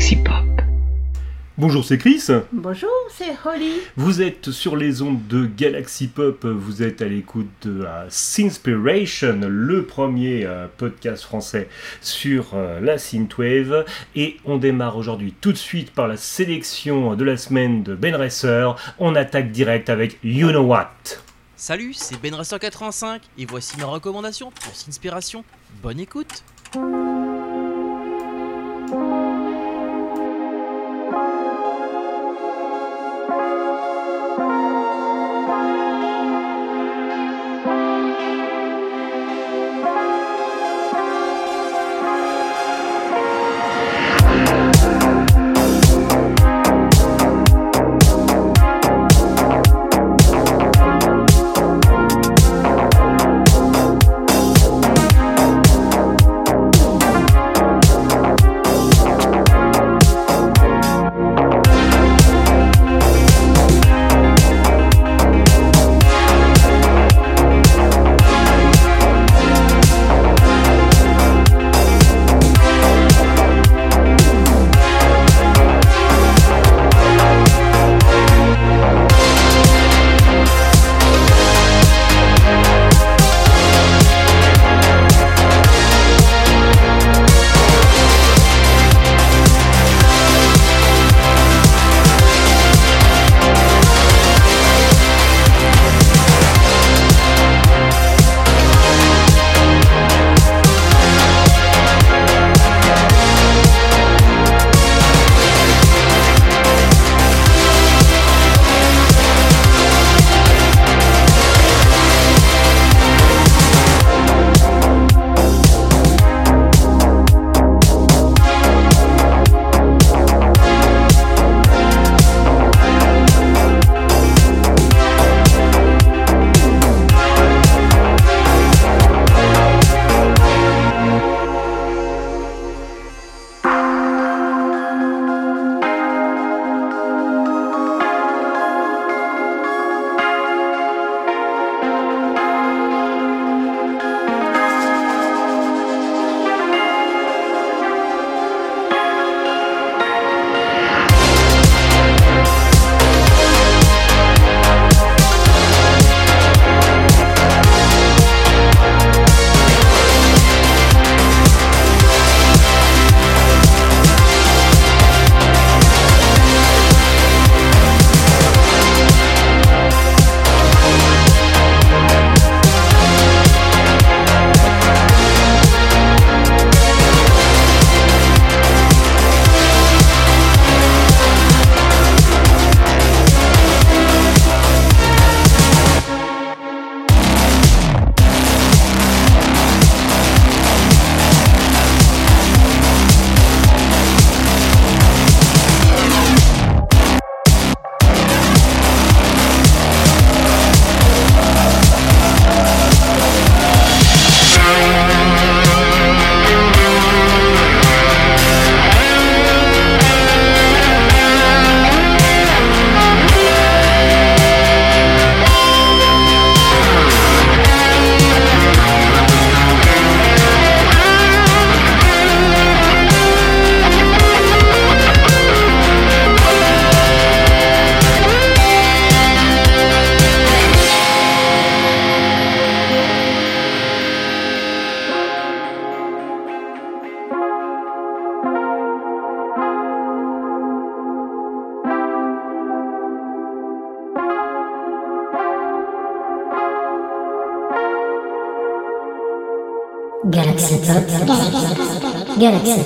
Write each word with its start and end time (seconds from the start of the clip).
Galaxy 0.00 0.16
Pop. 0.16 0.62
Bonjour, 1.58 1.84
c'est 1.84 1.98
Chris. 1.98 2.24
Bonjour, 2.52 2.88
c'est 3.10 3.36
Holly. 3.44 3.72
Vous 3.96 4.22
être 4.22 4.50
sur 4.50 4.74
les 4.74 5.02
ondes 5.02 5.26
de 5.28 5.44
Galaxy 5.44 6.08
Pop, 6.08 6.46
vous 6.46 6.82
êtes 6.82 7.02
à 7.02 7.04
l'écoute 7.04 7.50
de 7.60 7.82
la 7.82 8.06
Sinspiration, 8.08 9.38
le 9.46 9.84
premier 9.84 10.46
euh, 10.46 10.68
podcast 10.78 11.22
français 11.22 11.68
sur 12.00 12.52
euh, 12.54 12.80
la 12.80 12.96
synthwave. 12.96 13.84
Et 14.16 14.38
on 14.46 14.56
démarre 14.56 14.96
aujourd'hui 14.96 15.34
tout 15.38 15.52
de 15.52 15.58
suite 15.58 15.90
par 15.90 16.08
la 16.08 16.16
sélection 16.16 17.14
de 17.14 17.24
la 17.24 17.36
semaine 17.36 17.82
de 17.82 17.94
Ben 17.94 18.16
Racer. 18.16 18.76
On 18.98 19.14
attaque 19.14 19.52
direct 19.52 19.90
avec 19.90 20.16
You 20.24 20.48
Know 20.48 20.62
What. 20.62 20.88
Salut, 21.56 21.92
c'est 21.92 22.18
Ben 22.22 22.34
Racer 22.34 22.58
85 22.58 23.20
et 23.36 23.44
voici 23.44 23.76
ma 23.76 23.84
recommandation 23.84 24.50
pour 24.50 24.74
Sinspiration. 24.74 25.44
Bonne 25.82 26.00
écoute. 26.00 26.42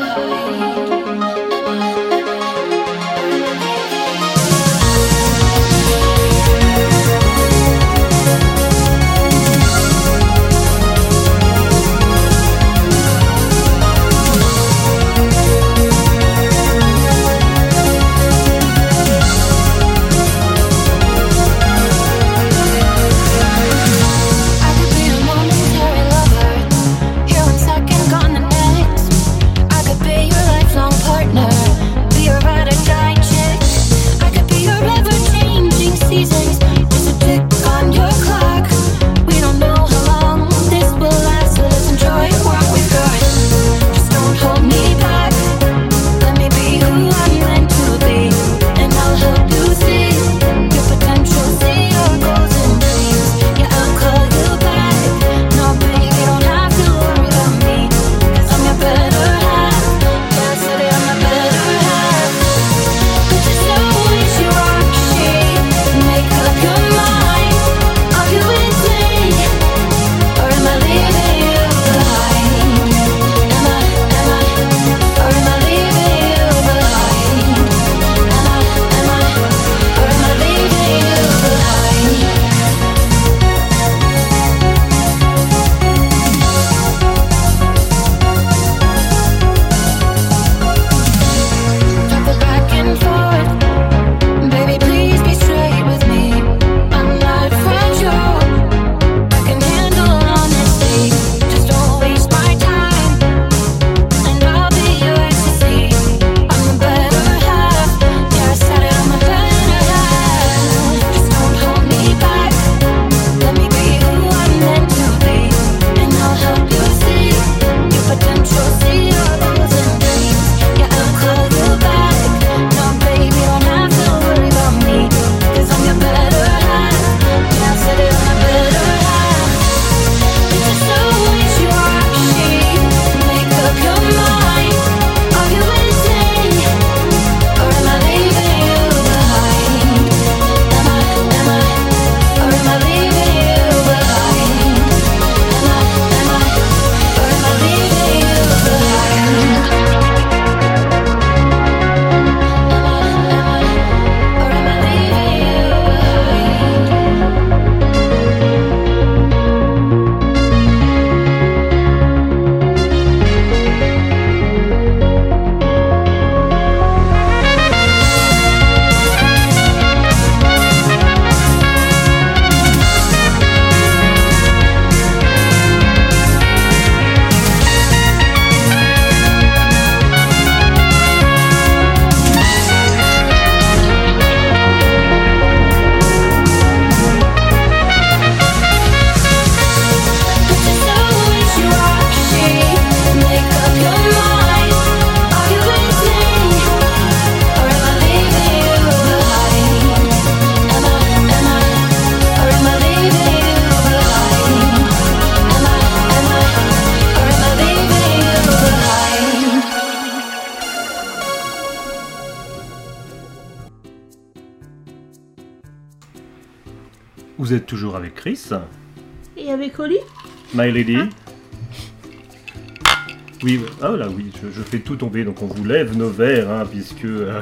je, 224.42 224.62
fais 224.62 224.80
tout 224.80 224.96
tomber, 224.96 225.24
donc 225.24 225.42
on 225.42 225.46
vous 225.46 225.64
lève 225.64 225.96
nos 225.96 226.10
verres, 226.10 226.50
hein, 226.50 226.66
puisque 226.70 227.06
euh, 227.06 227.42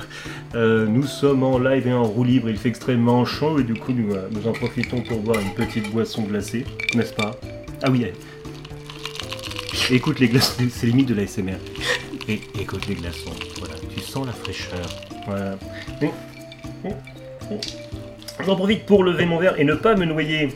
euh, 0.56 0.86
nous 0.86 1.04
sommes 1.04 1.44
en 1.44 1.58
live 1.58 1.88
et 1.88 1.94
en 1.94 2.04
roue 2.04 2.24
libre, 2.24 2.50
il 2.50 2.58
fait 2.58 2.70
extrêmement 2.70 3.26
chaud, 3.26 3.60
et 3.60 3.64
du 3.64 3.74
coup 3.74 3.92
nous, 3.92 4.14
euh, 4.14 4.30
en 4.46 4.54
profitons 4.54 5.02
pour 5.02 5.20
boire 5.20 5.40
une 5.40 5.54
petite 5.54 5.92
boisson 5.92 6.24
glacée, 6.24 6.66
n'est-ce 6.96 7.14
pas? 7.14 7.32
Ah 7.82 7.90
oui, 7.90 8.06
eh. 8.08 9.96
écoute 9.96 10.20
les 10.20 10.28
glaçons, 10.28 10.64
c'est 10.70 10.88
limite 10.88 11.10
de 11.10 11.16
la 11.16 11.28
SMR. 11.28 11.58
Et 12.28 12.42
écoute 12.60 12.86
les 12.88 12.96
glaçons, 12.96 13.32
voilà, 13.60 13.76
tu 13.94 14.02
sens 14.02 14.26
la 14.26 14.34
fraîcheur, 14.34 14.86
voilà. 15.26 15.58
J'en 18.46 18.56
profite 18.56 18.86
pour 18.86 19.04
lever 19.04 19.26
mon 19.26 19.40
verre 19.40 19.60
et 19.60 19.64
ne 19.64 19.74
pas 19.74 19.96
me 19.96 20.06
noyer 20.06 20.50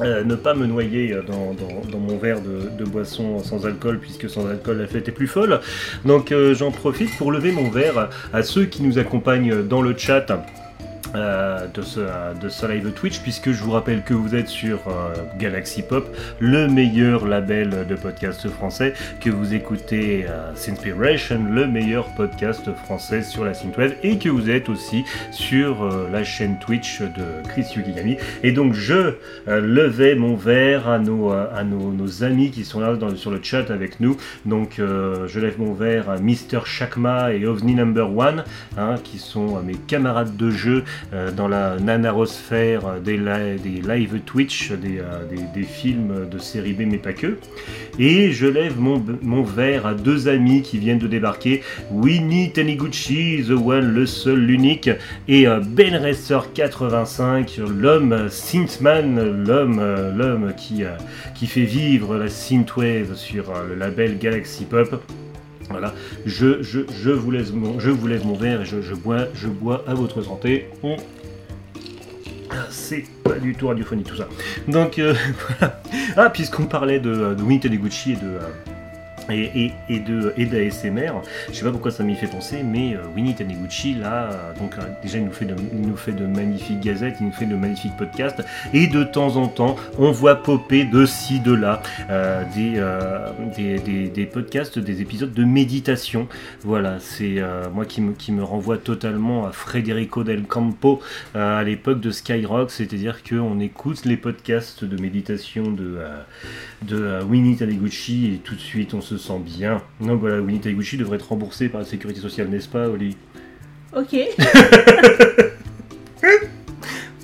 euh, 0.00 0.24
ne 0.24 0.34
pas 0.34 0.54
me 0.54 0.66
noyer 0.66 1.12
euh, 1.12 1.22
dans, 1.22 1.98
mon 1.98 2.18
verre 2.18 2.40
de, 2.40 2.70
de 2.76 2.84
boisson 2.88 3.42
sans 3.42 3.66
alcool, 3.66 3.98
puisque 3.98 4.28
sans 4.28 4.48
alcool 4.48 4.78
la 4.78 4.86
fête 4.86 5.08
est 5.08 5.12
plus 5.12 5.26
folle. 5.26 5.60
Donc 6.04 6.32
euh, 6.32 6.54
j'en 6.54 6.70
profite 6.70 7.16
pour 7.16 7.32
lever 7.32 7.52
mon 7.52 7.70
verre 7.70 8.08
à 8.32 8.42
ceux 8.42 8.64
qui 8.64 8.82
nous 8.82 8.98
accompagnent 8.98 9.62
dans 9.62 9.82
le 9.82 9.96
chat. 9.96 10.26
Euh, 11.14 11.66
de, 11.72 11.82
ce, 11.82 12.00
de 12.40 12.48
ce 12.48 12.66
live 12.66 12.92
Twitch 12.92 13.20
puisque 13.20 13.52
je 13.52 13.62
vous 13.62 13.72
rappelle 13.72 14.02
que 14.02 14.14
vous 14.14 14.34
êtes 14.34 14.48
sur 14.48 14.78
euh, 14.88 15.14
Galaxy 15.38 15.82
Pop 15.82 16.06
le 16.38 16.68
meilleur 16.68 17.26
label 17.26 17.86
de 17.88 17.94
podcast 17.94 18.48
français 18.48 18.94
que 19.20 19.30
vous 19.30 19.54
écoutez 19.54 20.26
euh, 20.28 20.54
Sinspiration 20.54 21.44
le 21.50 21.66
meilleur 21.66 22.06
podcast 22.14 22.72
français 22.74 23.22
sur 23.22 23.44
la 23.44 23.54
synthwave 23.54 23.94
et 24.02 24.18
que 24.18 24.28
vous 24.28 24.50
êtes 24.50 24.68
aussi 24.68 25.04
sur 25.30 25.82
euh, 25.82 26.08
la 26.10 26.24
chaîne 26.24 26.58
Twitch 26.58 27.00
de 27.00 27.48
Chris 27.48 27.66
Yukigami 27.76 28.16
et 28.42 28.52
donc 28.52 28.74
je 28.74 29.14
euh, 29.48 29.60
levais 29.60 30.14
mon 30.14 30.36
verre 30.36 30.88
à 30.88 30.98
nos, 30.98 31.32
euh, 31.32 31.46
à 31.54 31.64
nos, 31.64 32.24
amis 32.24 32.50
qui 32.50 32.64
sont 32.64 32.80
là 32.80 32.96
sur 33.16 33.30
le 33.30 33.40
chat 33.42 33.70
avec 33.70 34.00
nous. 34.00 34.16
Donc 34.46 34.78
euh, 34.78 35.28
je 35.28 35.40
lève 35.40 35.58
mon 35.58 35.72
verre 35.72 36.10
à 36.10 36.18
Mister 36.18 36.60
Shakma 36.64 37.32
et 37.32 37.46
OVNI 37.46 37.74
Number 37.74 38.16
One, 38.16 38.44
hein, 38.76 38.96
qui 39.02 39.18
sont 39.18 39.56
euh, 39.56 39.62
mes 39.62 39.74
camarades 39.74 40.36
de 40.36 40.50
jeu 40.50 40.78
euh, 40.78 40.82
dans 41.36 41.48
la 41.48 41.76
nanarosphère 41.80 42.86
euh, 42.86 43.00
des, 43.00 43.16
li- 43.16 43.60
des 43.62 43.80
live 43.88 44.20
Twitch, 44.26 44.72
des, 44.72 44.98
euh, 44.98 45.24
des- 45.28 45.42
films 45.66 46.28
de 46.30 46.38
série 46.38 46.72
B 46.72 46.82
mais 46.86 46.98
pas 46.98 47.12
que. 47.12 47.38
Et 47.98 48.32
je 48.32 48.46
lève 48.46 48.78
mon, 48.78 49.02
verre 49.42 49.86
à 49.86 49.94
deux 49.94 50.28
amis 50.28 50.62
qui 50.62 50.78
viennent 50.78 50.98
de 50.98 51.06
débarquer, 51.08 51.62
Winnie 51.90 52.52
Taniguchi, 52.52 53.44
The 53.46 53.52
One, 53.52 53.92
le 53.92 54.06
seul, 54.06 54.38
l'unique, 54.40 54.90
et 55.26 55.46
euh, 55.46 55.60
Ben 55.66 55.94
Racer 55.96 56.52
85, 56.52 57.60
l'homme 57.68 58.28
synthman, 58.28 59.44
l'homme 59.46 59.78
euh, 59.80 60.12
l'homme 60.14 60.52
qui, 60.56 60.84
euh, 60.84 60.90
fait 61.46 61.62
vivre 61.64 62.16
la 62.16 62.28
synthwave 62.28 63.14
sur 63.14 63.50
euh, 63.50 63.68
le 63.68 63.74
label 63.74 64.18
Galaxy 64.18 64.64
Pop. 64.64 65.02
Voilà, 65.70 65.94
je, 66.24 66.62
je, 66.62 66.80
je, 67.02 67.10
vous 67.10 67.30
laisse 67.30 67.52
mon, 67.52 67.78
je 67.78 67.90
vous 67.90 68.08
mon 68.24 68.34
verre 68.34 68.62
et 68.62 68.64
je, 68.64 68.80
je 68.80 68.94
bois, 68.94 69.26
je 69.34 69.48
bois 69.48 69.84
à 69.86 69.94
votre 69.94 70.22
santé. 70.22 70.66
Ah, 72.50 72.66
C'est 72.70 73.04
pas 73.22 73.38
du 73.38 73.54
tout 73.54 73.68
radiophonique 73.68 74.06
tout 74.06 74.16
ça. 74.16 74.28
Donc 74.66 74.98
euh, 74.98 75.14
voilà. 75.60 75.82
Ah, 76.16 76.30
puisqu'on 76.30 76.64
parlait 76.64 77.00
de, 77.00 77.34
de 77.34 77.58
Taniguchi 77.58 78.12
et 78.12 78.16
de, 78.16 78.20
euh, 78.24 78.40
et, 79.30 79.72
de 79.88 80.32
et 80.36 80.46
d'ASMR. 80.46 81.12
Je 81.50 81.54
sais 81.54 81.64
pas 81.64 81.70
pourquoi 81.70 81.90
ça 81.90 82.04
m'y 82.04 82.14
fait 82.14 82.26
penser, 82.26 82.62
mais 82.62 82.94
euh, 82.94 83.00
Winnie 83.14 83.34
Taniguchi 83.34 83.94
là, 83.94 84.30
euh, 84.32 84.54
donc 84.58 84.74
euh, 84.78 84.82
déjà 85.02 85.18
il 85.18 85.24
nous 85.24 85.32
fait 85.32 85.44
de, 85.44 85.54
nous 85.72 85.96
fait 85.96 86.12
de 86.12 86.26
magnifiques 86.26 86.80
gazettes, 86.80 87.16
il 87.20 87.26
nous 87.26 87.32
fait 87.32 87.46
de 87.46 87.56
magnifiques 87.56 87.96
podcasts, 87.96 88.42
et 88.72 88.86
de 88.86 89.04
temps 89.04 89.36
en 89.36 89.48
temps 89.48 89.76
on 89.98 90.10
voit 90.10 90.36
popper 90.36 90.84
de 90.84 91.04
ci 91.06 91.40
de 91.40 91.52
là 91.52 91.82
des, 92.54 92.80
des, 93.84 94.08
des- 94.08 94.26
podcasts, 94.26 94.78
des 94.78 95.00
épisodes 95.02 95.32
de 95.32 95.44
méditation. 95.44 96.28
Voilà, 96.62 96.98
c'est 97.00 97.36
moi 97.72 97.84
qui 97.84 98.00
me, 98.00 98.12
qui 98.12 98.32
me 98.32 98.42
renvoie 98.42 98.78
totalement 98.78 99.46
à 99.46 99.52
Federico 99.52 100.24
Del 100.24 100.42
Campo 100.44 101.00
à 101.34 101.62
l'époque 101.64 102.00
de 102.00 102.10
Skyrock, 102.10 102.70
c'est-à-dire 102.70 103.22
qu'on 103.22 103.60
écoute 103.60 104.04
les 104.04 104.16
podcasts 104.16 104.84
de 104.84 105.00
méditation 105.00 105.70
de, 105.70 105.98
de 106.82 107.22
Winnie 107.24 107.56
Taniguchi 107.56 108.34
et 108.34 108.38
tout 108.38 108.54
de 108.54 108.60
suite 108.60 108.94
on 108.94 109.00
se 109.00 109.16
sent 109.18 109.40
bien. 109.40 109.82
Donc 110.00 110.20
voilà, 110.20 110.40
Winnie 110.40 110.60
Taniguchi 110.60 110.96
devrait 110.96 111.16
être 111.16 111.28
remboursé 111.28 111.68
par 111.68 111.80
la 111.80 111.86
sécurité 111.86 112.20
sociale, 112.20 112.48
n'est-ce 112.48 112.68
pas, 112.68 112.88
Oli? 112.88 113.16
Ok. 113.94 114.16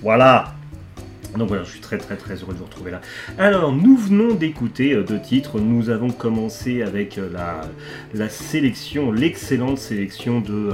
Voilà 0.02 0.54
donc 1.36 1.48
voilà, 1.48 1.64
je 1.64 1.70
suis 1.70 1.80
très 1.80 1.98
très 1.98 2.16
très 2.16 2.34
heureux 2.36 2.54
de 2.54 2.58
vous 2.58 2.64
retrouver 2.64 2.90
là. 2.90 3.00
Alors, 3.38 3.72
nous 3.72 3.96
venons 3.96 4.34
d'écouter 4.34 4.92
euh, 4.92 5.02
deux 5.02 5.20
titres. 5.20 5.58
Nous 5.58 5.90
avons 5.90 6.10
commencé 6.10 6.82
avec 6.82 7.18
euh, 7.18 7.28
la, 8.14 8.28
sélection, 8.28 9.10
l'excellente 9.10 9.78
sélection 9.78 10.40
de, 10.40 10.70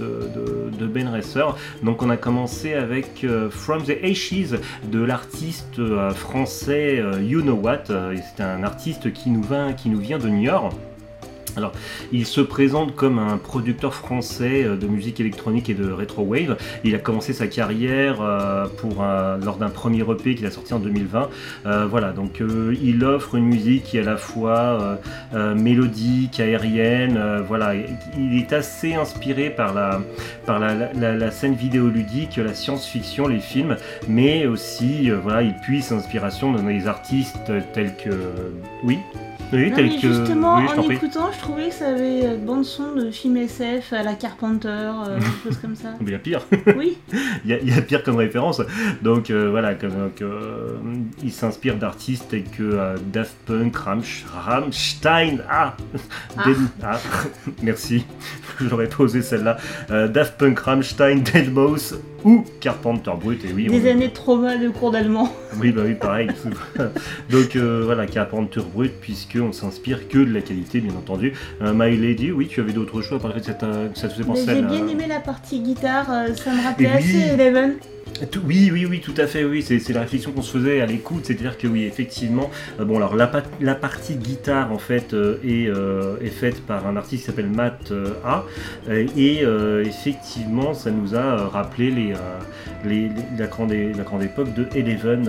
euh, 0.00 0.86
Ben 0.88 1.08
Resser. 1.08 1.44
Donc 1.82 2.02
on 2.02 2.10
a 2.10 2.16
commencé 2.16 2.74
avec 2.74 3.26
From 3.50 3.82
the 3.84 3.96
Ashes 4.02 4.58
de 4.90 5.00
l'artiste 5.00 5.80
français 6.14 7.02
You 7.22 7.42
Know 7.42 7.54
What. 7.54 7.84
C'est 7.86 8.42
un 8.42 8.62
artiste 8.62 9.12
qui 9.12 9.30
nous, 9.30 9.44
qui 9.76 9.90
nous 9.90 10.00
vient 10.00 10.18
de 10.18 10.28
New 10.28 10.42
York. 10.42 10.72
Alors, 11.58 11.72
il 12.12 12.24
se 12.24 12.40
présente 12.40 12.94
comme 12.94 13.18
un 13.18 13.36
producteur 13.36 13.92
français 13.92 14.62
euh, 14.64 14.76
de 14.76 14.86
musique 14.86 15.18
électronique 15.18 15.68
et 15.68 15.74
de 15.74 15.90
retro 15.90 16.22
wave. 16.22 16.56
Il 16.84 16.94
a 16.94 16.98
commencé 16.98 17.32
sa 17.32 17.48
carrière 17.48 18.22
euh, 18.22 18.66
lors 19.44 19.56
d'un 19.56 19.68
premier 19.68 20.02
EP 20.02 20.36
qu'il 20.36 20.46
a 20.46 20.52
sorti 20.52 20.72
en 20.72 20.78
2020. 20.78 21.28
Euh, 21.66 21.86
voilà, 21.86 22.12
donc 22.12 22.40
il 22.80 23.04
offre 23.04 23.34
une 23.34 23.46
musique 23.46 23.82
qui 23.84 23.98
est 23.98 24.02
à 24.02 24.04
la 24.04 24.16
fois 24.16 24.98
mélodique, 25.56 26.38
aérienne. 26.38 27.42
voilà, 27.46 27.74
il 27.74 28.38
est 28.38 28.52
assez 28.52 28.94
inspiré 28.94 29.50
par 29.50 29.74
la 29.74 30.00
la, 30.46 31.30
scène 31.30 31.54
vidéoludique, 31.54 32.36
la 32.36 32.54
science-fiction, 32.54 33.26
les 33.26 33.40
films, 33.40 33.76
mais 34.08 34.46
aussi 34.46 35.10
voilà, 35.10 35.42
il 35.42 35.54
puise 35.56 35.90
inspiration 35.92 36.52
dans 36.52 36.62
des 36.62 36.86
artistes 36.86 37.52
tels 37.72 37.96
que 37.96 38.10
oui? 38.84 38.98
Oui, 39.50 39.70
Non, 39.70 39.76
mais 39.78 39.88
que. 39.96 40.00
justement, 40.12 40.56
oui, 40.58 40.64
je 40.68 40.74
t'en 40.74 40.84
en 40.86 40.90
écoutant, 40.90 41.30
je 41.32 41.38
trouvais 41.38 41.68
que 41.68 41.74
ça 41.74 41.88
avait 41.88 42.26
euh, 42.26 42.36
bande 42.36 42.64
son 42.66 42.92
de 42.94 43.10
film 43.10 43.36
SF 43.38 43.94
à 43.94 44.02
la 44.02 44.12
Carpenter, 44.14 44.68
euh, 44.68 45.18
des 45.18 45.24
choses 45.50 45.56
comme 45.58 45.74
ça. 45.74 45.88
Mais 46.00 46.06
il 46.08 46.12
y 46.12 46.14
a 46.14 46.18
pire. 46.18 46.40
Oui. 46.76 46.98
Il 47.44 47.50
y, 47.50 47.54
a- 47.54 47.58
il 47.60 47.74
y 47.74 47.78
a 47.78 47.80
pire 47.80 48.02
comme 48.02 48.16
référence. 48.16 48.60
Donc 49.00 49.30
euh, 49.30 49.48
voilà, 49.50 49.74
comme, 49.74 49.90
donc, 49.92 50.20
euh, 50.22 50.72
il 51.22 51.32
s'inspire 51.32 51.76
d'artistes 51.76 52.26
tels 52.28 52.44
que 52.44 52.62
euh, 52.62 52.96
Daft 53.12 53.36
Punk, 53.46 53.74
Ramsch- 53.76 54.24
Rammstein, 54.30 55.38
ah, 55.48 55.76
Ah. 56.36 56.44
Ah, 56.82 56.98
merci, 57.62 58.04
j'aurais 58.60 58.88
pas 58.88 59.04
osé 59.04 59.22
celle-là. 59.22 59.56
Euh, 59.90 60.08
Daft 60.08 60.36
Punk, 60.38 60.58
Rammstein, 60.58 61.20
Deadmau5 61.22 61.94
ou 62.24 62.44
Carpenter 62.60 63.12
Brut. 63.18 63.44
Et 63.44 63.52
oui, 63.54 63.66
Des 63.68 63.88
on- 63.88 63.92
années 63.92 64.08
de 64.08 64.12
trauma 64.12 64.56
de 64.56 64.68
cours 64.68 64.90
d'allemand. 64.90 65.32
oui, 65.60 65.70
bah 65.70 65.82
oui, 65.86 65.94
pareil. 65.94 66.28
Donc 67.30 67.56
euh, 67.56 67.82
voilà, 67.84 68.06
Carpenter 68.06 68.60
Brut, 68.74 68.92
puisqu'on 69.38 69.52
s'inspire 69.52 70.08
que 70.08 70.18
de 70.18 70.32
la 70.32 70.40
qualité, 70.40 70.80
bien 70.80 70.94
entendu. 70.94 71.32
Euh, 71.62 71.72
My 71.74 71.96
Lady, 71.96 72.32
oui, 72.32 72.48
tu 72.48 72.60
avais 72.60 72.72
d'autres 72.72 73.02
choix, 73.02 73.18
par 73.18 73.36
exemple, 73.36 73.58
ça, 73.94 74.08
te 74.08 74.12
faisait 74.12 74.24
penser 74.24 74.48
à 74.48 74.54
J'ai 74.54 74.62
bien 74.62 74.86
aimé 74.86 75.06
la 75.08 75.20
partie 75.20 75.60
guitare, 75.60 76.10
euh, 76.10 76.34
ça 76.34 76.52
me 76.52 76.62
rappelait 76.62 76.90
oui. 76.96 76.98
assez 76.98 77.34
Eleven. 77.34 77.74
Oui, 78.46 78.70
oui, 78.72 78.86
oui, 78.88 79.00
tout 79.00 79.14
à 79.16 79.26
fait, 79.26 79.44
oui, 79.44 79.62
c'est 79.62 79.88
la 79.92 80.00
réflexion 80.00 80.32
qu'on 80.32 80.42
se 80.42 80.56
faisait 80.58 80.80
à 80.80 80.86
l'écoute, 80.86 81.26
c'est-à-dire 81.26 81.56
que 81.56 81.66
oui, 81.66 81.84
effectivement, 81.84 82.50
euh, 82.80 82.84
bon 82.84 82.96
alors 82.96 83.14
la, 83.14 83.26
pa- 83.26 83.42
la 83.60 83.74
partie 83.74 84.14
guitare 84.16 84.72
en 84.72 84.78
fait 84.78 85.14
euh, 85.14 85.38
est, 85.44 85.68
euh, 85.68 86.16
est 86.22 86.30
faite 86.30 86.62
par 86.66 86.86
un 86.86 86.96
artiste 86.96 87.22
qui 87.22 87.26
s'appelle 87.26 87.48
Matt 87.48 87.92
A, 88.24 88.44
et 89.16 89.42
effectivement 89.84 90.74
ça 90.74 90.90
nous 90.90 91.14
a 91.14 91.36
rappelé 91.48 91.90
les, 91.90 92.14
la, 93.38 93.46
grande, 93.46 93.72
époque 94.22 94.52
de 94.54 94.66
Eleven, 94.74 95.28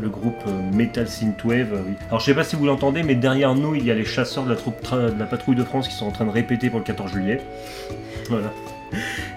le, 0.00 0.08
groupe 0.08 0.42
Metal 0.72 1.08
Synthwave. 1.08 1.68
oui. 1.86 1.94
Alors 2.08 2.20
je 2.20 2.26
sais 2.26 2.34
pas 2.34 2.44
si 2.44 2.56
vous 2.56 2.66
l'entendez, 2.66 3.02
mais 3.02 3.14
derrière 3.14 3.54
nous 3.54 3.74
il 3.74 3.84
y 3.84 3.90
a 3.90 3.94
les 3.94 4.04
chasseurs 4.04 4.44
de 4.44 4.50
la, 4.50 4.56
troupe 4.56 4.76
de 4.92 5.18
la 5.18 5.26
patrouille 5.26 5.56
de 5.56 5.64
France 5.64 5.88
qui 5.88 5.94
sont 5.94 6.06
en 6.06 6.10
train 6.12 6.24
de 6.26 6.30
répéter 6.30 6.70
pour 6.70 6.78
le 6.78 6.84
14 6.84 7.12
juillet. 7.12 7.40
Voilà. 8.28 8.52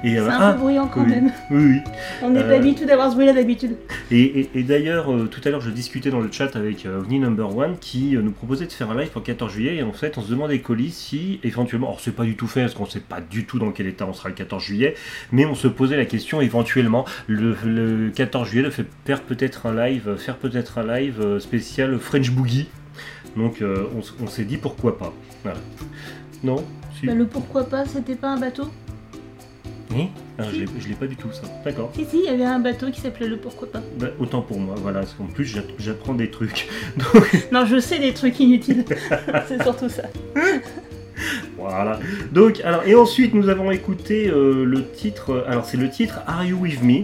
C'est 0.03 0.17
euh, 0.17 0.29
un 0.29 0.37
ah, 0.39 0.53
peu 0.53 0.59
bruyant 0.59 0.87
quand 0.87 1.03
oui. 1.03 1.09
même. 1.09 1.31
oui, 1.51 1.65
oui. 1.65 1.79
On 2.21 2.29
n'est 2.31 2.41
Euh, 2.41 2.49
pas 2.49 2.55
habitué 2.55 2.85
d'avoir 2.85 3.09
ce 3.09 3.15
bruit-là 3.15 3.33
d'habitude. 3.33 3.75
Et, 4.11 4.21
et- 4.41 4.49
et 4.55 4.63
d'ailleurs, 4.63 5.11
euh, 5.13 5.27
tout 5.27 5.41
à 5.45 5.49
l'heure, 5.49 5.61
je 5.61 5.69
discutais 5.69 6.09
dans 6.09 6.19
le 6.19 6.31
chat 6.31 6.55
avec 6.55 6.85
euh, 6.85 6.99
OVNI 6.99 7.19
Number 7.19 7.55
One 7.55 7.77
qui 7.79 8.15
euh, 8.15 8.21
nous 8.21 8.31
proposait 8.31 8.65
de 8.65 8.71
faire 8.71 8.89
un 8.91 8.97
live 8.99 9.09
pour 9.09 9.21
le 9.21 9.25
14 9.25 9.51
juillet. 9.51 9.75
Et 9.77 9.83
en 9.83 9.93
fait, 9.93 10.17
on 10.17 10.21
se 10.21 10.29
demandait 10.29 10.59
colis 10.59 10.91
si 10.91 11.39
éventuellement, 11.43 11.87
alors 11.87 11.99
c'est 12.01 12.15
pas 12.15 12.23
du 12.25 12.35
tout 12.35 12.47
fait 12.47 12.61
parce 12.61 12.73
qu'on 12.73 12.85
sait 12.85 12.99
pas 12.99 13.21
du 13.21 13.45
tout 13.45 13.59
dans 13.59 13.71
quel 13.71 13.87
état 13.87 14.05
on 14.07 14.13
sera 14.13 14.29
le 14.29 14.35
14 14.35 14.61
juillet, 14.63 14.95
mais 15.31 15.45
on 15.45 15.55
se 15.55 15.67
posait 15.67 15.97
la 15.97 16.05
question 16.05 16.41
éventuellement 16.41 17.05
le, 17.27 17.55
le 17.65 18.09
14 18.11 18.47
juillet 18.49 18.63
de 18.65 18.69
fa- 18.71 18.83
faire 19.05 19.21
peut-être 19.21 19.65
un 19.67 19.75
live, 19.87 20.15
faire 20.17 20.37
peut-être 20.37 20.77
un 20.79 20.87
live 20.99 21.21
euh, 21.21 21.39
spécial 21.39 21.97
French 21.99 22.31
Boogie. 22.31 22.67
Donc, 23.37 23.61
euh, 23.61 23.85
on, 24.21 24.27
s'est 24.27 24.43
dit 24.45 24.57
pourquoi 24.57 24.97
pas. 24.97 25.11
Voilà. 25.43 25.57
Non? 26.43 26.63
Si 26.99 27.07
Bah, 27.07 27.15
le 27.15 27.25
pourquoi 27.25 27.63
pas, 27.63 27.85
c'était 27.85 28.15
pas 28.15 28.29
un 28.29 28.37
bateau? 28.39 28.65
Oui 29.95 30.09
Ah, 30.39 30.43
je 30.51 30.59
l'ai- 30.61 30.65
je 30.79 30.87
l'ai 30.87 30.95
pas 30.95 31.05
du 31.07 31.15
tout 31.15 31.31
ça. 31.31 31.41
D'accord. 31.63 31.91
Si, 31.95 32.05
si, 32.05 32.17
il 32.19 32.25
y 32.25 32.29
avait 32.29 32.45
un 32.45 32.59
bateau 32.59 32.89
qui 32.91 32.99
s'appelait 33.01 33.27
le 33.27 33.37
Pourquoi 33.37 33.71
pas. 33.71 33.81
Bah, 33.99 34.07
autant 34.19 34.41
pour 34.41 34.59
moi, 34.59 34.75
voilà. 34.77 34.99
parce 35.01 35.13
qu'en 35.13 35.25
plus, 35.25 35.45
j'app- 35.45 35.71
j'apprends 35.79 36.13
des 36.15 36.29
trucs. 36.29 36.67
Non, 37.51 37.65
je 37.65 37.79
sais 37.79 37.99
des 37.99 38.13
trucs 38.13 38.39
inutiles. 38.39 38.85
c'est 39.47 39.61
surtout 39.61 39.89
ça. 39.89 40.03
Voilà. 41.57 41.99
Donc, 42.31 42.59
alors, 42.65 42.83
et 42.85 42.95
ensuite, 42.95 43.33
nous 43.33 43.47
avons 43.49 43.71
écouté 43.71 44.27
euh, 44.29 44.65
le 44.65 44.85
titre. 44.85 45.29
euh, 45.31 45.43
Alors, 45.47 45.65
c'est 45.65 45.77
le 45.77 45.89
titre 45.89 46.19
Are 46.27 46.43
You 46.43 46.57
With 46.57 46.81
Me 46.83 47.03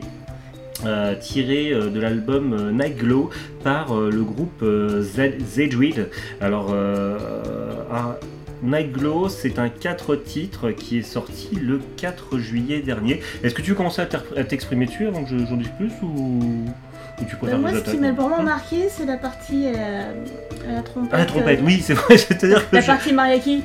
euh, 0.85 1.15
tiré 1.15 1.71
euh, 1.71 1.89
de 1.89 1.99
l'album 1.99 2.53
euh, 2.53 2.71
Night 2.71 2.97
Glow 2.97 3.29
par 3.63 3.95
euh, 3.97 4.09
le 4.11 4.23
groupe 4.23 4.61
euh, 4.63 5.01
Zedweed. 5.01 6.09
Alors, 6.41 6.71
euh, 6.73 7.17
ah, 7.91 8.17
Night 8.61 8.91
Glow, 8.91 9.29
c'est 9.29 9.57
un 9.57 9.69
4 9.69 10.15
titres 10.17 10.71
qui 10.71 10.97
est 10.99 11.03
sorti 11.03 11.49
le 11.61 11.79
4 11.97 12.37
juillet 12.39 12.81
dernier. 12.81 13.21
Est-ce 13.43 13.55
que 13.55 13.61
tu 13.61 13.69
veux 13.71 13.75
commencer 13.77 14.01
à 14.01 14.43
t'exprimer 14.43 14.85
dessus 14.85 15.07
avant 15.07 15.23
que 15.23 15.29
je- 15.29 15.45
j'en 15.45 15.55
dise 15.55 15.71
plus 15.77 15.91
ou, 16.03 16.65
ou 17.21 17.25
tu 17.25 17.35
Bah, 17.41 17.57
moi, 17.57 17.71
ce 17.73 17.89
qui 17.91 17.97
m'a 17.97 18.11
vraiment 18.11 18.41
marqué, 18.43 18.87
c'est 18.89 19.05
la 19.05 19.17
partie 19.17 19.67
à 19.67 19.71
la, 19.71 19.99
à 20.69 20.75
la 20.75 20.81
trompette. 20.81 21.09
Ah, 21.13 21.17
la 21.19 21.25
trompette, 21.25 21.59
euh, 21.59 21.65
oui, 21.65 21.81
c'est 21.83 21.93
vrai, 21.93 22.17
c'est-à-dire 22.17 22.69
que 22.69 22.75
La 22.75 22.81
je- 22.81 22.87
partie 22.87 23.13
mariachi. 23.13 23.63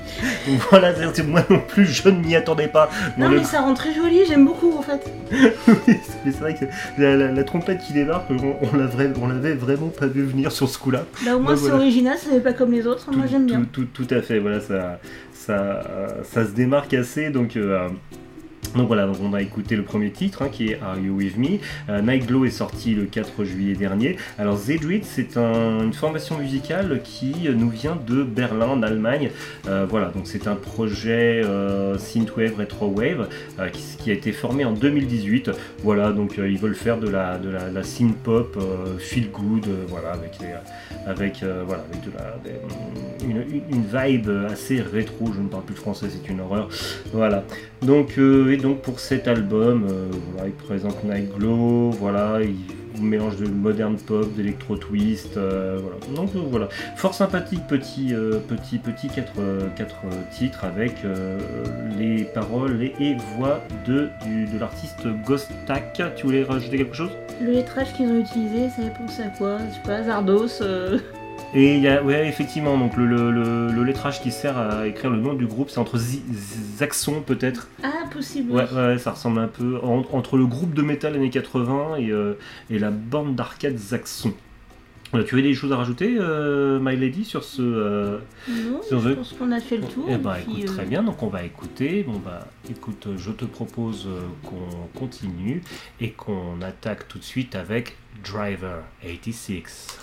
voilà, 0.70 0.92
c'est- 1.14 1.22
moi 1.22 1.44
non 1.50 1.60
plus, 1.66 1.86
je 1.86 2.08
ne 2.08 2.20
m'y 2.20 2.34
attendais 2.36 2.68
pas. 2.68 2.88
Non, 3.18 3.28
le 3.28 3.38
mais 3.38 3.44
ça 3.44 3.60
rend 3.60 3.74
très 3.74 3.92
joli, 3.94 4.20
j'aime 4.26 4.44
beaucoup 4.44 4.76
en 4.76 4.82
fait. 4.82 5.10
Mais 6.24 6.32
c'est 6.32 6.40
vrai 6.40 6.54
que 6.54 6.64
la, 7.00 7.16
la- 7.16 7.32
la 7.32 7.44
trompette 7.44 7.80
qui 7.80 7.92
débarque, 7.92 8.30
on, 8.30 8.56
on 8.72 8.76
l'avait 8.76 9.54
vraiment 9.54 9.88
pas 9.88 10.06
vu 10.06 10.22
venir 10.24 10.50
sur 10.52 10.68
ce 10.68 10.78
coup-là. 10.78 11.04
Bah, 11.24 11.36
au 11.36 11.40
moins, 11.40 11.54
c'est 11.56 11.62
voilà. 11.62 11.76
original, 11.76 12.16
ça 12.18 12.30
n'est 12.30 12.40
pas 12.40 12.52
comme 12.52 12.72
les 12.72 12.86
autres. 12.86 13.10
Moi, 13.12 13.26
j'aime 13.30 13.46
bien. 13.46 13.62
Tout, 13.72 13.84
tout- 13.84 14.04
tout 14.04 14.14
à 14.14 14.22
fait, 14.22 14.38
voilà, 14.38 14.60
ça, 14.60 14.98
ça, 15.32 15.52
euh, 15.52 16.08
ça 16.24 16.44
se 16.46 16.50
démarque 16.52 16.94
assez. 16.94 17.30
Donc, 17.30 17.56
euh, 17.56 17.88
donc 18.76 18.88
voilà, 18.88 19.08
on 19.22 19.32
a 19.34 19.40
écouté 19.40 19.76
le 19.76 19.84
premier 19.84 20.10
titre 20.10 20.42
hein, 20.42 20.48
qui 20.50 20.68
est 20.70 20.80
Are 20.82 20.98
You 20.98 21.14
With 21.14 21.36
Me. 21.38 21.58
Euh, 21.88 22.02
Night 22.02 22.26
Glow 22.26 22.44
est 22.44 22.50
sorti 22.50 22.94
le 22.94 23.04
4 23.04 23.44
juillet 23.44 23.74
dernier. 23.74 24.16
Alors 24.36 24.56
Zedweed, 24.56 25.04
c'est 25.04 25.36
un- 25.36 25.84
une 25.84 25.92
formation 25.92 26.38
musicale 26.38 27.00
qui 27.04 27.34
nous 27.54 27.70
vient 27.70 27.96
de 28.04 28.24
Berlin, 28.24 28.66
en 28.66 28.82
Allemagne. 28.82 29.30
Euh, 29.68 29.86
voilà, 29.88 30.08
donc 30.08 30.26
c'est 30.26 30.48
un 30.48 30.56
projet 30.56 31.40
euh, 31.44 31.96
synthwave, 31.98 32.56
retrowave 32.58 33.28
euh, 33.60 33.68
qui, 33.68 33.82
qui 33.96 34.10
a 34.10 34.14
été 34.14 34.32
formé 34.32 34.64
en 34.64 34.72
2018. 34.72 35.52
Voilà, 35.84 36.10
donc 36.10 36.38
euh, 36.40 36.48
ils 36.50 36.58
veulent 36.58 36.74
faire 36.74 36.98
de 36.98 37.08
la, 37.08 37.38
de 37.38 37.82
synth 37.82 38.16
pop 38.24 38.58
feel 38.98 39.30
good, 39.30 39.66
voilà, 39.88 40.10
avec 40.12 40.32
les, 40.40 40.48
avec, 41.06 41.42
euh, 41.42 41.64
voilà, 41.66 41.84
avec 41.90 42.04
de 42.04 42.10
la, 42.16 43.28
une, 43.28 43.84
vibe 43.84 44.30
assez 44.50 44.80
rétro, 44.80 45.32
je 45.32 45.40
ne 45.40 45.48
parle 45.48 45.64
plus 45.64 45.74
français, 45.74 46.06
c'est 46.10 46.28
une 46.30 46.40
horreur. 46.40 46.68
Voilà. 47.12 47.44
Donc, 47.82 48.18
euh, 48.18 48.52
et 48.52 48.56
donc 48.56 48.82
pour 48.82 49.00
cet 49.00 49.28
album, 49.28 49.86
euh, 49.90 50.08
voilà, 50.32 50.48
il 50.48 50.54
présente 50.54 51.04
Night 51.04 51.30
Glow, 51.36 51.90
voilà, 51.90 52.40
il 52.42 52.56
mélange 53.00 53.36
de 53.36 53.46
modern 53.46 53.96
pop, 53.96 54.32
d'électro 54.34 54.76
twist, 54.76 55.36
euh, 55.36 55.78
voilà. 55.80 55.96
Donc 56.14 56.34
euh, 56.34 56.40
voilà, 56.50 56.68
fort 56.96 57.14
sympathique 57.14 57.66
petit, 57.66 58.14
euh, 58.14 58.38
petit, 58.38 58.78
petit 58.78 59.08
4 59.08 59.32
titres 60.30 60.64
avec 60.64 61.04
euh, 61.04 61.38
les 61.98 62.24
paroles 62.24 62.82
et, 62.82 63.16
voix 63.36 63.60
de, 63.86 64.08
de 64.26 64.58
l'artiste 64.58 65.06
Ghostak. 65.26 66.02
Tu 66.16 66.26
voulais 66.26 66.44
rajouter 66.44 66.78
quelque 66.78 66.96
chose? 66.96 67.10
Le 67.40 67.52
lettrage 67.52 67.92
qu'ils 67.94 68.08
ont 68.08 68.20
utilisé, 68.20 68.68
ça 68.70 68.82
fait 68.82 68.98
penser 68.98 69.22
à 69.22 69.28
quoi? 69.28 69.58
Je 69.68 69.74
sais 69.74 69.80
pas, 69.84 70.02
Zardos. 70.02 70.62
Euh, 71.54 71.58
Et 71.58 71.76
il 71.76 71.82
y 71.82 71.88
a, 71.88 72.02
ouais, 72.02 72.26
effectivement, 72.28 72.76
donc 72.78 72.96
le, 72.96 73.06
le- 73.06 73.30
le- 73.30 73.72
le 73.72 73.84
lettrage 73.84 74.20
qui 74.22 74.30
sert 74.32 74.56
à 74.58 74.86
écrire 74.86 75.10
le 75.10 75.18
nom 75.18 75.34
du 75.34 75.46
groupe, 75.46 75.70
c'est 75.70 75.78
entre 75.78 75.98
Zaxxon 75.98 77.20
peut-être. 77.22 77.68
Ah, 77.82 78.04
possible. 78.12 78.50
Ouais, 78.52 78.66
ouais, 78.72 78.98
ça 78.98 79.12
ressemble 79.12 79.38
un 79.40 79.48
peu 79.48 79.78
en- 79.82 80.04
entre 80.12 80.36
le 80.36 80.46
groupe 80.46 80.74
de 80.74 80.82
métal 80.82 81.14
années 81.14 81.30
80 81.30 81.96
et, 81.96 82.10
euh, 82.10 82.34
et 82.70 82.78
la 82.78 82.90
bande 82.90 83.34
d'arcade 83.36 83.76
Zaxxon. 83.78 84.32
Voilà, 85.10 85.24
tu 85.28 85.36
avais 85.36 85.44
des 85.44 85.54
choses 85.54 85.70
à 85.72 85.76
rajouter, 85.76 86.16
euh, 86.18 86.80
My 86.82 86.96
Lady, 86.96 87.24
sur 87.24 87.44
ce. 87.44 87.62
euh, 87.62 88.18
Non, 88.48 88.80
on 88.80 88.90
je 88.90 88.96
veut- 88.96 89.14
pense 89.14 89.32
qu'on 89.32 89.52
a 89.52 89.60
fait 89.60 89.76
le 89.76 89.84
tour. 89.84 90.06
Eh 90.08 90.16
ben, 90.16 90.32
puis, 90.44 90.62
écoute, 90.62 90.70
euh, 90.70 90.74
très 90.76 90.86
bien, 90.86 91.04
donc 91.04 91.22
on 91.22 91.28
va 91.28 91.44
écouter. 91.44 92.02
Bon, 92.02 92.18
bah, 92.24 92.48
écoute, 92.68 93.06
je 93.16 93.30
te 93.30 93.44
propose 93.44 94.08
euh, 94.08 94.22
qu'on 94.42 94.98
continue 94.98 95.62
et 96.00 96.10
qu'on 96.10 96.60
attaque 96.62 97.06
tout 97.06 97.18
de 97.18 97.24
suite 97.24 97.54
avec 97.54 97.96
Driver 98.24 98.82
86. 99.02 100.00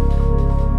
Música 0.00 0.69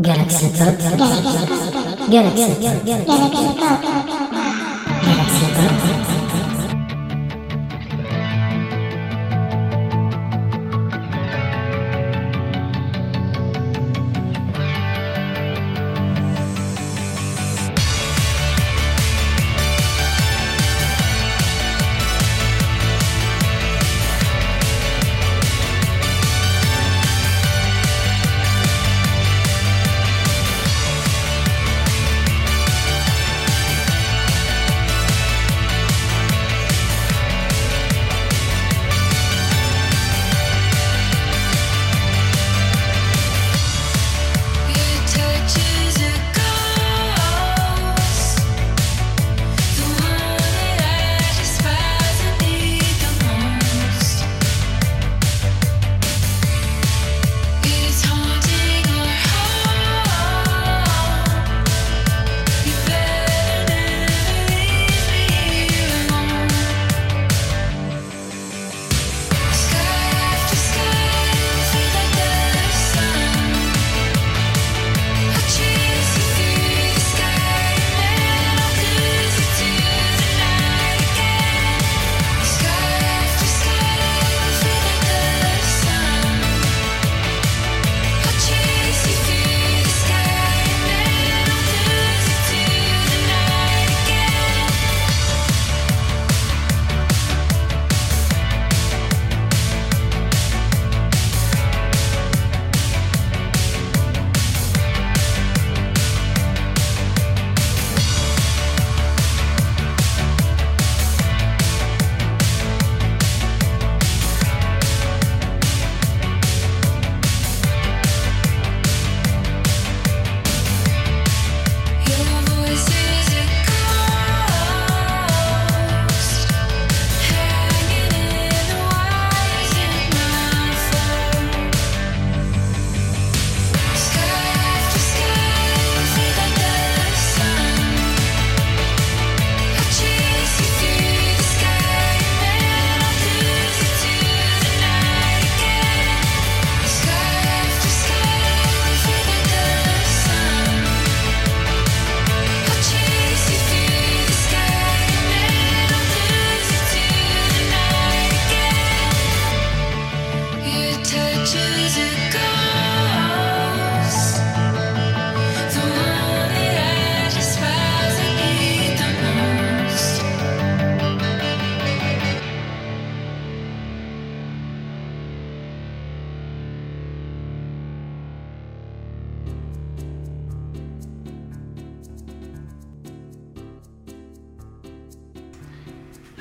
Galaxy 0.00 0.46
Pop. 0.56 0.78
Galaxy, 2.08 2.54
Galaxy, 2.62 3.04
Galaxy 3.04 3.46
Pop. 3.58 3.82
Galaxy 5.02 5.46
Pop. 5.56 6.07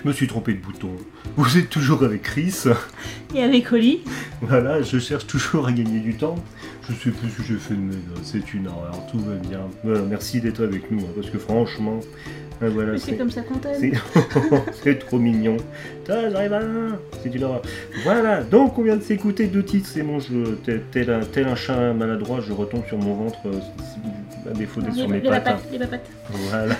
Je 0.07 0.11
me 0.13 0.15
suis 0.15 0.27
trompé 0.27 0.53
de 0.53 0.59
bouton. 0.59 0.91
Vous 1.35 1.57
êtes 1.57 1.69
toujours 1.69 2.01
avec 2.01 2.21
Chris. 2.21 2.63
Et 3.35 3.43
avec 3.43 3.73
Oli, 3.73 4.05
Voilà, 4.41 4.81
je 4.81 4.99
cherche 4.99 5.27
toujours 5.27 5.67
à 5.67 5.73
gagner 5.73 5.99
du 5.99 6.15
temps. 6.15 6.35
Je 6.87 6.93
sais 6.93 7.09
plus 7.09 7.29
ce 7.29 7.35
que 7.39 7.43
j'ai 7.43 7.57
fait 7.57 7.73
de 7.73 7.79
mes 7.81 7.95
c'est 8.23 8.53
une 8.53 8.67
horreur, 8.67 9.05
tout 9.11 9.19
va 9.19 9.35
bien. 9.35 9.59
Voilà, 9.83 10.03
merci 10.03 10.39
d'être 10.39 10.63
avec 10.63 10.89
nous, 10.91 11.01
hein, 11.01 11.09
parce 11.13 11.29
que 11.29 11.37
franchement, 11.37 11.99
hein, 12.61 12.69
voilà, 12.69 12.97
c'est 12.97 13.17
comme 13.17 13.29
ça 13.29 13.41
qu'on 13.41 13.55
t'aime. 13.55 13.99
c'est- 14.81 14.95
trop 14.99 15.19
mignon. 15.19 15.57
Ah, 16.07 16.21
c'est 17.21 17.35
une 17.35 17.43
horreur. 17.43 17.61
Voilà, 18.05 18.43
donc 18.43 18.79
on 18.79 18.83
vient 18.83 18.95
de 18.95 19.03
s'écouter 19.03 19.47
deux 19.47 19.63
titres, 19.63 19.89
c'est 19.93 20.03
bon, 20.03 20.21
je, 20.21 20.53
tel, 20.63 20.83
tel 20.89 21.09
un, 21.09 21.19
tel 21.19 21.49
un 21.49 21.55
chat 21.55 21.91
maladroit, 21.91 22.39
je 22.39 22.53
retombe 22.53 22.85
sur 22.87 22.97
mon 22.97 23.13
ventre, 23.13 23.39
euh, 23.47 24.49
à 24.49 24.53
défaut 24.53 24.79
d'être 24.79 24.95
sur 24.95 25.09
mes 25.09 25.19
pattes. 25.19 25.65
les 25.69 25.79
papates. 25.79 26.09
Voilà. 26.49 26.77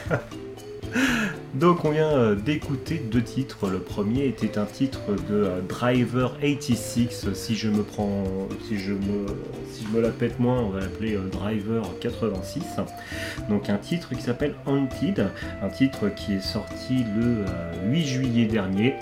Donc 1.53 1.85
on 1.85 1.91
vient 1.91 2.09
euh, 2.09 2.35
d'écouter 2.35 2.97
deux 2.97 3.21
titres. 3.21 3.69
Le 3.69 3.79
premier 3.79 4.25
était 4.25 4.57
un 4.57 4.65
titre 4.65 4.99
de 5.29 5.43
euh, 5.43 5.61
Driver 5.67 6.37
86. 6.39 7.33
Si 7.33 7.55
je 7.55 7.69
me 7.69 7.83
prends, 7.83 8.23
si 8.67 8.77
je 8.77 8.93
me, 8.93 9.25
si 9.71 9.85
je 9.85 9.95
me 9.95 10.01
la 10.01 10.09
pète 10.09 10.39
moins, 10.39 10.59
on 10.59 10.69
va 10.69 10.81
l'appeler 10.81 11.15
euh, 11.15 11.27
Driver 11.31 11.83
86. 11.99 12.63
Donc 13.49 13.69
un 13.69 13.77
titre 13.77 14.09
qui 14.13 14.21
s'appelle 14.21 14.53
Haunted, 14.65 15.29
un 15.61 15.69
titre 15.69 16.09
qui 16.09 16.33
est 16.33 16.41
sorti 16.41 17.05
le 17.15 17.45
euh, 17.47 17.91
8 17.91 18.05
juillet 18.05 18.45
dernier. 18.45 18.95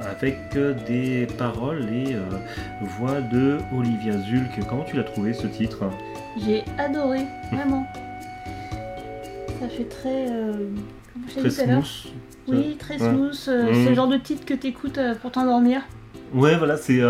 avec 0.00 0.36
des 0.86 1.26
paroles 1.38 1.88
et 1.92 2.16
voix 2.80 3.20
de 3.20 3.58
Olivia 3.74 4.18
Zulk. 4.18 4.66
Comment 4.68 4.84
tu 4.84 4.96
l'as 4.96 5.04
trouvé 5.04 5.32
ce 5.34 5.46
titre? 5.46 5.84
J'ai 6.38 6.64
adoré, 6.78 7.26
vraiment. 7.50 7.86
Ça 9.62 9.68
fait 9.68 9.84
très. 9.84 10.26
euh, 10.30 10.52
comment 11.12 11.26
je 11.28 11.34
t'ai 11.34 11.40
Très 11.40 11.48
dit 11.48 11.54
smooth. 11.54 12.12
Oui, 12.48 12.76
très 12.78 13.00
Ouais. 13.00 13.10
smooth. 13.10 13.38
euh. 13.48 13.72
C'est 13.84 13.90
le 13.90 13.94
genre 13.94 14.08
de 14.08 14.16
titre 14.16 14.44
que 14.44 14.54
t'écoutes 14.54 14.98
euh, 14.98 15.14
pour 15.14 15.30
t'endormir. 15.30 15.82
Ouais, 16.34 16.56
voilà, 16.56 16.76
c'était, 16.76 17.04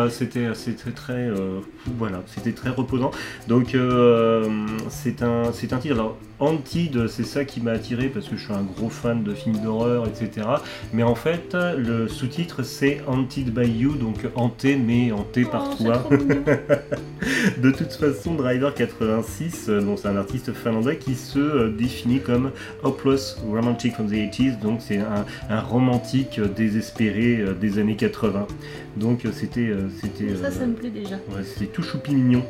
c'était 0.54 0.90
très, 0.90 1.28
euh, 1.28 1.60
voilà, 1.98 2.22
c'était 2.26 2.52
très 2.52 2.70
reposant. 2.70 3.10
Donc, 3.48 3.74
euh, 3.74 4.66
c'est 4.88 5.22
un, 5.22 5.52
c'est 5.52 5.72
un 5.72 5.78
titre. 5.78 5.94
Alors, 5.94 6.16
Haunted, 6.38 7.06
c'est 7.06 7.24
ça 7.24 7.44
qui 7.44 7.60
m'a 7.60 7.70
attiré 7.72 8.08
parce 8.08 8.28
que 8.28 8.36
je 8.36 8.44
suis 8.44 8.52
un 8.52 8.62
gros 8.62 8.88
fan 8.88 9.22
de 9.22 9.32
films 9.32 9.60
d'horreur, 9.62 10.06
etc. 10.08 10.46
Mais 10.92 11.04
en 11.04 11.14
fait, 11.14 11.54
le 11.54 12.08
sous-titre 12.08 12.64
c'est 12.64 13.00
Haunted 13.06 13.54
by 13.54 13.68
You, 13.70 13.92
donc 13.94 14.26
hanté, 14.34 14.74
mais 14.76 15.12
hanté 15.12 15.44
par 15.44 15.68
Oh, 15.70 15.74
c'est 15.78 15.84
toi. 15.84 16.02
De 17.58 17.70
toute 17.70 17.92
façon, 17.92 18.34
Driver 18.34 18.74
86, 18.74 19.66
euh, 19.68 19.80
bon, 19.80 19.96
c'est 19.96 20.08
un 20.08 20.16
artiste 20.16 20.52
finlandais 20.52 20.96
qui 20.96 21.14
se 21.14 21.38
euh, 21.38 21.70
définit 21.70 22.18
comme 22.18 22.50
Hopeless 22.82 23.36
Romantic 23.48 23.94
from 23.94 24.08
the 24.08 24.14
80s, 24.14 24.58
donc 24.60 24.80
c'est 24.80 24.98
un, 24.98 25.24
un 25.48 25.60
romantique 25.60 26.40
désespéré 26.56 27.44
des 27.60 27.78
années 27.78 27.94
80. 27.96 28.48
Donc 28.96 29.20
c'était, 29.32 29.72
c'était, 30.00 30.34
Ça, 30.36 30.50
ça 30.50 30.66
me 30.66 30.74
plaît 30.74 30.90
déjà. 30.90 31.14
ouais, 31.14 31.42
tout 31.72 31.82
choupi 31.82 32.14
mignon. 32.14 32.44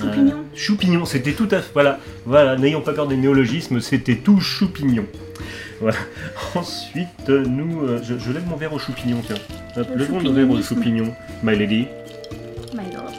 Choupignon 0.00 0.34
Euh, 0.36 0.56
choupignon, 0.56 1.04
c'était 1.04 1.32
tout 1.32 1.48
à 1.50 1.60
fait. 1.60 1.70
Voilà, 1.72 1.98
voilà, 2.24 2.56
n'ayons 2.56 2.80
pas 2.82 2.92
peur 2.92 3.06
des 3.08 3.16
néologismes, 3.16 3.80
c'était 3.80 4.16
tout 4.16 4.40
choupignon. 4.40 5.06
Voilà. 5.80 5.96
Ensuite, 6.54 7.28
nous, 7.28 7.82
euh, 7.82 8.00
je, 8.02 8.18
je 8.18 8.32
lève 8.32 8.46
mon 8.46 8.56
verre 8.56 8.72
au 8.72 8.78
choupignon, 8.78 9.20
tiens. 9.26 9.36
Hop, 9.76 9.88
Le 9.92 9.98
lève 9.98 10.12
mon 10.12 10.18
verre 10.32 10.50
au 10.50 10.62
choupignonisme. 10.62 10.74
choupignon, 10.74 11.14
my 11.42 11.56
lady. 11.58 11.86
My 12.74 12.92
lord. 12.94 13.12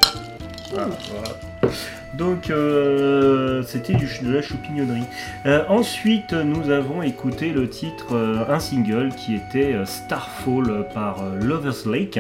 Voilà, 0.71 0.89
voilà. 1.11 1.73
Donc 2.17 2.49
euh, 2.49 3.61
c'était 3.63 3.93
de 3.93 4.33
la 4.33 4.41
choupignonnerie. 4.41 5.03
Euh, 5.45 5.63
ensuite, 5.69 6.33
nous 6.33 6.71
avons 6.71 7.01
écouté 7.01 7.51
le 7.51 7.69
titre, 7.69 8.13
euh, 8.13 8.43
un 8.49 8.59
single 8.59 9.09
qui 9.15 9.35
était 9.35 9.75
Starfall 9.85 10.87
par 10.93 11.23
Lovers 11.41 11.87
Lake, 11.87 12.19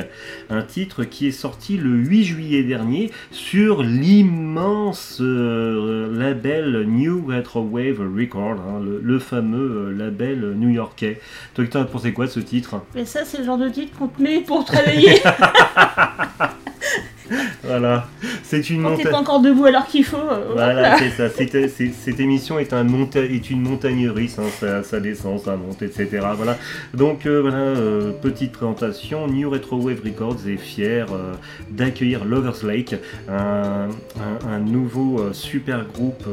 un 0.49 0.61
titre 0.61 1.03
qui 1.03 1.27
est 1.27 1.31
sorti 1.31 1.77
le 1.77 1.89
8 1.89 2.23
juillet 2.23 2.63
dernier 2.63 3.11
sur 3.31 3.83
l'immense 3.83 5.19
label 5.19 6.85
New 6.87 7.25
Retro 7.27 7.61
Wave 7.61 7.99
Record, 7.99 8.59
hein, 8.59 8.81
le, 8.83 9.01
le 9.03 9.19
fameux 9.19 9.91
label 9.91 10.53
new-yorkais. 10.55 11.19
Toi, 11.55 11.65
t'en 11.67 11.81
as 11.81 11.85
pensé 11.85 12.13
quoi 12.13 12.27
de 12.27 12.31
ce 12.31 12.39
titre? 12.39 12.81
Mais 12.95 13.05
ça, 13.05 13.25
c'est 13.25 13.39
le 13.39 13.43
genre 13.45 13.57
de 13.57 13.69
titre 13.69 13.97
qu'on 13.97 14.07
te 14.07 14.21
met 14.21 14.41
pour 14.41 14.65
travailler 14.65 15.21
Voilà, 17.63 18.07
c'est 18.43 18.69
une 18.69 18.81
montagne. 18.81 19.11
pas 19.11 19.17
encore 19.17 19.41
debout 19.41 19.65
alors 19.65 19.85
qu'il 19.85 20.03
faut. 20.03 20.17
euh, 20.17 20.51
Voilà, 20.53 20.97
c'est 20.97 21.09
ça. 21.11 21.29
Cette 21.29 22.19
émission 22.19 22.57
est, 22.57 22.73
un 22.73 22.83
monta- 22.83 23.19
est 23.23 23.49
une 23.51 23.61
montagne 23.61 24.09
russe, 24.09 24.39
hein, 24.39 24.47
ça, 24.59 24.81
ça 24.83 24.99
descend, 24.99 25.39
ça 25.39 25.55
monte, 25.55 25.81
etc. 25.81 26.07
Voilà. 26.35 26.57
Donc 26.93 27.25
euh, 27.25 27.41
voilà, 27.41 27.57
euh, 27.57 28.11
petite 28.11 28.53
présentation. 28.53 29.27
New 29.27 29.49
Retro 29.49 29.77
Wave 29.77 30.01
Records 30.03 30.47
est 30.47 30.57
fier 30.57 31.05
d'accueillir 31.69 32.25
Lovers 32.25 32.65
Lake, 32.65 32.95
un, 33.29 33.87
un- 34.19 34.49
un 34.51 34.59
nouveau 34.59 35.31
super 35.33 35.85
groupe 35.85 36.23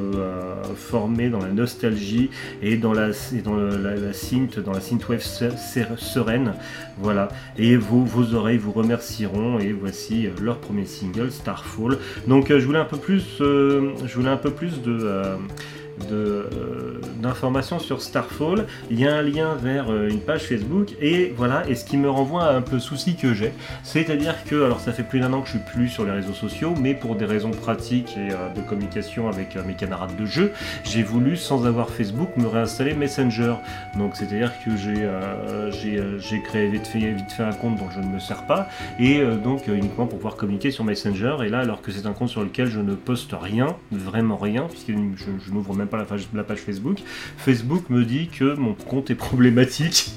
formé 0.76 1.28
dans 1.28 1.40
la 1.40 1.48
nostalgie 1.52 2.30
et 2.62 2.76
dans 2.76 2.92
la, 2.92 3.09
et 3.35 3.40
dans 3.42 3.54
le- 3.54 3.76
la, 3.76 3.94
la 3.96 4.12
synth, 4.12 4.59
dans 4.61 4.72
la 4.72 4.80
synthwave 4.80 5.20
se- 5.22 5.50
se- 5.50 5.96
sereine. 5.96 6.54
Voilà. 6.98 7.28
Et 7.59 7.76
vos, 7.76 8.35
oreilles 8.35 8.59
vous 8.59 8.72
remercieront. 8.72 9.59
Et 9.59 9.72
voici 9.72 10.26
euh, 10.26 10.30
leur 10.40 10.59
premier 10.59 10.87
single, 10.87 11.30
Starfall. 11.30 11.98
Donc 12.26 12.50
euh, 12.50 12.59
je 12.59 12.66
voulais 12.66 12.78
un 12.78 12.85
peu 12.85 12.96
plus, 12.96 13.38
euh, 13.40 13.92
je 14.04 14.14
voulais 14.14 14.30
un 14.30 14.37
peu 14.37 14.50
plus 14.50 14.82
de, 14.82 15.37
euh, 16.12 17.00
d'informations 17.22 17.78
sur 17.78 18.02
Starfall. 18.02 18.66
Il 18.90 19.00
y 19.00 19.09
a 19.09 19.16
un 19.16 19.22
lien 19.22 19.54
vers 19.54 19.90
euh, 19.90 20.09
une 20.09 20.20
page 20.20 20.42
Facebook 20.42 20.94
et 21.00 21.32
voilà. 21.37 21.66
Et 21.68 21.74
ce 21.74 21.85
qui 21.85 21.96
me 21.96 22.11
renvoie 22.11 22.44
à 22.44 22.54
un 22.54 22.61
peu 22.61 22.78
souci 22.78 23.16
que 23.16 23.32
j'ai, 23.32 23.52
c'est-à-dire 23.82 24.44
que 24.44 24.62
alors 24.64 24.80
ça 24.80 24.92
fait 24.92 25.02
plus 25.02 25.20
d'un 25.20 25.32
an 25.32 25.40
que 25.40 25.46
je 25.46 25.52
suis 25.52 25.64
plus 25.72 25.88
sur 25.88 26.04
les 26.04 26.12
réseaux 26.12 26.35
sociaux, 26.35 26.74
mais 26.78 26.94
pour 26.94 27.16
des 27.16 27.24
raisons 27.24 27.50
pratiques 27.50 28.16
et 28.16 28.32
euh, 28.32 28.52
de 28.54 28.61
communication 28.61 29.28
avec 29.28 29.56
mes 29.56 29.74
camarades 29.74 30.16
de 30.16 30.26
jeu, 30.26 30.52
j'ai 30.85 31.02
voulu 31.02 31.37
sans 31.37 31.66
avoir 31.66 31.88
Facebook 31.88 32.28
me 32.37 32.46
réinstaller 32.46 32.94
Messenger. 32.94 33.54
Donc 33.96 34.16
c'est-à-dire 34.16 34.52
que 34.64 34.76
j'ai 34.76 36.42
créé 36.42 36.68
vite 36.68 36.87
fait, 36.87 36.98
vite 36.98 37.32
fait 37.32 37.42
un 37.42 37.52
compte 37.52 37.76
dont 37.76 37.90
je 37.90 38.00
ne 38.00 38.06
me 38.06 38.18
sers 38.18 38.42
pas 38.46 38.68
et 39.00 39.22
donc 39.42 39.66
uniquement 39.66 40.06
pour 40.06 40.18
pouvoir 40.18 40.37
communiquer 40.37 40.70
sur 40.70 40.85
Messenger. 40.85 41.38
Et 41.44 41.48
là, 41.48 41.61
alors 41.61 41.80
que 41.80 41.90
c'est 41.90 42.06
un 42.06 42.12
compte 42.12 42.28
sur 42.28 42.42
lequel 42.42 42.66
je 42.66 42.80
ne 42.80 42.94
poste 42.94 43.35
rien, 43.38 43.76
vraiment 43.90 44.37
rien, 44.37 44.66
puisque 44.68 44.90
je, 44.90 45.24
je 45.44 45.52
n'ouvre 45.52 45.74
même 45.74 45.86
pas 45.87 46.05
la 46.35 46.44
page, 46.44 46.59
Facebook, 46.59 46.99
Facebook 47.38 47.90
me 47.90 48.05
dit 48.05 48.29
que 48.29 48.55
mon 48.55 48.75
compte 48.75 49.11
est 49.11 49.14
problématique. 49.14 50.11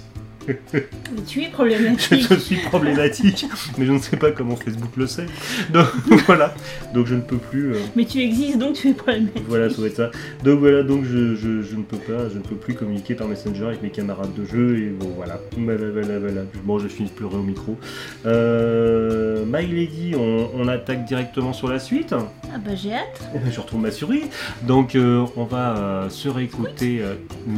Mais 0.74 1.22
tu 1.28 1.44
es 1.44 1.48
problématique. 1.50 2.26
je 2.30 2.36
suis 2.36 2.56
problématique, 2.58 3.46
mais 3.78 3.86
je 3.86 3.92
ne 3.92 4.00
sais 4.00 4.18
pas 4.18 4.32
comment 4.32 4.56
Facebook 4.56 4.92
le 4.98 5.08
sait. 5.08 5.26
Donc 5.74 5.88
voilà, 6.26 6.54
donc 6.94 7.08
je 7.08 7.16
ne 7.16 7.22
peux 7.22 7.38
plus. 7.38 7.74
euh, 7.74 7.80
Mais 7.96 8.06
tu 8.06 8.20
existes 8.22 8.58
donc 8.58 8.76
tu 8.76 8.90
es 8.90 8.94
problématique. 8.94 9.44
voilà, 9.48 9.70
ça 9.70 9.76
doit 9.78 9.88
être 9.88 9.96
ça. 9.96 10.12
Donc 10.44 10.60
voilà, 10.60 10.84
donc 10.84 11.04
je, 11.06 11.36
je, 11.36 11.62
je 11.62 11.76
ne 11.76 11.84
peux 11.84 11.98
pas, 11.98 12.30
je 12.30 12.36
ne 12.38 12.44
peux 12.44 12.56
plus 12.56 12.74
communiquer 12.74 13.16
par 13.16 13.28
Messenger 13.28 13.66
avec 13.66 13.82
mes 13.84 13.90
camarades 13.90 14.34
de 14.34 14.46
jeu 14.46 14.78
et 14.80 14.90
bon 14.90 15.12
voilà. 15.16 15.40
Voilà, 15.58 15.90
voilà, 15.92 16.20
voilà. 16.20 16.42
Bon, 16.64 16.80
je 16.80 16.88
finis 16.88 17.10
de 17.10 17.14
pleurer 17.14 17.36
au 17.36 17.44
micro. 17.44 17.78
Euh, 18.26 19.44
My 19.46 19.66
Lady, 19.66 20.14
on, 20.18 20.50
on 20.56 20.68
attaque 20.68 21.06
directement 21.06 21.54
sur 21.54 21.68
la 21.68 21.80
suite. 21.80 22.14
Ah 22.14 22.58
bah 22.58 22.72
j'ai 22.76 22.94
hâte. 22.94 23.22
Je 23.52 23.60
retrouve 23.60 23.82
ma 23.82 23.92
souris. 23.92 24.24
Donc 24.64 24.96
euh, 24.96 25.26
on 25.36 25.44
va 25.44 26.08
se 26.10 26.28
réécouter. 26.30 27.02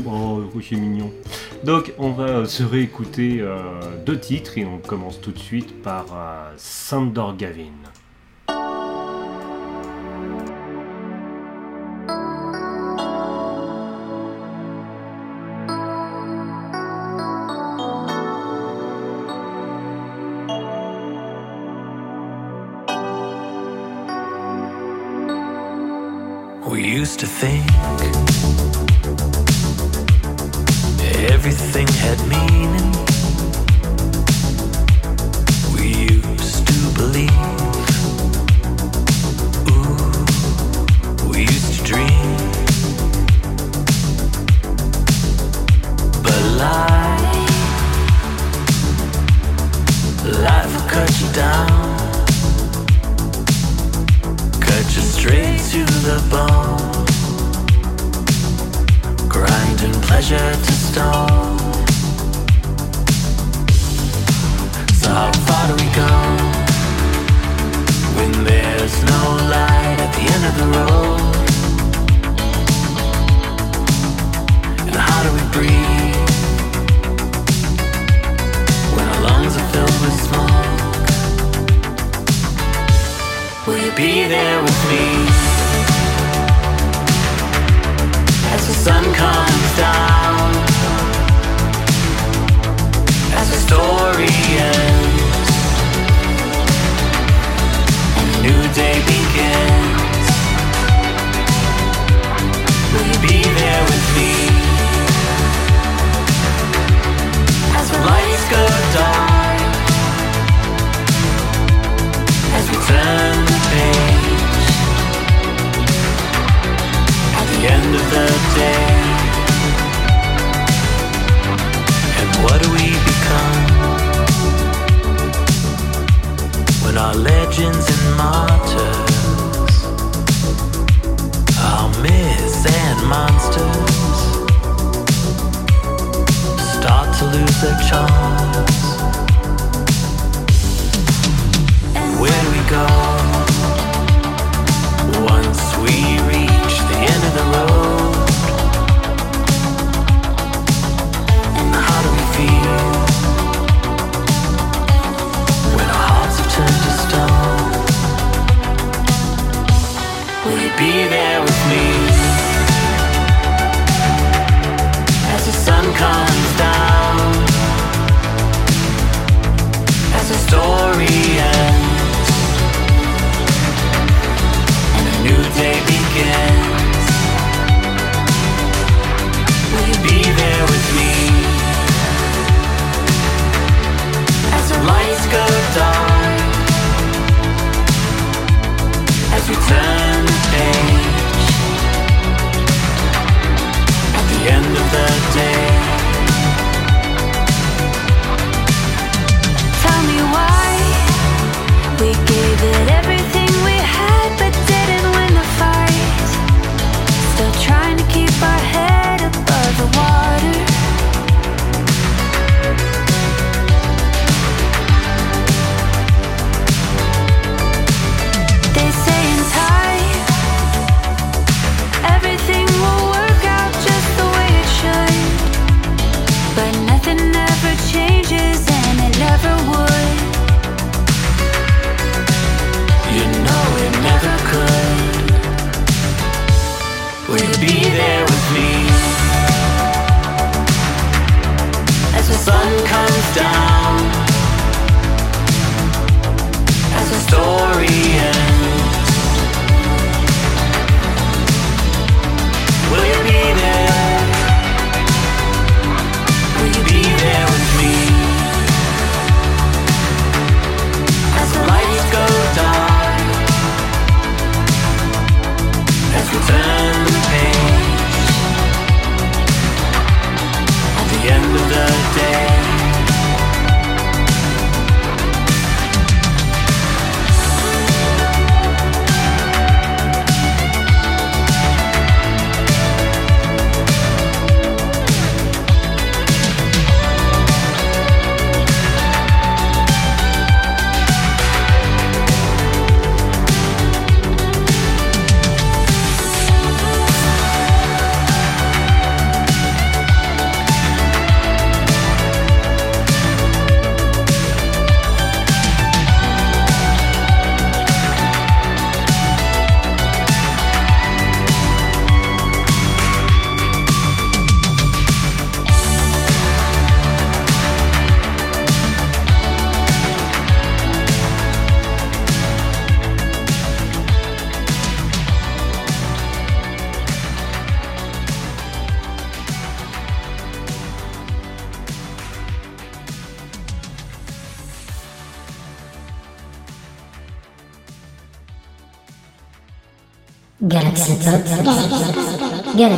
oh, 0.08 0.42
c'est 0.68 0.76
mignon. 0.76 1.12
Donc 1.64 1.94
on 1.98 2.12
va 2.12 2.46
se 2.46 2.64
réécouter 2.64 2.81
euh, 3.42 3.60
deux 4.06 4.20
titres 4.20 4.58
et 4.58 4.66
on 4.66 4.80
commence 4.80 5.20
tout 5.22 5.32
de 5.32 5.40
suite 5.40 5.82
par 5.82 6.06
euh, 6.14 6.54
Sandor 6.58 7.36
Gavin. 7.38 7.72
We 26.68 26.84
used 26.84 27.20
to 27.20 27.28
think 27.28 27.71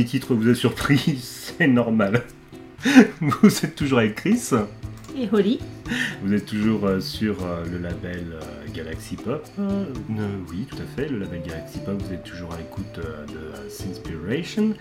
dernier 0.00 0.10
titre 0.10 0.34
vous 0.34 0.48
a 0.48 0.54
surpris, 0.54 1.18
c'est 1.58 1.66
normal. 1.66 2.22
Vous 3.20 3.48
êtes 3.64 3.76
toujours 3.76 3.98
avec 3.98 4.14
Chris, 4.14 4.40
Et 5.14 5.28
Holly. 5.30 5.58
vous 6.22 6.32
êtes 6.32 6.46
toujours 6.46 6.86
euh, 6.86 7.00
sur 7.00 7.44
euh, 7.44 7.64
le 7.70 7.76
label 7.78 8.24
Galaxy 8.74 9.16
Pop. 9.16 9.46
Euh, 9.58 9.84
oui, 10.50 10.66
tout 10.68 10.76
à 10.76 10.86
fait, 10.96 11.08
le 11.08 11.18
label 11.18 11.42
Galaxy 11.46 11.78
Pop, 11.84 11.94
vous 12.00 12.12
êtes 12.12 12.24
toujours 12.24 12.52
à 12.52 12.56
l'écoute 12.56 12.98
euh, 12.98 13.24
de 13.26 13.68
Sinspiration. 13.68 14.74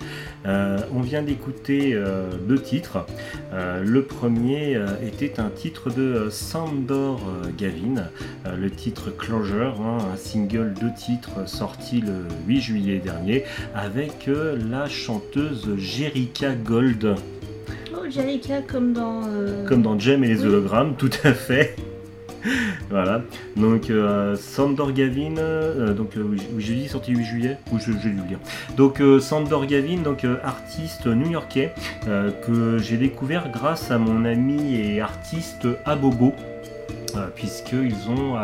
Euh, 0.46 0.80
on 0.94 1.02
vient 1.02 1.22
d'écouter 1.22 1.92
euh, 1.94 2.30
deux 2.48 2.60
titres. 2.60 3.06
Le 3.52 4.04
premier 4.04 4.80
était 5.06 5.40
un 5.40 5.50
titre 5.50 5.90
de 5.90 6.30
Sandor 6.30 7.20
Gavin, 7.58 8.10
le 8.46 8.70
titre 8.70 9.10
Closure, 9.16 9.82
hein, 9.82 9.98
un 10.14 10.18
single 10.18 10.74
de 10.74 10.90
titres 10.96 11.48
sorti 11.48 12.02
le 12.02 12.26
8 12.48 12.62
juillet 12.62 13.00
dernier 13.00 13.44
avec 13.74 14.30
la 14.70 14.88
chanteuse 14.88 15.70
Jerica 15.78 16.54
Gold. 16.54 17.16
Oh, 17.94 18.10
Jalika 18.10 18.62
comme 18.62 18.94
dans. 18.94 19.22
Comme 19.68 19.82
dans 19.82 19.98
Jem 20.00 20.24
et 20.24 20.28
les 20.28 20.42
Oui. 20.42 20.48
hologrammes, 20.48 20.96
tout 20.96 21.12
à 21.24 21.34
fait. 21.34 21.76
voilà. 22.90 23.22
Donc, 23.56 23.90
euh, 23.90 24.36
Sandor 24.36 24.94
Gavin, 24.94 25.38
euh, 25.38 25.94
donc, 25.94 26.18
euh, 26.18 26.36
dit 26.58 26.88
sorti 26.88 27.12
le 27.12 27.20
8 27.20 27.26
juillet, 27.26 27.58
ou 27.72 27.80
je, 27.80 27.92
je 27.92 28.10
le 28.10 28.28
dire. 28.28 28.40
Donc, 28.78 29.02
euh, 29.02 29.20
Sandor 29.20 29.66
Gavin, 29.66 30.02
donc, 30.02 30.24
euh, 30.24 30.38
artiste 30.44 31.08
new-yorkais, 31.08 31.74
que 32.46 32.78
j'ai 32.80 32.98
découvert 32.98 33.52
grâce 33.52 33.92
à 33.92 33.98
mon 33.98 34.26
ami 34.26 34.76
et 34.76 35.02
artiste 35.02 35.68
Abobo, 35.86 36.34
puisqu'ils 37.36 38.10
ont. 38.10 38.36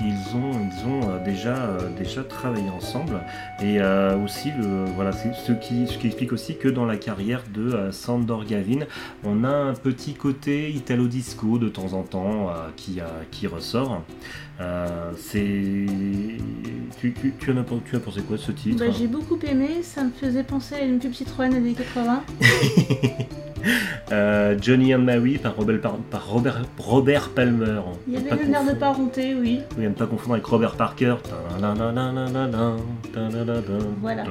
Ils 0.00 0.36
ont, 0.36 0.50
ils 0.52 0.88
ont 0.88 1.10
euh, 1.10 1.24
déjà, 1.24 1.56
euh, 1.56 1.90
déjà 1.98 2.24
travaillé 2.24 2.68
ensemble 2.70 3.20
et 3.60 3.80
euh, 3.80 4.16
aussi 4.24 4.50
le, 4.52 4.86
voilà, 4.94 5.12
c'est 5.12 5.32
ce 5.34 5.52
qui, 5.52 5.86
ce 5.86 5.98
qui 5.98 6.06
explique 6.06 6.32
aussi 6.32 6.56
que 6.56 6.68
dans 6.68 6.86
la 6.86 6.96
carrière 6.96 7.42
de 7.52 7.72
euh, 7.72 7.92
Sandor 7.92 8.44
Gavin, 8.44 8.86
on 9.24 9.44
a 9.44 9.50
un 9.50 9.74
petit 9.74 10.14
côté 10.14 10.70
italo 10.70 11.06
disco 11.06 11.58
de 11.58 11.68
temps 11.68 11.92
en 11.92 12.02
temps 12.02 12.48
euh, 12.48 12.68
qui, 12.76 13.00
qui 13.30 13.46
ressort. 13.46 14.02
C'est 15.16 15.86
tu, 17.00 17.14
tu, 17.14 17.32
tu 17.38 17.50
en 17.50 17.56
as, 17.56 17.64
tu 17.88 17.96
as 17.96 18.00
pensé 18.00 18.20
quoi 18.20 18.36
de 18.36 18.42
ce 18.42 18.52
titre? 18.52 18.78
Bah, 18.84 18.92
j'ai 18.96 19.06
beaucoup 19.06 19.38
aimé, 19.46 19.82
ça 19.82 20.04
me 20.04 20.10
faisait 20.10 20.42
penser 20.44 20.74
à 20.74 20.82
une 20.82 20.98
pub 20.98 21.14
Citroën 21.14 21.54
années 21.54 21.72
80. 21.72 22.22
Euh, 24.12 24.56
Johnny 24.60 24.94
and 24.94 25.00
Mary 25.00 25.38
par 25.38 25.56
Robert, 25.56 25.80
par, 26.10 26.26
Robert, 26.28 26.62
Robert 26.78 27.28
Palmer. 27.30 27.80
Il 28.08 28.14
y 28.14 28.16
avait 28.16 28.42
le 28.42 28.50
nerf 28.50 28.64
de 28.64 28.74
parenté, 28.74 29.34
oui. 29.34 29.60
Oui, 29.78 29.86
à 29.86 29.88
ne 29.88 29.94
pas 29.94 30.06
confondre 30.06 30.34
avec 30.34 30.46
Robert 30.46 30.74
Parker. 30.74 31.16
Voilà. 34.00 34.24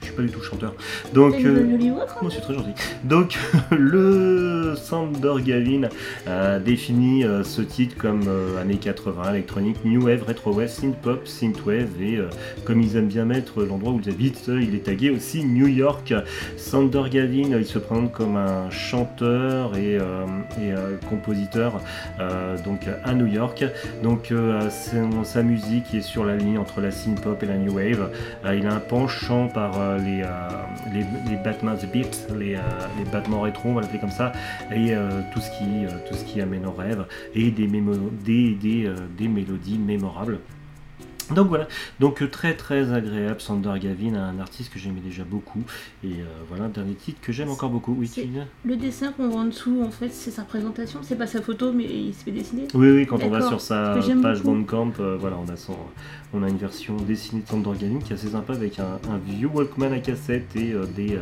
Je 0.00 0.04
suis 0.06 0.14
pas 0.14 0.22
du 0.22 0.30
tout 0.30 0.42
chanteur. 0.42 0.74
Donc, 1.12 1.34
euh, 1.34 1.64
Moi, 2.22 2.30
c'est 2.30 2.40
très 2.40 2.54
gentil. 2.54 2.70
Donc, 3.04 3.38
le 3.70 4.74
Sandor 4.76 5.40
Gavin 5.40 5.88
a 6.26 6.58
défini 6.58 7.24
euh, 7.24 7.42
ce 7.42 7.62
titre 7.62 7.96
comme 7.96 8.22
années 8.60 8.76
80, 8.76 9.32
électronique, 9.32 9.84
new 9.84 10.04
wave, 10.06 10.22
retro 10.22 10.52
wave, 10.52 10.68
synth 10.68 10.96
pop, 10.96 11.26
synth 11.26 11.64
wave, 11.66 12.00
et 12.00 12.18
comme 12.64 12.80
ils 12.80 12.96
aiment 12.96 13.08
bien 13.08 13.24
mettre 13.24 13.62
l'endroit 13.62 13.92
où 13.92 14.00
ils 14.04 14.10
habitent, 14.10 14.48
il 14.48 14.74
est 14.74 14.84
tagué 14.84 15.10
aussi 15.10 15.44
New 15.44 15.66
York. 15.66 16.14
Sandor 16.56 17.08
Gavin, 17.08 17.56
il 17.58 17.66
se 17.66 17.78
présente 17.78 18.12
comme 18.18 18.36
un 18.36 18.68
chanteur 18.68 19.76
et, 19.76 19.96
euh, 19.96 20.26
et, 20.60 20.72
euh, 20.72 20.96
compositeur 21.08 21.80
euh, 22.18 22.58
donc 22.58 22.80
à 23.04 23.14
New 23.14 23.26
York. 23.26 23.64
Donc, 24.02 24.32
sa 25.22 25.42
musique 25.42 25.94
est 25.94 26.00
sur 26.00 26.24
la 26.24 26.36
ligne 26.36 26.58
entre 26.58 26.80
la 26.80 26.90
synth 26.90 27.20
pop 27.20 27.40
et 27.42 27.46
la 27.46 27.56
new 27.56 27.76
wave. 27.76 28.10
Il 28.52 28.66
a 28.66 28.74
un 28.74 28.80
penchant 28.80 29.46
par 29.46 29.98
les, 29.98 30.24
les, 30.92 31.06
les 31.30 31.36
battements 31.36 31.74
de 31.74 31.86
beat, 31.86 32.26
les, 32.36 32.56
battements 33.12 33.42
rétro, 33.42 33.68
on 33.70 33.74
va 33.74 33.82
l'appeler 33.82 34.00
comme 34.00 34.10
ça, 34.10 34.32
et 34.74 34.94
tout, 35.32 35.40
ce 35.40 35.50
qui, 35.50 35.86
tout 36.08 36.14
ce 36.14 36.24
qui 36.24 36.40
amène 36.40 36.66
au 36.66 36.72
rêve, 36.72 37.04
et 37.34 37.50
des, 37.50 37.66
des, 37.66 38.54
des, 38.54 38.92
des 39.16 39.28
mélodies 39.28 39.78
mémorables. 39.78 40.38
Donc 41.34 41.48
voilà, 41.48 41.68
donc 42.00 42.22
euh, 42.22 42.28
très 42.28 42.54
très 42.54 42.92
agréable, 42.92 43.40
Sander 43.40 43.74
Gavin, 43.80 44.14
un 44.14 44.38
artiste 44.40 44.72
que 44.72 44.78
j'aimais 44.78 45.00
déjà 45.00 45.24
beaucoup, 45.24 45.62
et 46.02 46.08
euh, 46.20 46.24
voilà 46.48 46.64
un 46.64 46.68
dernier 46.68 46.94
titre 46.94 47.20
que 47.20 47.32
j'aime 47.32 47.50
encore 47.50 47.70
beaucoup. 47.70 47.94
Oui, 47.98 48.10
Le 48.64 48.76
dessin 48.76 49.12
qu'on 49.12 49.28
voit 49.28 49.42
en 49.42 49.46
dessous, 49.46 49.82
en 49.84 49.90
fait, 49.90 50.12
c'est 50.12 50.30
sa 50.30 50.42
présentation. 50.42 51.00
C'est 51.02 51.16
pas 51.16 51.26
sa 51.26 51.42
photo, 51.42 51.72
mais 51.72 51.84
il 51.84 52.14
se 52.14 52.24
fait 52.24 52.30
dessiner. 52.30 52.66
Oui, 52.74 52.90
oui, 52.90 53.06
quand 53.06 53.22
on 53.22 53.28
va 53.28 53.46
sur 53.46 53.60
sa 53.60 53.98
page. 54.22 54.42
Bandcamp, 54.42 54.92
euh, 55.00 55.16
voilà, 55.18 55.36
on 55.44 55.48
a, 55.52 55.56
son, 55.56 55.76
on 56.32 56.42
a 56.42 56.48
une 56.48 56.56
version 56.56 56.96
dessinée 56.96 57.42
de 57.42 57.48
Sander 57.48 57.70
Gavin 57.78 57.98
qui 57.98 58.12
est 58.12 58.16
assez 58.16 58.28
sympa 58.28 58.54
avec 58.54 58.78
un, 58.78 58.98
un 59.10 59.18
vieux 59.18 59.48
Walkman 59.48 59.92
à 59.92 59.98
cassette 59.98 60.54
et 60.56 60.72
euh, 60.72 60.86
des, 60.86 61.18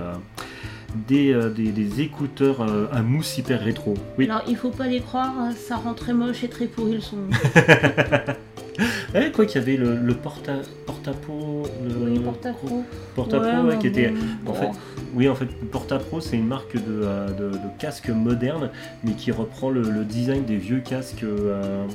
des, 1.09 1.33
euh, 1.33 1.51
des, 1.51 1.73
des 1.73 2.01
écouteurs 2.01 2.63
euh, 2.63 2.87
à 2.93 3.03
mousse 3.03 3.39
hyper 3.39 3.61
rétro. 3.61 3.95
Oui, 4.19 4.27
Alors, 4.27 4.43
il 4.49 4.57
faut 4.57 4.71
pas 4.71 4.87
les 4.87 5.01
croire, 5.01 5.33
hein, 5.39 5.53
ça 5.53 5.77
rend 5.77 5.95
très 5.95 6.13
moche 6.13 6.45
et 6.45 6.49
très 6.49 6.67
pourri 6.67 6.95
le 6.95 7.01
son. 7.01 7.19
Eh, 9.15 9.31
quoi 9.33 9.47
qu'il 9.47 9.61
y 9.61 9.65
avait 9.65 9.77
le, 9.77 9.97
le 9.97 10.15
porte 10.15 10.49
à, 10.49 10.57
porte-à-pot. 10.85 11.63
le- 11.87 12.11
Oui, 12.11 12.19
porte-à-pro. 12.21 12.85
Porte-à-pro, 13.15 13.49
Ouais, 13.63 13.69
ouais, 13.75 13.79
qui 13.79 13.87
était. 13.87 14.13
bon, 14.45 14.51
En 14.53 14.55
fait, 14.55 14.69
oui, 15.15 15.29
en 15.29 15.35
fait, 15.35 15.47
Porta-Pro, 15.71 16.21
c'est 16.21 16.37
une 16.37 16.47
marque 16.47 16.75
de, 16.75 16.83
euh, 17.03 17.29
de, 17.29 17.51
de 17.53 17.59
casque 17.79 18.11
moderne, 18.11 18.71
mais 19.05 19.13
qui 19.13 19.33
reprend 19.33 19.71
le, 19.71 19.81
le 19.81 20.05
design 20.05 20.45
des 20.45 20.57
vieux 20.57 20.81
casques. 20.81 21.23
euh, 21.23 21.87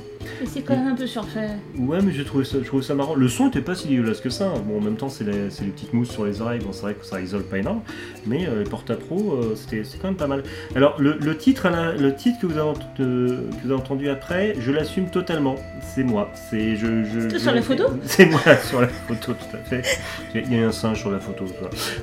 Et 0.42 0.46
c'est 0.46 0.62
quand 0.62 0.74
même 0.76 0.88
un 0.88 0.96
peu 0.96 1.06
surfait. 1.06 1.50
Ouais, 1.78 1.98
mais 2.02 2.10
j'ai 2.12 2.24
trouvé 2.24 2.44
ça, 2.44 2.58
je 2.60 2.66
trouvais 2.66 2.82
ça 2.82 2.94
marrant. 2.96 3.14
Le 3.14 3.28
son 3.28 3.48
était 3.48 3.60
pas 3.60 3.76
si 3.76 3.86
dégueulasse 3.86 4.20
que 4.20 4.30
ça. 4.30 4.52
Bon, 4.66 4.78
en 4.78 4.80
même 4.80 4.96
temps, 4.96 5.08
c'est 5.08 5.22
les, 5.24 5.32
les 5.44 5.70
petites 5.70 5.92
mousses 5.92 6.10
sur 6.10 6.24
les 6.24 6.40
oreilles. 6.40 6.58
Bon, 6.60 6.72
c'est 6.72 6.82
vrai 6.82 6.94
que 6.94 7.04
ça 7.06 7.20
isole 7.20 7.44
pas 7.44 7.58
énorme, 7.58 7.82
mais 8.26 8.48
euh, 8.48 8.64
les 8.64 8.68
Porta-Pro, 8.68 9.34
euh, 9.34 9.54
c'était 9.54 9.84
c'est 9.84 9.98
quand 9.98 10.08
même 10.08 10.16
pas 10.16 10.26
mal. 10.26 10.42
Alors, 10.74 11.00
le, 11.00 11.16
le 11.20 11.36
titre, 11.36 11.68
le 11.98 12.14
titre 12.16 12.40
que 12.40 12.46
vous 12.46 12.58
avez, 12.58 12.70
euh, 13.00 13.36
que 13.60 13.62
vous 13.66 13.72
avez 13.72 13.80
entendu 13.80 14.08
après, 14.08 14.54
je 14.58 14.72
l'assume 14.72 15.10
totalement. 15.10 15.54
C'est 15.94 16.02
moi. 16.04 16.30
C'est 16.50 16.71
je, 16.76 17.04
je, 17.04 17.20
C'est 17.20 17.30
je- 17.30 17.38
sur 17.38 17.52
la 17.54 17.62
photo 17.62 17.84
C'est 18.04 18.26
moi 18.26 18.40
sur 18.64 18.80
la 18.80 18.88
photo, 18.88 19.32
tout 19.34 19.56
à 19.56 19.58
fait. 19.58 19.82
Il 20.34 20.52
y 20.54 20.58
a 20.62 20.66
un 20.68 20.72
singe 20.72 20.98
sur 21.00 21.10
la 21.10 21.18
photo. 21.18 21.44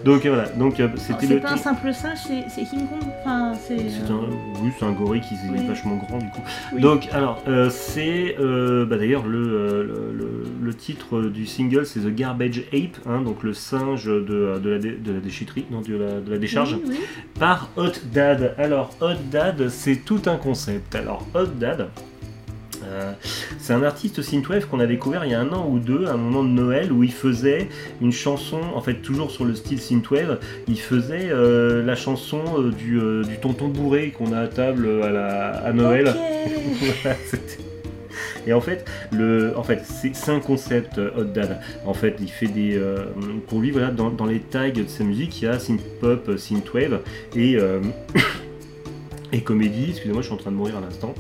Donc 0.06 0.26
voilà. 0.26 0.48
Donc 0.50 0.80
euh, 0.80 0.86
Alors, 0.86 0.98
c'était 0.98 1.28
C'est 1.28 1.36
pas 1.40 1.52
un 1.54 1.58
simple 1.58 1.94
singe, 1.94 2.18
c'est 2.48 2.64
King 2.64 2.88
Kong. 2.88 3.10
Enfin, 3.22 3.54
c'est. 3.68 3.78
Euh, 3.78 4.14
un, 4.14 4.62
oui, 4.64 4.72
c'est 4.78 4.86
un 4.86 4.92
gorille 4.92 5.22
qui 5.22 5.34
est 5.36 5.38
Oui. 5.52 5.68
vachement 5.68 5.96
grand 5.98 6.18
du 6.20 6.30
coup. 6.30 6.42
oui. 6.74 6.82
Donc, 6.82 7.08
alors, 7.12 7.42
euh, 7.48 7.70
c'est 7.70 8.36
euh, 8.40 8.86
bah, 8.86 8.98
d'ailleurs 8.98 9.26
le, 9.28 9.38
euh, 9.40 9.84
le, 9.84 10.18
le- 10.18 10.44
le 10.62 10.74
titre 10.74 11.22
du 11.24 11.46
single, 11.46 11.86
c'est 11.86 12.00
The 12.02 12.14
Garbage 12.14 12.64
Ape, 12.74 12.98
hein, 13.08 13.22
donc 13.22 13.44
le 13.44 13.54
singe 13.54 14.06
de, 14.06 14.60
de, 14.62 14.70
la, 14.70 14.78
dé- 14.80 14.98
de 14.98 15.12
la 15.14 15.20
déchetterie, 15.20 15.66
non, 15.72 15.82
de 15.82 15.96
la, 15.96 16.20
de 16.20 16.32
la 16.32 16.38
décharge, 16.38 16.78
oui. 16.88 17.00
par 17.40 17.70
Hot 17.78 17.92
Dad. 18.14 18.54
Alors, 18.58 18.92
Hot 19.02 19.16
Dad, 19.32 19.70
c'est 19.70 19.96
tout 20.06 20.22
un 20.28 20.36
concept. 20.38 20.94
Alors, 20.96 21.26
Hot 21.34 21.46
Dad. 21.60 21.88
Euh, 22.86 23.12
c'est 23.60 23.74
un 23.74 23.84
artiste 23.84 24.22
synthwave 24.22 24.68
qu'on 24.68 24.80
a 24.80 24.86
découvert 24.86 25.26
il 25.26 25.32
y 25.32 25.34
a 25.34 25.40
un 25.40 25.52
an 25.52 25.68
ou 25.70 25.80
deux, 25.80 26.06
à 26.08 26.14
un 26.14 26.18
moment 26.18 26.44
de 26.44 26.50
Noël, 26.50 26.92
où 26.92 27.04
il 27.04 27.12
faisait 27.12 27.70
une 28.02 28.12
chanson, 28.12 28.60
en 28.76 28.82
fait 28.82 28.96
toujours 28.96 29.32
sur 29.32 29.46
le 29.46 29.56
style 29.56 29.80
synthwave, 29.80 30.40
il 30.68 30.80
faisait 30.80 31.30
euh, 31.30 31.84
la 31.84 31.96
chanson 31.96 32.42
euh, 32.58 32.72
du, 32.72 33.00
du 33.28 33.40
tonton 33.40 33.68
bourré 33.68 34.12
qu'on 34.12 34.34
a 34.34 34.40
à 34.42 34.48
table 34.48 34.88
à, 35.04 35.10
la, 35.10 35.50
à 35.66 35.74
Noël. 35.74 36.14
Voilà, 36.80 37.18
Et 38.48 38.54
en 38.54 38.62
fait, 38.62 38.86
le, 39.12 39.54
en 39.58 39.64
fait, 39.64 39.84
c'est 39.86 40.32
un 40.32 40.40
concept 40.40 40.98
Hot 40.98 41.26
Dad. 41.26 41.60
En 41.86 41.94
fait, 41.94 42.16
il 42.20 42.30
fait 42.30 42.48
des, 42.48 42.78
euh, 42.78 43.06
pour 43.48 43.60
lui, 43.60 43.72
voilà, 43.72 43.92
dans, 43.92 44.10
dans 44.10 44.26
les 44.26 44.40
tags 44.40 44.70
de 44.70 44.86
sa 44.88 45.04
musique, 45.04 45.42
il 45.42 45.46
y 45.46 45.48
a 45.48 45.60
synth 45.60 45.82
pop, 46.00 46.28
euh, 46.30 46.38
synth 46.38 46.74
wave 46.74 47.00
et 47.36 47.56
euh, 47.58 47.80
et 49.32 49.42
comédie. 49.42 49.88
Excusez-moi, 49.90 50.22
je 50.22 50.28
suis 50.28 50.36
en 50.36 50.38
train 50.38 50.52
de 50.52 50.56
mourir 50.56 50.78
à 50.78 50.82
l'instant. 50.82 51.14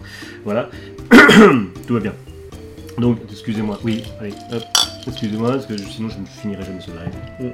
Voilà, 0.43 0.69
tout 1.87 1.93
va 1.93 1.99
bien. 1.99 2.13
Donc, 2.97 3.19
excusez-moi. 3.31 3.79
Oui, 3.83 4.03
allez, 4.19 4.33
hop. 4.51 4.63
Excusez-moi, 5.07 5.51
parce 5.53 5.65
que 5.65 5.77
sinon 5.77 6.09
je 6.09 6.19
ne 6.19 6.25
finirai 6.25 6.63
jamais 6.63 6.81
ce 6.81 6.91
live. 6.91 7.53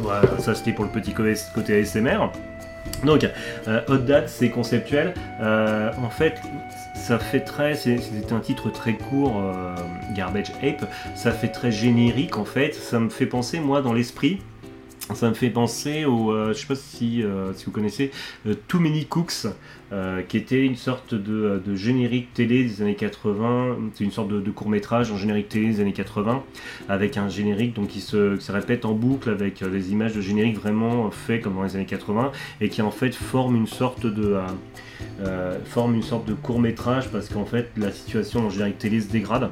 Voilà, 0.00 0.22
ça 0.40 0.54
c'était 0.54 0.72
pour 0.72 0.84
le 0.84 0.90
petit 0.90 1.12
côté 1.12 1.80
ASMR. 1.80 2.30
Donc, 3.04 3.28
euh, 3.68 3.80
Hot 3.88 3.98
Dad, 3.98 4.28
c'est 4.28 4.50
conceptuel. 4.50 5.14
Euh, 5.40 5.90
en 6.02 6.10
fait, 6.10 6.40
ça 6.94 7.18
fait 7.18 7.40
très. 7.40 7.74
C'était 7.74 8.32
un 8.32 8.40
titre 8.40 8.70
très 8.70 8.94
court, 8.94 9.40
euh, 9.40 9.74
Garbage 10.14 10.52
Ape. 10.62 10.84
Ça 11.14 11.32
fait 11.32 11.48
très 11.48 11.72
générique 11.72 12.38
en 12.38 12.44
fait. 12.44 12.74
Ça 12.74 13.00
me 13.00 13.08
fait 13.08 13.26
penser, 13.26 13.60
moi, 13.60 13.82
dans 13.82 13.92
l'esprit. 13.92 14.40
Ça 15.14 15.28
me 15.28 15.34
fait 15.34 15.50
penser 15.50 16.04
au. 16.04 16.32
euh, 16.32 16.52
je 16.52 16.58
sais 16.60 16.66
pas 16.66 16.74
si, 16.74 17.22
euh, 17.22 17.52
vous 17.64 17.70
connaissez 17.70 18.10
euh, 18.46 18.54
Too 18.68 18.78
Many 18.78 19.06
Cooks, 19.06 19.46
euh, 19.92 20.22
qui 20.22 20.36
était 20.36 20.64
une 20.64 20.76
sorte 20.76 21.14
de, 21.14 21.60
générique 21.74 22.32
télé 22.34 22.64
des 22.64 22.82
années 22.82 22.94
80. 22.94 23.76
C'est 23.94 24.04
une 24.04 24.10
sorte 24.10 24.28
de, 24.28 24.50
court 24.50 24.68
métrage 24.68 25.10
en 25.10 25.16
générique 25.16 25.48
télé 25.48 25.68
des 25.68 25.80
années 25.80 25.92
80, 25.92 26.42
avec 26.88 27.16
un 27.16 27.28
générique 27.28 27.74
donc, 27.74 27.88
qui, 27.88 28.00
se, 28.00 28.38
répète 28.52 28.84
en 28.84 28.92
boucle 28.92 29.30
avec 29.30 29.64
des 29.64 29.92
images 29.92 30.14
de 30.14 30.20
générique 30.20 30.58
vraiment 30.58 31.10
fait 31.10 31.40
comme 31.40 31.54
dans 31.54 31.62
les 31.62 31.76
années 31.76 31.86
80 31.86 32.32
et 32.60 32.68
qui 32.68 32.82
en 32.82 32.90
fait 32.90 33.14
forme 33.14 33.56
une 33.56 33.66
sorte 33.66 34.06
de. 34.06 34.36
forme 35.64 35.94
une 35.94 36.02
sorte 36.02 36.26
de 36.26 36.34
court 36.34 36.60
métrage 36.60 37.08
parce 37.10 37.28
qu'en 37.28 37.46
fait 37.46 37.70
la 37.76 37.90
situation 37.90 38.46
en 38.46 38.50
générique 38.50 38.78
télé 38.78 39.00
se 39.00 39.10
dégrade. 39.10 39.50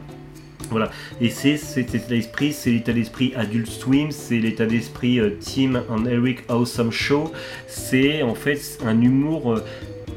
Voilà, 0.71 0.91
et 1.21 1.31
c'est 1.31 1.57
cet 1.57 1.95
état 1.95 2.09
d'esprit, 2.09 2.53
c'est 2.53 2.71
l'état 2.71 2.93
d'esprit 2.93 3.33
Adult 3.35 3.66
Swim, 3.66 4.12
c'est 4.12 4.39
l'état 4.39 4.66
d'esprit 4.66 5.18
euh, 5.18 5.31
Tim 5.41 5.83
and 5.91 6.07
Eric 6.07 6.45
Awesome 6.49 6.93
Show, 6.93 7.33
c'est 7.66 8.23
en 8.23 8.37
fait 8.37 8.79
un 8.85 9.01
humour, 9.01 9.61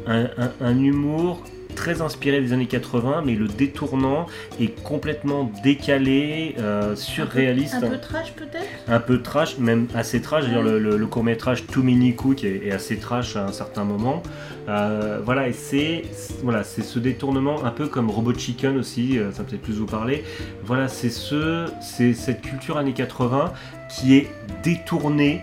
euh, 0.08 0.28
un, 0.62 0.78
humour 0.78 1.44
très 1.74 2.02
inspiré 2.02 2.42
des 2.42 2.54
années 2.54 2.66
80, 2.68 3.24
mais 3.26 3.34
le 3.36 3.48
détournant 3.48 4.26
est 4.60 4.82
complètement 4.84 5.52
décalé, 5.64 6.56
euh, 6.60 6.96
surréaliste 6.96 7.76
Un 7.76 7.90
peu 7.90 7.98
trash 8.00 8.34
peut-être? 8.34 8.66
Un 8.88 9.00
peu 9.00 9.22
trash, 9.22 9.58
même 9.58 9.88
assez 9.96 10.22
trash. 10.22 10.46
D'ailleurs, 10.46 10.64
le, 10.64 10.80
le- 10.80 10.98
le 10.98 11.08
court-métrage 11.08 11.66
Too 11.68 11.84
Mini 11.84 12.16
Cook 12.16 12.44
est, 12.44 12.68
est 12.68 12.72
assez 12.72 12.98
trash 12.98 13.36
à 13.36 13.46
un 13.46 13.52
certain 13.52 13.84
moment. 13.84 14.22
Euh, 14.70 15.20
voilà, 15.26 15.50
et 15.50 15.54
c'est 15.54 16.04
voilà, 16.42 16.64
c'est 16.64 16.84
ce 16.84 16.98
détournement 17.00 17.66
un 17.66 17.72
peu 17.72 17.88
comme 17.88 18.10
Robot 18.10 18.34
Chicken 18.34 18.78
aussi, 18.78 19.18
euh, 19.20 19.32
ça 19.34 19.44
peut-être 19.44 19.62
plus 19.62 19.74
vous 19.74 19.86
parler. 19.86 20.24
Voilà, 20.64 20.88
c'est 20.88 21.10
ce, 21.10 21.66
c'est 21.82 22.14
cette 22.14 22.42
culture 22.42 22.78
années 22.78 22.94
80 22.94 23.52
qui 23.90 24.16
est 24.16 24.28
détournée. 24.64 25.42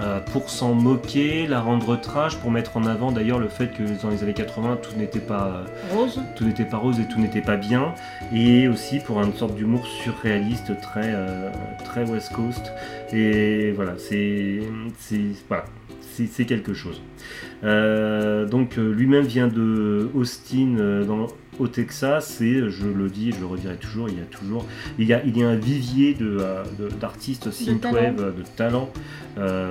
Euh, 0.00 0.20
pour 0.20 0.50
s'en 0.50 0.74
moquer, 0.74 1.46
la 1.46 1.60
rendre 1.60 1.98
trash, 1.98 2.36
pour 2.36 2.50
mettre 2.50 2.76
en 2.76 2.84
avant 2.84 3.12
d'ailleurs 3.12 3.38
le 3.38 3.48
fait 3.48 3.68
que 3.68 3.82
dans 4.02 4.10
les 4.10 4.22
années 4.22 4.34
80 4.34 4.78
tout 4.82 4.96
n'était 4.96 5.20
pas 5.20 5.46
euh, 5.46 5.94
Rose. 5.94 6.20
tout 6.36 6.44
n'était 6.44 6.64
pas 6.64 6.76
rose 6.76 7.00
et 7.00 7.06
tout 7.06 7.18
n'était 7.18 7.40
pas 7.40 7.56
bien, 7.56 7.94
et 8.32 8.68
aussi 8.68 9.00
pour 9.00 9.22
une 9.22 9.32
sorte 9.32 9.54
d'humour 9.54 9.86
surréaliste 9.86 10.78
très, 10.80 11.12
euh, 11.14 11.50
très 11.84 12.04
West 12.04 12.32
Coast. 12.32 12.72
Et 13.12 13.72
voilà, 13.72 13.94
c'est 13.96 14.60
c'est 14.98 15.20
voilà, 15.48 15.64
c'est- 16.24 16.44
quelque 16.46 16.72
chose. 16.74 17.00
Euh, 17.64 18.46
donc 18.46 18.78
euh, 18.78 18.92
lui-même 18.92 19.24
vient 19.24 19.48
de 19.48 20.08
Austin 20.14 20.76
euh, 20.78 21.04
dans, 21.04 21.26
au 21.58 21.66
Texas 21.68 22.40
et 22.40 22.70
je 22.70 22.86
le 22.86 23.08
dis, 23.08 23.32
je 23.32 23.40
le 23.40 23.46
redirai 23.46 23.76
toujours, 23.76 24.08
il 24.08 24.16
y 24.18 24.20
a 24.20 24.24
toujours, 24.24 24.64
il 24.98 25.06
y 25.06 25.12
a, 25.12 25.22
il 25.24 25.36
y 25.36 25.42
a 25.42 25.48
un 25.48 25.56
vivier 25.56 26.14
de, 26.14 26.38
euh, 26.40 26.62
de- 26.78 26.88
d'artistes 26.88 27.50
synthwave, 27.50 28.34
de 28.36 28.42
talent 28.56 28.90
euh, 29.38 29.70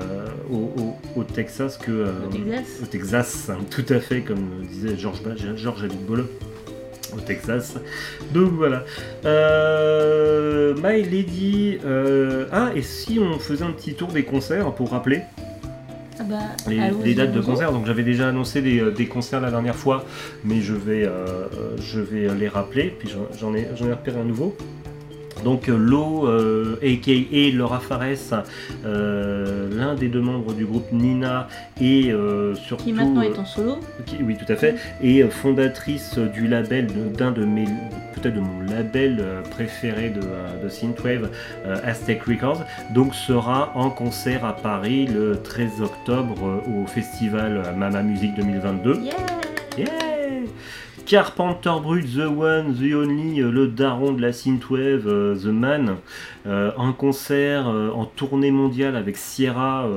au, 0.52 0.74
au- 0.82 0.96
au 1.20 1.24
Texas 1.24 1.78
que 1.78 1.92
euh, 1.92 2.12
Au 2.28 2.32
Texas. 2.32 2.80
au 2.84 2.86
Texas, 2.86 3.50
hein, 3.52 3.58
tout 3.72 3.86
à 3.90 4.00
fait 4.00 4.22
comme 4.22 4.66
disait 4.70 4.98
George, 4.98 5.22
George 5.56 5.84
Abitbol 5.84 6.26
au 7.16 7.20
Texas. 7.22 7.78
Donc 8.34 8.52
voilà. 8.54 8.84
Euh, 9.26 10.74
My 10.84 11.02
Lady. 11.04 11.78
Ah, 12.52 12.72
et 12.76 12.82
si 12.82 13.20
on 13.20 13.40
faisait 13.40 13.64
un 13.64 13.72
petit 13.72 13.94
tour 13.94 14.10
des 14.10 14.24
concerts 14.24 14.74
pour 14.74 14.90
rappeler? 14.92 15.22
Ah 16.20 16.24
bah, 16.24 16.36
les, 16.68 16.80
allons-y, 16.80 17.04
les 17.06 17.14
dates 17.16 17.28
de 17.32 17.34
allons-y. 17.40 17.46
concert. 17.46 17.72
Donc 17.72 17.86
j'avais 17.86 18.04
déjà 18.04 18.30
annoncé 18.30 18.62
des, 18.62 18.80
euh, 18.80 18.92
des 18.92 19.08
concerts 19.08 19.42
la 19.42 19.52
dernière 19.52 19.76
fois, 19.76 20.06
mais 20.44 20.62
je 20.62 20.74
vais, 20.74 21.06
euh, 21.06 21.48
je 21.80 22.00
vais 22.00 22.34
les 22.36 22.48
rappeler. 22.48 22.94
Puis 22.98 23.10
j'en- 23.10 23.28
j'en 23.38 23.54
ai, 23.56 23.68
j'en 23.76 23.88
ai 23.88 23.92
repéré 23.94 24.20
un 24.20 24.24
nouveau. 24.26 24.56
Donc 25.46 25.70
euh, 25.70 25.78
Lo, 25.78 26.28
euh, 26.28 26.76
aka 26.84 27.12
Laura 27.56 27.80
Fares, 27.80 28.44
euh, 28.86 29.70
l'un 29.72 29.96
des 29.96 30.10
deux 30.10 30.20
membres 30.20 30.54
du 30.54 30.66
groupe 30.66 30.92
Nina 30.92 31.48
et 31.80 32.12
euh, 32.12 32.56
surtout 32.56 32.84
Qui 32.84 32.92
maintenant 32.94 33.22
euh, 33.22 33.32
est 33.34 33.40
en 33.40 33.46
solo. 33.46 33.78
qui- 34.06 34.18
oui, 34.24 34.36
tout 34.36 34.52
à 34.52 34.56
fait. 34.58 34.76
Et 35.02 35.22
euh, 35.24 35.30
fondatrice 35.30 36.18
du 36.18 36.48
label, 36.48 36.88
d'un 37.18 37.32
de 37.32 37.46
mes, 37.46 37.66
peut-être 38.16 38.36
de 38.36 38.40
mon 38.42 38.60
label 38.70 39.20
euh, 39.22 39.42
préféré 39.44 40.10
de, 40.10 40.20
euh, 40.22 40.64
de 40.64 40.68
Synthwave, 40.68 41.30
euh, 41.66 41.78
Aztec 41.84 42.24
Records, 42.24 42.64
donc 42.94 43.14
sera 43.16 43.72
en 43.76 43.90
concert 43.92 44.44
à 44.44 44.54
Paris 44.56 45.06
le 45.08 45.40
13 45.44 45.82
octobre 45.82 46.36
euh, 46.68 46.82
au 46.84 46.88
festival 46.88 47.62
euh, 47.64 47.72
Mama 47.74 48.02
Music 48.02 48.34
2022. 48.36 49.00
Yeah 49.02 49.14
Yeah 49.78 50.15
Carpenter 51.06 51.74
Brut, 51.84 52.04
The 52.16 52.26
One, 52.26 52.74
The 52.74 52.96
Only, 52.96 53.40
euh, 53.40 53.52
le 53.52 53.68
daron 53.68 54.14
de 54.14 54.22
la 54.22 54.34
synthwave, 54.34 55.08
euh, 55.08 55.36
The 55.36 55.46
Man, 55.46 55.98
euh, 56.48 56.72
en 56.78 56.94
concert, 56.94 57.68
en 57.68 58.06
tournée 58.06 58.50
mondiale 58.50 58.96
avec 58.96 59.18
Sierra, 59.18 59.88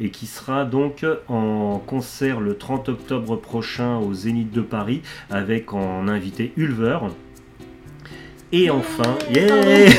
et 0.00 0.10
qui 0.10 0.26
sera 0.26 0.64
donc 0.64 1.04
en 1.28 1.78
concert 1.78 2.40
le 2.40 2.56
30 2.56 2.88
octobre 2.88 3.36
prochain 3.36 3.98
au 3.98 4.14
Zénith 4.14 4.50
de 4.50 4.60
Paris, 4.60 5.02
avec 5.30 5.72
en 5.72 6.08
invité 6.08 6.52
Ulver. 6.56 6.98
Et 8.52 8.70
enfin, 8.70 9.16
yeah 9.32 9.46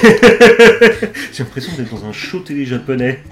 J'ai 1.33 1.43
l'impression 1.43 1.73
d'être 1.77 1.91
dans 1.91 2.05
un 2.05 2.13
show 2.13 2.39
télé 2.39 2.65
japonais. 2.65 3.23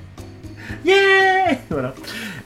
Yeah 0.85 1.57
Voilà. 1.69 1.93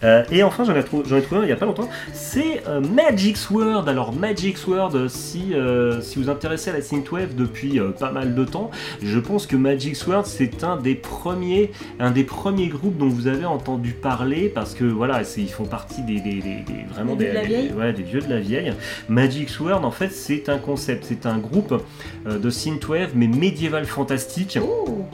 Euh, 0.03 0.23
et 0.31 0.43
enfin, 0.43 0.63
j'en 0.63 0.75
ai, 0.75 0.83
trouvé 0.83 1.03
un 1.13 1.41
il 1.41 1.45
n'y 1.47 1.51
a 1.51 1.55
pas 1.55 1.65
longtemps. 1.65 1.89
C'est 2.13 2.63
euh, 2.67 2.79
Magic 2.79 3.35
Sword. 3.37 3.87
Alors, 3.89 4.13
Magic 4.13 4.57
Sword, 4.57 4.91
euh, 4.95 5.07
si, 5.09 5.53
euh, 5.53 6.01
si 6.01 6.19
vous 6.19 6.29
intéressez 6.29 6.69
à 6.69 6.73
la 6.73 6.81
Synthwave 6.81 7.35
depuis 7.35 7.79
euh, 7.79 7.89
pas 7.89 8.11
mal 8.11 8.33
de 8.35 8.45
temps, 8.45 8.71
je 9.03 9.19
pense 9.19 9.45
que 9.45 9.55
Magic 9.55 9.95
Sword, 9.95 10.25
c'est 10.25 10.63
un 10.63 10.77
des 10.77 10.95
premiers, 10.95 11.71
un 11.99 12.11
des 12.11 12.23
premiers 12.23 12.67
groupes 12.67 12.97
dont 12.97 13.09
vous 13.09 13.27
avez 13.27 13.45
entendu 13.45 13.91
parler 13.91 14.49
parce 14.49 14.73
que 14.73 14.85
voilà, 14.85 15.21
ils 15.37 15.49
font 15.51 15.65
partie 15.65 16.01
des, 16.03 16.19
des- 16.21 16.41
des- 16.41 16.63
des- 16.65 16.85
vraiment 16.93 17.15
Des 17.15 17.25
vieux 17.25 17.33
de 17.33 17.37
la 17.39 17.43
vieille. 17.45 17.71
ouais, 17.77 17.93
des 17.93 18.03
vieux 18.03 18.21
de 18.21 18.29
la 18.29 18.39
vieille. 18.39 18.73
Magic 19.09 19.49
Sword, 19.49 19.83
en 19.83 19.91
fait, 19.91 20.09
c'est 20.13 20.49
un 20.49 20.57
concept, 20.59 21.05
c'est 21.07 21.25
un 21.25 21.37
groupe 21.37 21.81
de 22.25 22.49
Synthwave 22.49 23.11
mais 23.15 23.27
médiéval 23.27 23.85
fantastique. 23.85 24.57
Oh 24.61 25.05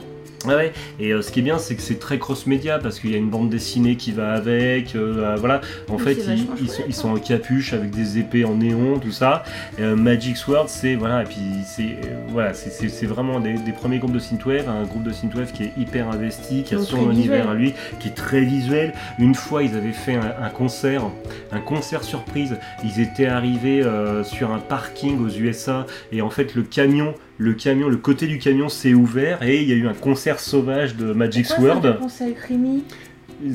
Ouais, 0.44 0.54
ouais. 0.54 0.72
Et 1.00 1.12
euh, 1.12 1.22
ce 1.22 1.32
qui 1.32 1.40
est 1.40 1.42
bien, 1.42 1.58
c'est 1.58 1.74
que 1.74 1.82
c'est 1.82 1.98
très 1.98 2.18
cross-média 2.18 2.78
parce 2.78 3.00
qu'il 3.00 3.10
y 3.10 3.14
a 3.14 3.18
une 3.18 3.30
bande 3.30 3.48
dessinée 3.50 3.96
qui 3.96 4.12
va 4.12 4.32
avec. 4.34 4.94
euh, 4.94 5.16
euh, 5.24 5.36
voilà. 5.36 5.60
En 5.88 5.98
fait, 5.98 6.12
ils, 6.14 6.22
vachement 6.22 6.54
ils 6.60 6.68
sont, 6.68 6.74
chouette, 6.76 6.86
ils 6.88 6.94
sont 6.94 7.08
en 7.10 7.16
capuche 7.16 7.72
avec 7.72 7.90
des 7.90 8.18
épées 8.18 8.44
en 8.44 8.54
néon, 8.54 8.98
tout 8.98 9.10
ça. 9.12 9.42
Euh, 9.80 9.96
Magic 9.96 10.36
Sword, 10.36 10.68
c'est 10.68 10.94
voilà. 10.94 11.22
Et 11.22 11.26
puis 11.26 11.36
c'est 11.64 11.82
euh, 11.82 12.16
voilà, 12.28 12.52
c'est- 12.54 12.70
c'est 12.70 12.88
c'est 12.88 13.06
vraiment 13.06 13.40
des, 13.40 13.54
des 13.54 13.72
premiers 13.72 13.98
groupes 13.98 14.12
de 14.12 14.18
synthwave, 14.18 14.68
un 14.68 14.84
groupe 14.84 15.02
de 15.04 15.12
synthwave 15.12 15.52
qui 15.52 15.64
est 15.64 15.72
hyper 15.78 16.08
investi, 16.10 16.62
qui 16.62 16.74
a 16.74 16.78
Donc 16.78 16.86
son 16.86 16.96
très 16.96 17.04
univers 17.06 17.38
visuel. 17.38 17.48
à 17.48 17.54
lui, 17.54 17.74
qui 17.98 18.08
est 18.08 18.14
très 18.14 18.42
visuel. 18.42 18.92
Une 19.18 19.34
fois, 19.34 19.62
ils 19.62 19.74
avaient 19.74 19.92
fait 19.92 20.14
un, 20.16 20.34
un 20.42 20.50
concert, 20.50 21.02
un 21.50 21.60
concert 21.60 22.04
surprise. 22.04 22.56
Ils 22.84 23.00
étaient 23.00 23.26
arrivés 23.26 23.82
euh, 23.82 24.22
sur 24.22 24.52
un 24.52 24.58
parking 24.58 25.18
aux 25.24 25.28
USA 25.30 25.86
et 26.12 26.22
en 26.22 26.30
fait, 26.30 26.54
le 26.54 26.62
camion 26.62 27.14
le 27.38 27.52
camion, 27.54 27.88
le 27.88 27.96
côté 27.96 28.26
du 28.26 28.38
camion 28.38 28.68
s'est 28.68 28.94
ouvert 28.94 29.42
et 29.42 29.60
il 29.60 29.68
y 29.68 29.72
a 29.72 29.76
eu 29.76 29.86
un 29.86 29.94
concert 29.94 30.40
sauvage 30.40 30.96
de 30.96 31.12
Magic 31.12 31.46
Pourquoi 31.46 31.68
ça 31.68 31.74
me 31.74 31.80
fait 31.82 31.86
Sword. 31.88 31.98
penser 32.00 32.24
à 32.24 32.30
Creamy 32.32 32.84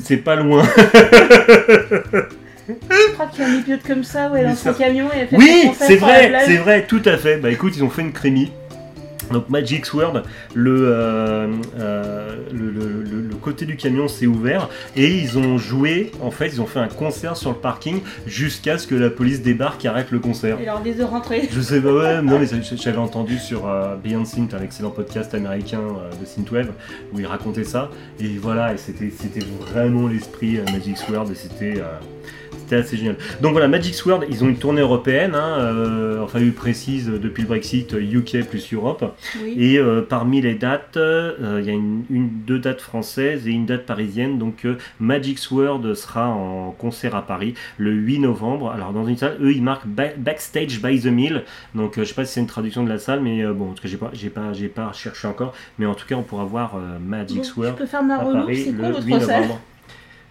C'est 0.00 0.16
pas 0.18 0.36
loin. 0.36 0.62
Je 2.68 3.12
crois 3.14 3.26
qu'il 3.26 3.42
y 3.42 3.46
a 3.46 3.50
un 3.50 3.58
épisode 3.58 3.82
comme 3.86 4.04
ça 4.04 4.30
où 4.30 4.36
elle 4.36 4.54
ça- 4.54 4.72
camion 4.72 5.06
et 5.14 5.18
elle 5.20 5.28
fait 5.28 5.36
Oui, 5.36 5.70
c'est 5.78 5.96
vrai, 5.96 6.32
c'est 6.46 6.56
vrai, 6.58 6.86
tout 6.86 7.02
à 7.04 7.16
fait. 7.16 7.36
Bah 7.38 7.50
écoute, 7.50 7.74
ils 7.76 7.82
ont 7.82 7.90
fait 7.90 8.02
une 8.02 8.12
crémie. 8.12 8.52
Donc 9.32 9.48
Magic 9.48 9.86
Sword, 9.86 10.22
le, 10.54 10.76
euh, 10.88 11.48
euh, 11.78 12.36
le, 12.52 12.70
le- 12.70 13.02
le- 13.02 13.20
le 13.28 13.34
côté 13.36 13.64
du 13.66 13.76
camion 13.76 14.08
s'est 14.08 14.26
ouvert 14.26 14.68
et 14.96 15.08
ils 15.18 15.38
ont 15.38 15.58
joué, 15.58 16.12
en 16.22 16.30
fait, 16.30 16.48
ils 16.48 16.60
ont 16.60 16.66
fait 16.66 16.78
un 16.78 16.88
concert 16.88 17.36
sur 17.36 17.50
le 17.50 17.56
parking 17.56 18.00
jusqu'à 18.26 18.78
ce 18.78 18.86
que 18.86 18.94
la 18.94 19.10
police 19.10 19.42
débarque 19.42 19.84
et 19.84 19.88
arrête 19.88 20.10
le 20.10 20.18
concert. 20.18 20.60
Et 20.60 20.66
leur 20.66 20.80
dit 20.80 20.92
de 20.94 21.02
rentrer. 21.02 21.48
Je 21.50 21.60
sais 21.60 21.80
pas, 21.80 21.92
ouais, 21.92 22.22
non, 22.22 22.38
mais 22.38 22.46
j'avais 22.76 22.98
entendu 22.98 23.38
sur 23.38 23.66
euh, 23.68 23.96
Beyond 23.96 24.24
Synth, 24.24 24.54
un 24.54 24.62
excellent 24.62 24.90
podcast 24.90 25.34
américain 25.34 25.80
de 26.20 26.26
Synthwave, 26.26 26.70
où 27.12 27.18
il 27.20 27.26
racontait 27.26 27.64
ça. 27.64 27.90
Et 28.20 28.36
voilà, 28.40 28.74
et 28.74 28.76
c'était, 28.76 29.10
vraiment 29.60 30.06
l'esprit 30.08 30.58
Magic 30.72 30.96
Sword, 30.98 31.30
et 31.30 31.34
c'était, 31.34 31.80
euh, 31.80 31.84
c'était 32.72 32.86
assez 32.86 32.96
génial. 32.96 33.16
Donc 33.40 33.52
voilà, 33.52 33.68
Magic 33.68 33.94
Sword, 33.94 34.20
ils 34.28 34.42
ont 34.44 34.48
une 34.48 34.56
tournée 34.56 34.80
européenne, 34.80 35.34
hein, 35.34 35.56
euh, 35.58 36.22
enfin 36.22 36.38
euh, 36.40 37.18
depuis 37.18 37.42
le 37.42 37.48
Brexit, 37.48 37.92
euh, 37.94 38.00
UK 38.00 38.44
plus 38.48 38.72
Europe. 38.72 39.14
Oui. 39.42 39.54
Et 39.58 39.78
euh, 39.78 40.02
parmi 40.02 40.40
les 40.40 40.54
dates, 40.54 40.96
euh, 40.96 41.58
il 41.60 41.66
y 41.66 41.70
a 41.70 41.72
une, 41.74 42.04
une- 42.10 42.30
deux 42.46 42.58
dates 42.58 42.80
françaises 42.80 43.46
et 43.46 43.50
une 43.50 43.66
date 43.66 43.84
parisienne. 43.86 44.38
Donc 44.38 44.64
euh, 44.64 44.76
Magic 45.00 45.38
Sword 45.38 45.94
sera 45.94 46.28
en 46.28 46.70
concert 46.70 47.14
à 47.14 47.22
Paris 47.26 47.54
le 47.78 47.92
8 47.92 48.20
novembre. 48.20 48.70
Alors 48.70 48.92
dans 48.92 49.06
une 49.06 49.16
salle, 49.16 49.36
eux 49.40 49.52
ils 49.52 49.62
marquent 49.62 49.86
Ba- 49.86 50.16
Backstage 50.16 50.80
by 50.82 51.00
the 51.00 51.06
Mill. 51.06 51.42
Donc 51.74 51.98
euh, 51.98 52.02
je 52.04 52.08
sais 52.08 52.14
pas 52.14 52.24
si 52.24 52.34
c'est 52.34 52.40
une 52.40 52.46
traduction 52.46 52.82
de 52.84 52.88
la 52.88 52.98
salle, 52.98 53.20
mais 53.20 53.44
euh, 53.44 53.52
bon, 53.52 53.70
en 53.70 53.72
tout 53.74 53.82
cas 53.82 53.88
j'ai 53.88 53.96
pas, 53.96 54.10
j'ai 54.14 54.30
pas, 54.30 54.52
j'ai 54.52 54.68
pas 54.68 54.92
cherché 54.92 55.28
encore. 55.28 55.52
Mais 55.78 55.86
en 55.86 55.94
tout 55.94 56.06
cas 56.06 56.14
on 56.14 56.22
pourra 56.22 56.44
voir 56.44 56.76
euh, 56.76 56.98
Magic 57.04 57.38
Bon, 57.38 57.42
je 57.42 57.48
Sword 57.48 57.74
peux 57.76 57.86
faire 57.86 58.02
ma 58.02 58.16
à 58.16 58.24
Paris 58.24 58.72
le 58.76 58.88
votre 58.92 59.04
8 59.06 59.20
salle? 59.20 59.42
novembre. 59.42 59.60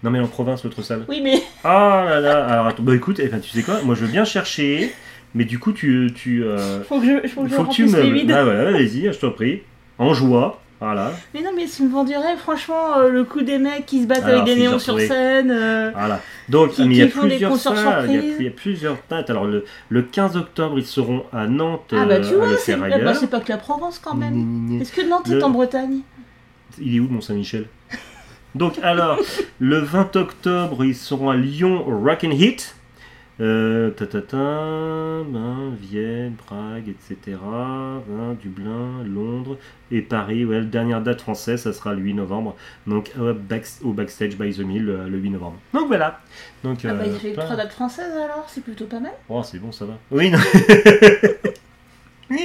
Non 0.04 0.10
mais 0.10 0.20
en 0.20 0.28
province 0.28 0.64
l'autre 0.64 0.82
salle. 0.82 1.06
Oui, 1.08 1.22
mais 1.24 1.42
Ah 1.64 2.06
là 2.08 2.20
là, 2.20 2.46
alors 2.46 2.68
attends, 2.68 2.84
bah 2.84 2.96
écoute, 2.96 3.20
eh 3.20 3.28
ben, 3.28 3.40
tu 3.40 3.50
sais 3.50 3.62
quoi, 3.64 3.82
moi 3.84 3.94
je 3.96 4.06
veux 4.06 4.12
bien 4.12 4.26
chercher, 4.26 4.92
mais 5.36 5.46
du 5.46 5.60
coup 5.60 5.74
tu, 5.74 6.12
tu, 6.16 6.44
euh, 6.44 6.82
faut 6.84 7.00
que 7.00 7.06
je, 7.06 7.28
faut 7.28 7.44
que 7.44 7.50
je 7.50 7.54
faut 7.56 7.66
que 7.66 7.72
tu 7.72 7.84
remplisse 7.86 7.96
les 8.04 8.10
me, 8.10 8.14
vides. 8.16 8.32
ah 8.32 8.44
voilà, 8.44 8.72
vas-y, 8.72 9.12
je 9.14 9.20
t'en 9.20 9.32
prie, 9.32 9.62
en 10.00 10.14
joie, 10.16 10.60
voilà, 10.80 11.12
Mais 11.36 11.42
non, 11.44 11.52
mais 11.56 11.66
une 11.80 11.90
vendue 11.90 12.16
rêve, 12.18 12.40
franchement, 12.40 12.98
euh, 12.98 13.10
le 13.10 13.24
coup 13.24 13.44
des 13.44 13.60
mecs 13.60 13.86
qui 13.86 14.02
se 14.02 14.08
battent 14.08 14.24
Alors, 14.24 14.42
avec 14.42 14.56
des 14.56 14.60
néons 14.60 14.80
sur 14.80 15.00
scène. 15.00 15.52
euh, 15.52 15.92
voilà. 15.94 16.20
Donc, 16.50 16.72
Qui- 16.72 16.82
il 16.86 16.96
y 16.96 17.04
a 17.04 17.06
plusieurs 17.06 17.56
salles, 17.56 18.06
il 18.08 18.16
y, 18.16 18.18
a, 18.18 18.22
surprises. 18.22 18.36
il 18.40 18.46
y 18.46 18.48
a 18.48 18.52
plusieurs 18.52 18.98
dates. 19.08 19.30
Alors 19.30 19.46
le, 19.46 19.64
le 19.90 20.02
15 20.02 20.36
octobre, 20.38 20.80
ils 20.80 20.86
seront 20.88 21.24
à 21.32 21.46
Nantes, 21.46 21.94
Ah 21.96 22.06
bah 22.06 22.20
tu 22.20 22.34
vois, 22.34 22.58
c'est 22.58 22.76
bah, 22.76 23.14
c'est 23.14 23.30
pas 23.30 23.40
que 23.42 23.50
la 23.50 23.58
Provence 23.60 24.00
quand 24.00 24.16
même. 24.16 24.80
Est-ce 24.82 24.92
que 24.92 25.08
Nantes 25.08 25.30
est 25.30 25.44
en 25.44 25.52
Bretagne? 25.52 26.00
Il 26.80 26.96
est 26.96 27.00
où 27.00 27.08
Mont 27.08 27.22
Saint-Michel 27.22 27.66
Donc 28.56 28.78
alors, 28.84 29.18
le 29.60 29.80
20 29.80 30.16
octobre, 30.18 30.84
ils 30.84 30.96
seront 30.96 31.30
à 31.30 31.36
Lyon 31.36 31.88
au 31.88 32.00
Rock 32.00 32.24
and 32.26 32.32
Hit. 32.32 32.76
Euh, 33.40 33.90
ta, 33.92 34.06
ta, 34.06 34.22
ta, 34.22 34.38
ben, 34.38 35.74
Vienne, 35.80 36.34
Prague, 36.36 36.90
etc. 36.90 37.38
Dublin, 38.40 39.04
Londres 39.04 39.58
et 39.90 40.02
Paris. 40.02 40.46
Ouais, 40.46 40.60
la 40.60 40.66
dernière 40.66 41.02
date 41.02 41.22
française, 41.22 41.62
ça 41.64 41.74
sera 41.74 41.94
le 41.94 42.02
8 42.02 42.14
novembre. 42.14 42.56
Donc 42.86 43.12
au, 43.20 43.34
back- 43.34 43.66
au 43.84 43.94
Backstage 43.94 44.38
by 44.38 44.54
the 44.54 44.60
Mill 44.60 44.84
le, 44.86 45.10
le 45.10 45.18
8 45.18 45.30
novembre. 45.32 45.58
Donc 45.74 45.88
voilà. 45.88 46.20
Donc, 46.64 46.80
Ah 46.86 46.94
bah 46.94 47.04
il 47.06 47.14
euh, 47.14 47.16
fait 47.16 47.32
plein- 47.32 47.46
trois 47.46 47.56
dates 47.56 47.72
françaises 47.72 48.14
alors, 48.16 48.46
c'est 48.48 48.64
plutôt 48.64 48.86
pas 48.86 49.00
mal. 49.00 49.14
Oh, 49.28 49.42
c'est 49.44 49.58
bon, 49.60 49.72
ça 49.72 49.86
va. 49.86 49.94
Oui, 50.12 50.30
non. 50.30 50.38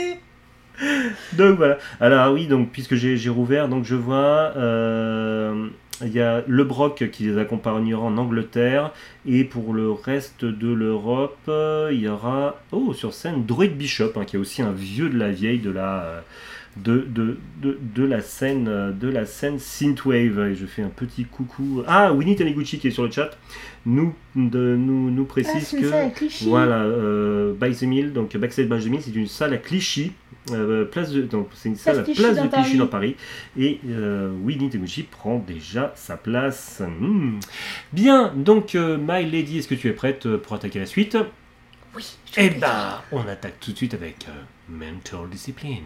donc 1.34 1.56
voilà. 1.58 1.76
Alors 2.00 2.32
oui, 2.32 2.46
donc 2.46 2.70
puisque 2.70 2.94
j'ai 2.94 3.16
j'ai 3.18 3.30
rouvert, 3.30 3.68
donc 3.68 3.84
je 3.84 3.94
vois, 3.94 4.52
euh, 4.56 5.68
il 6.02 6.12
y 6.12 6.20
a 6.20 6.42
Le 6.46 6.64
Broc 6.64 7.10
qui 7.10 7.24
les 7.24 7.38
accompagnera 7.38 8.02
en 8.02 8.16
Angleterre, 8.18 8.92
et 9.26 9.44
pour 9.44 9.72
le 9.72 9.90
reste 9.90 10.44
de 10.44 10.72
l'Europe, 10.72 11.38
il 11.46 12.00
y 12.00 12.08
aura, 12.08 12.60
oh, 12.72 12.92
sur 12.92 13.14
scène, 13.14 13.44
Druid 13.46 13.76
Bishop, 13.76 14.12
hein, 14.16 14.24
qui 14.24 14.36
est 14.36 14.38
aussi 14.38 14.62
un 14.62 14.72
vieux 14.72 15.08
de 15.08 15.18
la 15.18 15.30
vieille 15.30 15.60
de 15.60 15.70
la, 15.70 16.02
euh, 16.04 16.20
de, 16.76 17.06
de, 17.08 17.38
de, 17.62 17.78
de 17.94 18.04
la 18.04 18.20
scène, 18.20 18.68
euh, 18.68 18.92
de 18.92 19.08
la 19.08 19.24
scène 19.26 19.58
synthwave. 19.58 20.38
Et 20.50 20.54
je 20.54 20.66
fais 20.66 20.82
un 20.82 20.88
petit 20.90 21.24
coucou. 21.24 21.82
Ah, 21.86 22.12
Winnie 22.12 22.36
Taniguchi 22.36 22.78
qui 22.78 22.88
est 22.88 22.90
sur 22.90 23.04
le 23.04 23.10
chat, 23.10 23.30
nous, 23.86 24.14
de, 24.34 24.76
nous, 24.76 25.10
nous 25.10 25.22
Ah, 25.24 25.28
précise 25.28 25.66
c'est 25.66 25.76
une 25.78 25.82
que 25.84 25.90
salle 25.90 26.06
à 26.06 26.10
Clichy. 26.10 26.48
voilà, 26.48 26.82
euh, 26.82 27.54
By 27.60 27.74
the 27.74 27.82
Mill, 27.82 28.12
donc 28.12 28.36
Backstage 28.36 28.66
by 28.68 28.82
the 28.84 28.88
Mill, 28.88 29.00
c'est 29.02 29.14
une 29.14 29.26
salle 29.26 29.54
à 29.54 29.58
Clichy. 29.58 30.12
euh, 30.52 30.84
place 30.84 31.10
de, 31.10 31.22
donc 31.22 31.48
c'est 31.54 31.68
une 31.70 31.76
salle 31.76 31.98
à 32.00 32.02
place 32.02 32.36
de 32.40 32.46
Clichy 32.48 32.76
dans 32.78 32.86
Paris 32.86 33.16
et 33.58 33.80
euh, 33.88 34.30
Winnie 34.44 34.68
Teguchi 34.70 35.02
prend 35.02 35.38
déjà 35.38 35.92
sa 35.96 36.16
place. 36.16 36.82
Hmm. 37.00 37.38
Bien, 37.92 38.32
donc 38.36 38.74
euh, 38.76 38.96
My 39.00 39.28
Lady, 39.28 39.58
est-ce 39.58 39.66
que 39.68 39.74
tu 39.74 39.88
es 39.88 39.92
prête 39.92 40.28
pour 40.36 40.54
attaquer 40.54 40.78
la 40.78 40.86
suite? 40.86 41.16
Oui. 41.96 42.16
je 42.34 42.40
Eh 42.42 42.50
ben, 42.50 43.00
on 43.10 43.26
attaque 43.26 43.58
tout 43.60 43.72
de 43.72 43.76
suite 43.76 43.94
avec 43.94 44.26
euh, 44.28 44.32
Mental 44.68 45.28
Discipline. 45.30 45.82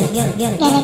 Pop. 0.00 0.10
Galaxy 0.12 0.58
Pop. 0.58 0.58
Galaxy 0.58 0.58
Pop. 0.58 0.83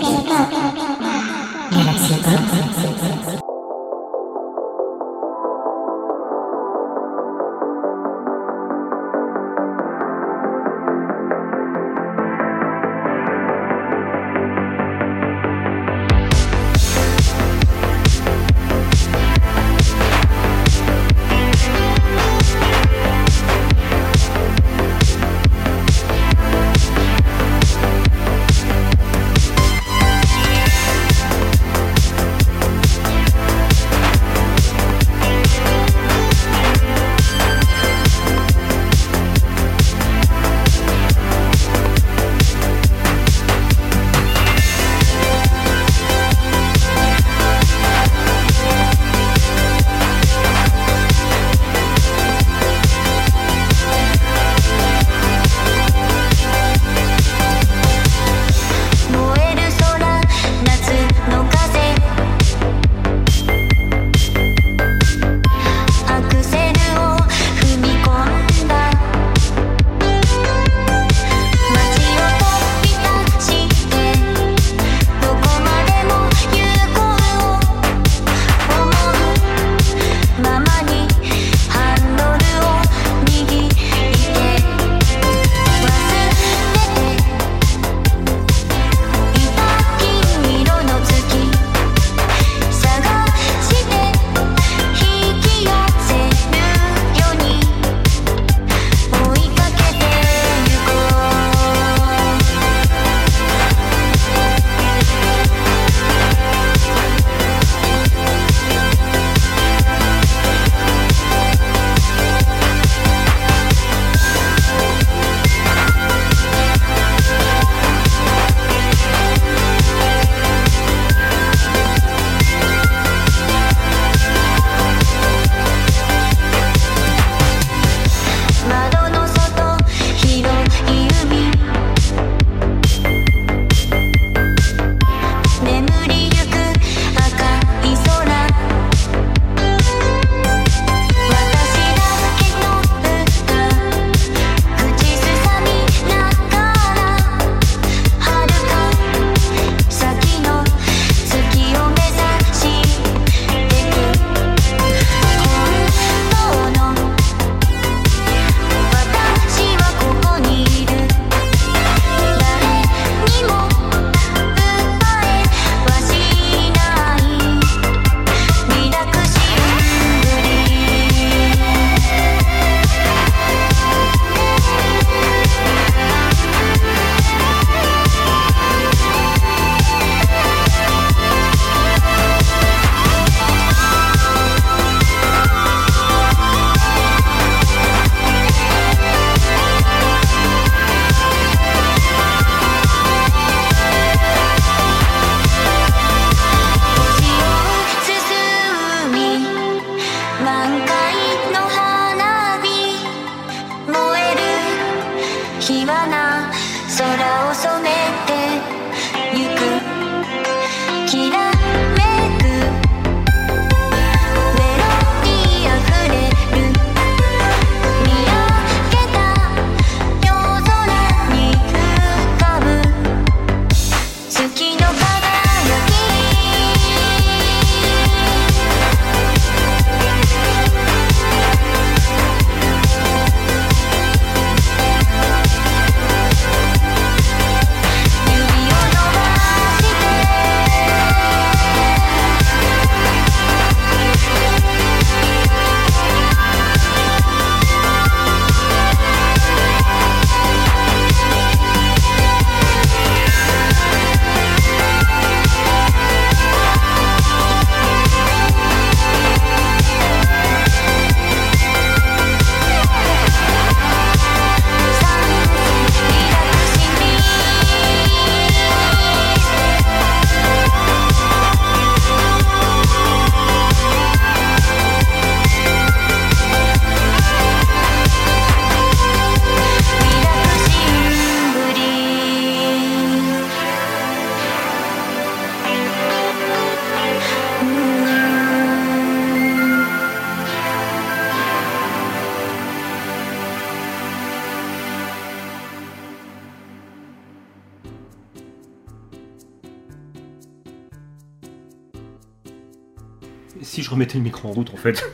Si 303.62 303.82
je 303.82 303.90
remettais 303.90 304.18
le 304.18 304.24
micro 304.24 304.48
en 304.48 304.52
route 304.52 304.70
en 304.72 304.76
fait. 304.76 305.04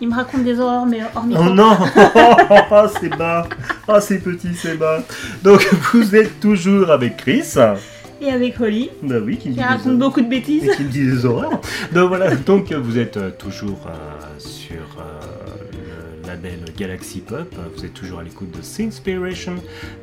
Il 0.00 0.08
me 0.08 0.14
raconte 0.14 0.44
des 0.44 0.58
horreurs, 0.58 0.86
mais 0.86 1.00
hors 1.14 1.24
micro. 1.24 1.44
Oh 1.46 1.50
non 1.50 1.76
Oh 2.70 2.86
c'est 3.00 3.10
bas 3.16 3.46
Oh 3.86 3.98
c'est 4.00 4.18
petit, 4.18 4.54
c'est 4.54 4.76
bas 4.76 5.02
Donc 5.42 5.62
vous 5.92 6.14
êtes 6.16 6.40
toujours 6.40 6.90
avec 6.90 7.18
Chris. 7.18 7.54
Et 8.22 8.30
avec 8.30 8.60
Holly, 8.60 8.90
Bah 9.02 9.16
oui, 9.24 9.38
qui 9.38 9.48
me 9.48 9.54
qui 9.54 9.60
dit 9.60 9.64
raconte 9.64 9.98
beaucoup 9.98 10.20
de 10.20 10.26
et 10.26 10.28
bêtises. 10.28 10.70
qui 10.76 10.82
me 10.84 10.88
dit 10.88 11.06
des 11.06 11.24
horreurs. 11.24 11.60
Donc 11.92 12.08
voilà, 12.08 12.34
donc 12.36 12.70
vous 12.72 12.98
êtes 12.98 13.16
euh, 13.16 13.30
toujours 13.30 13.86
euh, 13.86 14.38
sur 14.38 14.76
euh, 14.98 15.59
label 16.42 16.60
Galaxy 16.76 17.20
Pop, 17.20 17.54
vous 17.74 17.84
êtes 17.84 17.94
toujours 17.94 18.20
à 18.20 18.22
l'écoute 18.22 18.50
de 18.56 18.62
Sinspiration, 18.62 19.56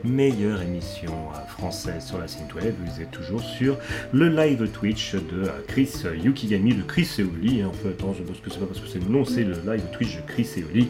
meilleure 0.03 0.61
émission 0.61 1.11
euh, 1.11 1.47
française 1.47 2.05
sur 2.05 2.17
la 2.17 2.27
synthwave, 2.27 2.73
vous 2.85 3.01
êtes 3.01 3.11
toujours 3.11 3.41
sur 3.41 3.77
le 4.11 4.29
live 4.29 4.69
Twitch 4.71 5.15
de 5.15 5.43
euh, 5.43 5.49
Chris 5.67 5.91
Yukigami, 6.23 6.75
de 6.75 6.83
Chris 6.83 7.09
et 7.19 7.23
Oli, 7.23 7.61
hein. 7.61 7.69
en 7.69 7.73
fait, 7.73 7.89
attends, 7.89 8.13
je 8.17 8.23
pense 8.23 8.39
que 8.39 8.49
c'est 8.51 8.59
pas 8.59 8.65
parce 8.65 8.79
que 8.79 8.88
c'est 8.88 8.99
le 8.99 9.09
nom, 9.09 9.25
c'est 9.25 9.43
le 9.43 9.55
live 9.65 9.83
Twitch 9.91 10.17
de 10.17 10.21
Chris 10.27 10.49
et 10.57 10.65
Oli. 10.71 10.89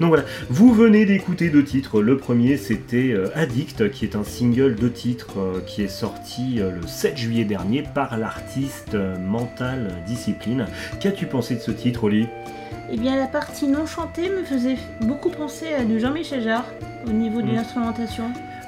Donc 0.00 0.08
voilà, 0.08 0.24
vous 0.48 0.72
venez 0.72 1.04
d'écouter 1.04 1.50
deux 1.50 1.64
titres, 1.64 2.00
le 2.00 2.16
premier 2.16 2.56
c'était 2.56 3.12
euh, 3.12 3.28
Addict, 3.34 3.90
qui 3.90 4.04
est 4.04 4.16
un 4.16 4.24
single 4.24 4.76
de 4.76 4.88
titres 4.88 5.38
euh, 5.38 5.60
qui 5.66 5.82
est 5.82 5.88
sorti 5.88 6.60
euh, 6.60 6.70
le 6.70 6.86
7 6.86 7.16
juillet 7.16 7.44
dernier 7.44 7.82
par 7.82 8.16
l'artiste 8.16 8.94
euh, 8.94 9.18
Mental 9.18 10.02
Discipline. 10.06 10.66
Qu'as-tu 11.00 11.26
pensé 11.26 11.54
de 11.56 11.60
ce 11.60 11.70
titre, 11.70 12.04
Oli? 12.04 12.26
Eh 12.90 12.96
bien, 12.96 13.16
la 13.16 13.26
partie 13.26 13.66
non 13.66 13.86
chantée 13.86 14.28
me 14.30 14.44
faisait 14.44 14.76
beaucoup 15.00 15.30
penser 15.30 15.72
à 15.74 15.84
du 15.84 15.98
Jean-Michel 15.98 16.42
Jarre 16.42 16.66
au 17.06 17.10
niveau 17.10 17.42
de 17.42 17.48
Mm. 17.48 17.54
l'instrumentation. 17.56 18.24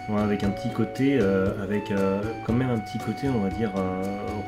Ouais, 0.09 0.21
avec 0.23 0.43
un 0.43 0.49
petit 0.51 0.71
côté, 0.71 1.19
euh, 1.21 1.51
avec 1.63 1.91
euh, 1.91 2.23
quand 2.47 2.55
même 2.55 2.71
un 2.71 2.79
petit 2.79 2.97
côté, 2.99 3.29
on 3.29 3.41
va 3.41 3.51
dire 3.51 3.71
euh, 3.77 4.03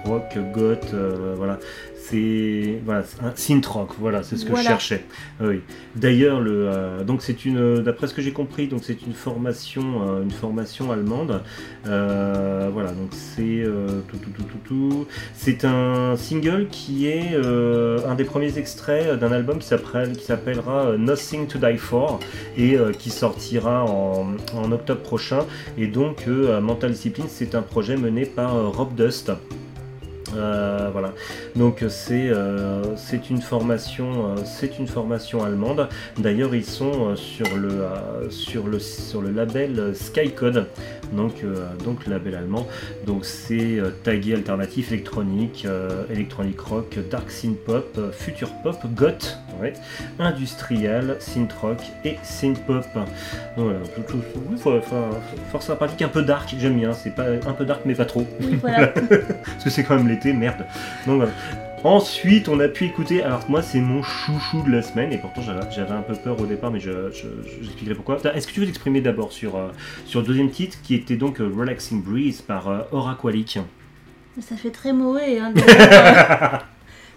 rock, 0.07 0.37
goth, 0.53 0.95
voilà. 1.37 1.59
C'est 2.03 2.81
voilà, 2.85 3.05
un 3.23 3.33
synth 3.37 3.67
rock, 3.67 3.91
voilà, 3.99 4.23
c'est 4.23 4.37
ce 4.37 4.45
que 4.45 4.51
Voilà. 4.51 4.63
je 4.65 4.69
cherchais. 4.69 5.05
Ah 5.39 5.45
Oui. 5.47 5.61
D'ailleurs, 5.95 6.41
le 6.41 6.67
euh, 6.69 7.05
donc 7.05 7.23
c'est 7.23 7.45
une, 7.45 7.81
d'après 7.83 8.07
ce 8.09 8.15
que 8.15 8.23
j'ai 8.23 8.33
compris, 8.33 8.67
donc 8.69 8.81
c'est 8.83 9.03
une 9.07 9.13
formation, 9.13 9.83
euh, 10.09 10.23
une 10.23 10.31
formation 10.31 10.91
allemande. 10.91 11.43
Euh, 11.87 12.69
voilà, 12.73 12.91
donc 12.93 13.11
c'est 13.13 13.65
tout, 14.09 14.17
tout, 14.17 14.31
tout, 14.31 14.43
tout, 14.43 14.59
tout. 14.65 15.07
C'est 15.35 15.65
un 15.65 16.17
single 16.17 16.67
qui 16.71 17.07
est 17.07 17.37
un 17.37 18.15
des 18.15 18.25
premiers 18.25 18.59
extraits 18.59 19.19
d'un 19.19 19.31
album 19.33 19.59
qui 19.59 19.67
s'appelle- 19.69 20.17
qui 20.17 20.25
s'appellera 20.25 20.97
Nothing 20.97 21.47
to 21.47 21.59
Die 21.59 21.77
For 21.77 22.19
et 22.57 22.77
qui 22.99 23.11
sortira 23.11 23.85
en, 23.85 24.29
en 24.57 24.73
octobre 24.73 25.01
prochain. 25.03 25.45
Et 25.79 25.87
donc, 25.87 26.27
Mental 26.27 26.91
Discipline, 26.93 27.27
c'est 27.29 27.55
un 27.55 27.63
projet 27.63 27.97
mené 27.97 28.25
par 28.27 28.73
Rob 28.73 28.95
Dust. 28.95 29.31
Euh, 30.37 30.89
voilà, 30.93 31.13
donc 31.57 31.85
c'est 31.89 32.29
euh, 32.31 32.95
c'est 32.97 33.31
une 33.31 33.41
formation 33.41 34.27
euh, 34.37 34.41
c'est 34.45 34.79
une 34.79 34.87
formation 34.87 35.43
allemande. 35.43 35.89
D'ailleurs 36.19 36.55
ils 36.55 36.65
sont 36.65 37.17
sur 37.17 37.57
le 37.57 37.71
sur 38.31 38.67
le 38.67 38.79
sur 38.79 39.23
le 39.23 39.31
label 39.31 39.93
Skycode, 39.95 40.67
donc 41.13 41.43
donc 41.85 42.07
le 42.07 42.13
label 42.13 42.35
allemand. 42.37 42.67
Donc 43.07 43.25
c'est 43.25 43.79
tagué 44.05 44.35
alternatif 44.35 44.93
électronique, 44.93 45.67
électronique 46.11 46.61
rock, 46.61 46.99
dark 47.11 47.31
synth 47.31 47.59
pop, 47.65 47.99
future 48.13 48.51
pop, 48.63 48.77
goth, 48.95 49.39
ouais, 49.61 49.73
industrial, 50.19 51.17
synth 51.19 51.53
rock 51.55 51.79
et 52.05 52.17
synth 52.23 52.65
pop. 52.67 52.85
Voilà, 53.57 53.79
faut- 54.07 54.71
fort 55.51 55.63
sympathique, 55.63 56.03
un 56.03 56.09
peu 56.09 56.23
dark, 56.23 56.55
j'aime 56.59 56.77
bien. 56.79 56.93
C'est 56.93 57.15
pas 57.15 57.25
un 57.47 57.53
peu 57.53 57.65
dark 57.65 57.83
mais 57.85 57.95
pas 57.95 58.05
trop. 58.05 58.27
Oui, 58.41 58.59
voilà. 58.61 58.89
Parce 58.99 59.65
que 59.65 59.71
c'est 59.71 59.83
quand 59.85 59.97
même 59.97 60.09
merde. 60.25 60.67
Donc 61.07 61.17
voilà. 61.17 61.33
Ensuite, 61.83 62.49
on 62.51 62.61
a 62.61 62.69
pu 62.69 62.85
écouter. 62.85 63.23
Alors, 63.23 63.43
moi, 63.49 63.63
c'est 63.63 63.81
mon 63.81 64.03
chouchou 64.03 64.63
de 64.63 64.71
la 64.71 64.83
semaine, 64.83 65.15
et 65.15 65.19
pourtant, 65.19 65.41
j'avais 65.41 65.93
un 65.93 66.03
peu 66.03 66.15
peur 66.15 66.39
au 66.39 66.45
départ, 66.45 66.71
mais 66.71 66.79
je, 66.79 66.91
je- 67.11 67.93
pourquoi. 67.95 68.19
Est-ce 68.35 68.47
que 68.47 68.53
tu 68.53 68.61
veux 68.61 68.67
t'exprimer 68.67 69.01
d'abord 69.01 69.33
sur, 69.33 69.57
euh, 69.57 69.69
sur 70.05 70.21
le 70.21 70.27
deuxième 70.27 70.51
titre, 70.51 70.77
qui 70.83 70.95
était 70.95 71.17
donc 71.17 71.41
euh, 71.41 71.51
Relaxing 71.57 72.03
Breeze 72.03 72.43
par 72.43 72.69
euh, 72.69 72.81
Oraqualic 72.93 73.59
Ça 74.41 74.57
fait 74.57 74.71
très 74.71 74.93
Moé. 74.93 75.41
Hein, 75.41 75.55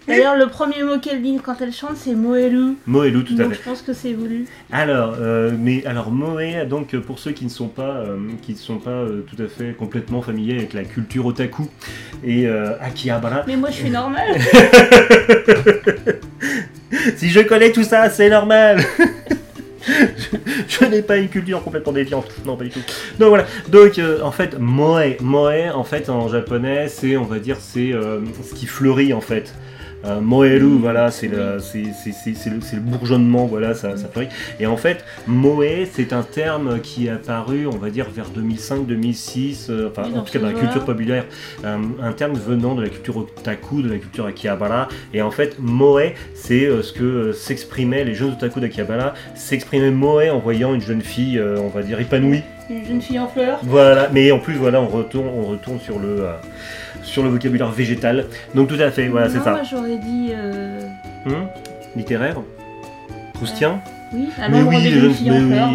d'ailleurs, 0.06 0.36
le 0.36 0.46
premier 0.46 0.82
mot 0.82 0.98
qu'elle 0.98 1.22
dit 1.22 1.38
quand 1.42 1.56
elle 1.60 1.72
chante, 1.72 1.96
c'est 1.96 2.14
Moelou. 2.14 2.76
Moelou, 2.86 3.22
tout 3.22 3.34
à 3.38 3.48
fait. 3.48 3.54
je 3.54 3.62
pense 3.62 3.82
que 3.82 3.92
c'est 3.92 4.12
voulu. 4.12 4.46
Alors, 4.72 5.16
euh, 5.20 5.52
mais 5.58 5.84
alors 5.86 6.10
Moe, 6.10 6.66
donc 6.68 6.96
pour 6.96 7.18
ceux 7.18 7.32
qui 7.32 7.44
ne 7.44 7.50
sont 7.50 7.68
pas, 7.68 7.96
euh, 7.96 8.18
qui 8.42 8.52
ne 8.52 8.58
sont 8.58 8.78
pas 8.78 8.90
euh, 8.90 9.22
tout 9.22 9.40
à 9.42 9.46
fait 9.46 9.74
complètement 9.74 10.22
familiers 10.22 10.56
avec 10.56 10.72
la 10.72 10.84
culture 10.84 11.26
otaku 11.26 11.68
et 12.22 12.46
euh, 12.46 12.78
Akihabara, 12.80 13.44
Mais 13.46 13.56
moi, 13.56 13.70
je 13.70 13.76
suis 13.76 13.90
normale. 13.90 14.36
si 17.16 17.28
je 17.30 17.40
connais 17.40 17.72
tout 17.72 17.84
ça, 17.84 18.08
c'est 18.10 18.30
normal. 18.30 18.84
je 19.86 20.84
je 20.84 20.84
n'ai 20.86 21.02
pas 21.02 21.16
une 21.16 21.28
culture 21.28 21.62
complètement 21.62 21.92
déviante, 21.92 22.26
non 22.44 22.56
pas 22.56 22.64
du 22.64 22.70
tout. 22.70 22.80
Donc 23.18 23.28
voilà, 23.28 23.46
donc 23.68 23.98
euh, 23.98 24.20
en 24.22 24.32
fait 24.32 24.58
Moe, 24.58 25.16
Moe 25.20 25.70
en 25.74 25.84
fait 25.84 26.08
en 26.08 26.28
japonais 26.28 26.88
c'est 26.88 27.16
on 27.16 27.24
va 27.24 27.38
dire 27.38 27.56
c'est 27.60 27.92
euh, 27.92 28.20
ce 28.42 28.54
qui 28.54 28.66
fleurit 28.66 29.12
en 29.12 29.20
fait. 29.20 29.54
Euh, 30.04 30.20
Moeru, 30.20 30.78
voilà, 30.78 31.10
c'est 31.10 31.28
le, 31.28 31.58
bourgeonnement, 32.80 33.46
voilà, 33.46 33.74
ça, 33.74 33.96
ça 33.96 34.08
fleurit. 34.08 34.28
Et 34.60 34.66
en 34.66 34.76
fait, 34.76 35.04
Moe, 35.26 35.86
c'est 35.92 36.12
un 36.12 36.22
terme 36.22 36.80
qui 36.80 37.06
est 37.06 37.10
apparu, 37.10 37.66
on 37.66 37.76
va 37.76 37.90
dire, 37.90 38.06
vers 38.10 38.26
2005-2006, 38.30 39.70
euh, 39.70 39.90
enfin, 39.90 40.10
en 40.14 40.22
tout 40.22 40.32
cas 40.32 40.38
dans 40.38 40.48
la 40.48 40.52
culture 40.52 40.84
populaire, 40.84 41.24
euh, 41.64 41.78
un 42.02 42.12
terme 42.12 42.34
venant 42.34 42.74
de 42.74 42.82
la 42.82 42.88
culture 42.88 43.16
otaku, 43.16 43.82
de 43.82 43.90
la 43.90 43.98
culture 43.98 44.26
Akihabara. 44.26 44.88
Et 45.12 45.22
en 45.22 45.30
fait, 45.30 45.56
Moe, 45.58 46.12
c'est 46.34 46.66
euh, 46.66 46.82
ce 46.82 46.92
que 46.92 47.32
s'exprimaient 47.32 48.04
les 48.04 48.14
jeunes 48.14 48.32
otaku 48.32 48.60
d'Akihabara, 48.60 49.14
s'exprimaient 49.34 49.90
Moe 49.90 50.30
en 50.30 50.38
voyant 50.38 50.74
une 50.74 50.80
jeune 50.80 51.02
fille, 51.02 51.40
on 51.40 51.68
va 51.68 51.82
dire, 51.82 52.00
épanouie. 52.00 52.42
Une 52.70 52.86
jeune 52.86 53.02
fille 53.02 53.18
en 53.18 53.28
fleurs. 53.28 53.58
Voilà, 53.62 54.08
mais 54.12 54.30
en 54.32 54.38
plus, 54.38 54.54
voilà, 54.54 54.80
on 54.80 54.88
retourne, 54.88 55.28
on 55.28 55.42
retourne 55.42 55.80
sur 55.80 55.98
le, 55.98 56.24
sur 57.04 57.22
le 57.22 57.28
vocabulaire 57.28 57.70
végétal. 57.70 58.26
Donc 58.54 58.68
tout 58.68 58.80
à 58.80 58.90
fait, 58.90 59.06
voilà, 59.08 59.28
c'est 59.28 59.38
ça. 59.40 59.52
moi, 59.52 59.62
j'aurais 59.62 59.98
dit. 59.98 60.30
euh, 60.32 60.80
Hum 61.26 61.46
Littéraire 61.96 62.36
Proustien 63.34 63.80
Oui, 64.12 64.28
Mais 64.50 64.62
oui, 64.62 64.80
les 64.82 64.90
jeunes 64.90 65.12
filles 65.14 65.30
en 65.30 65.34
oui, 65.40 65.48
fleurs. 65.52 65.68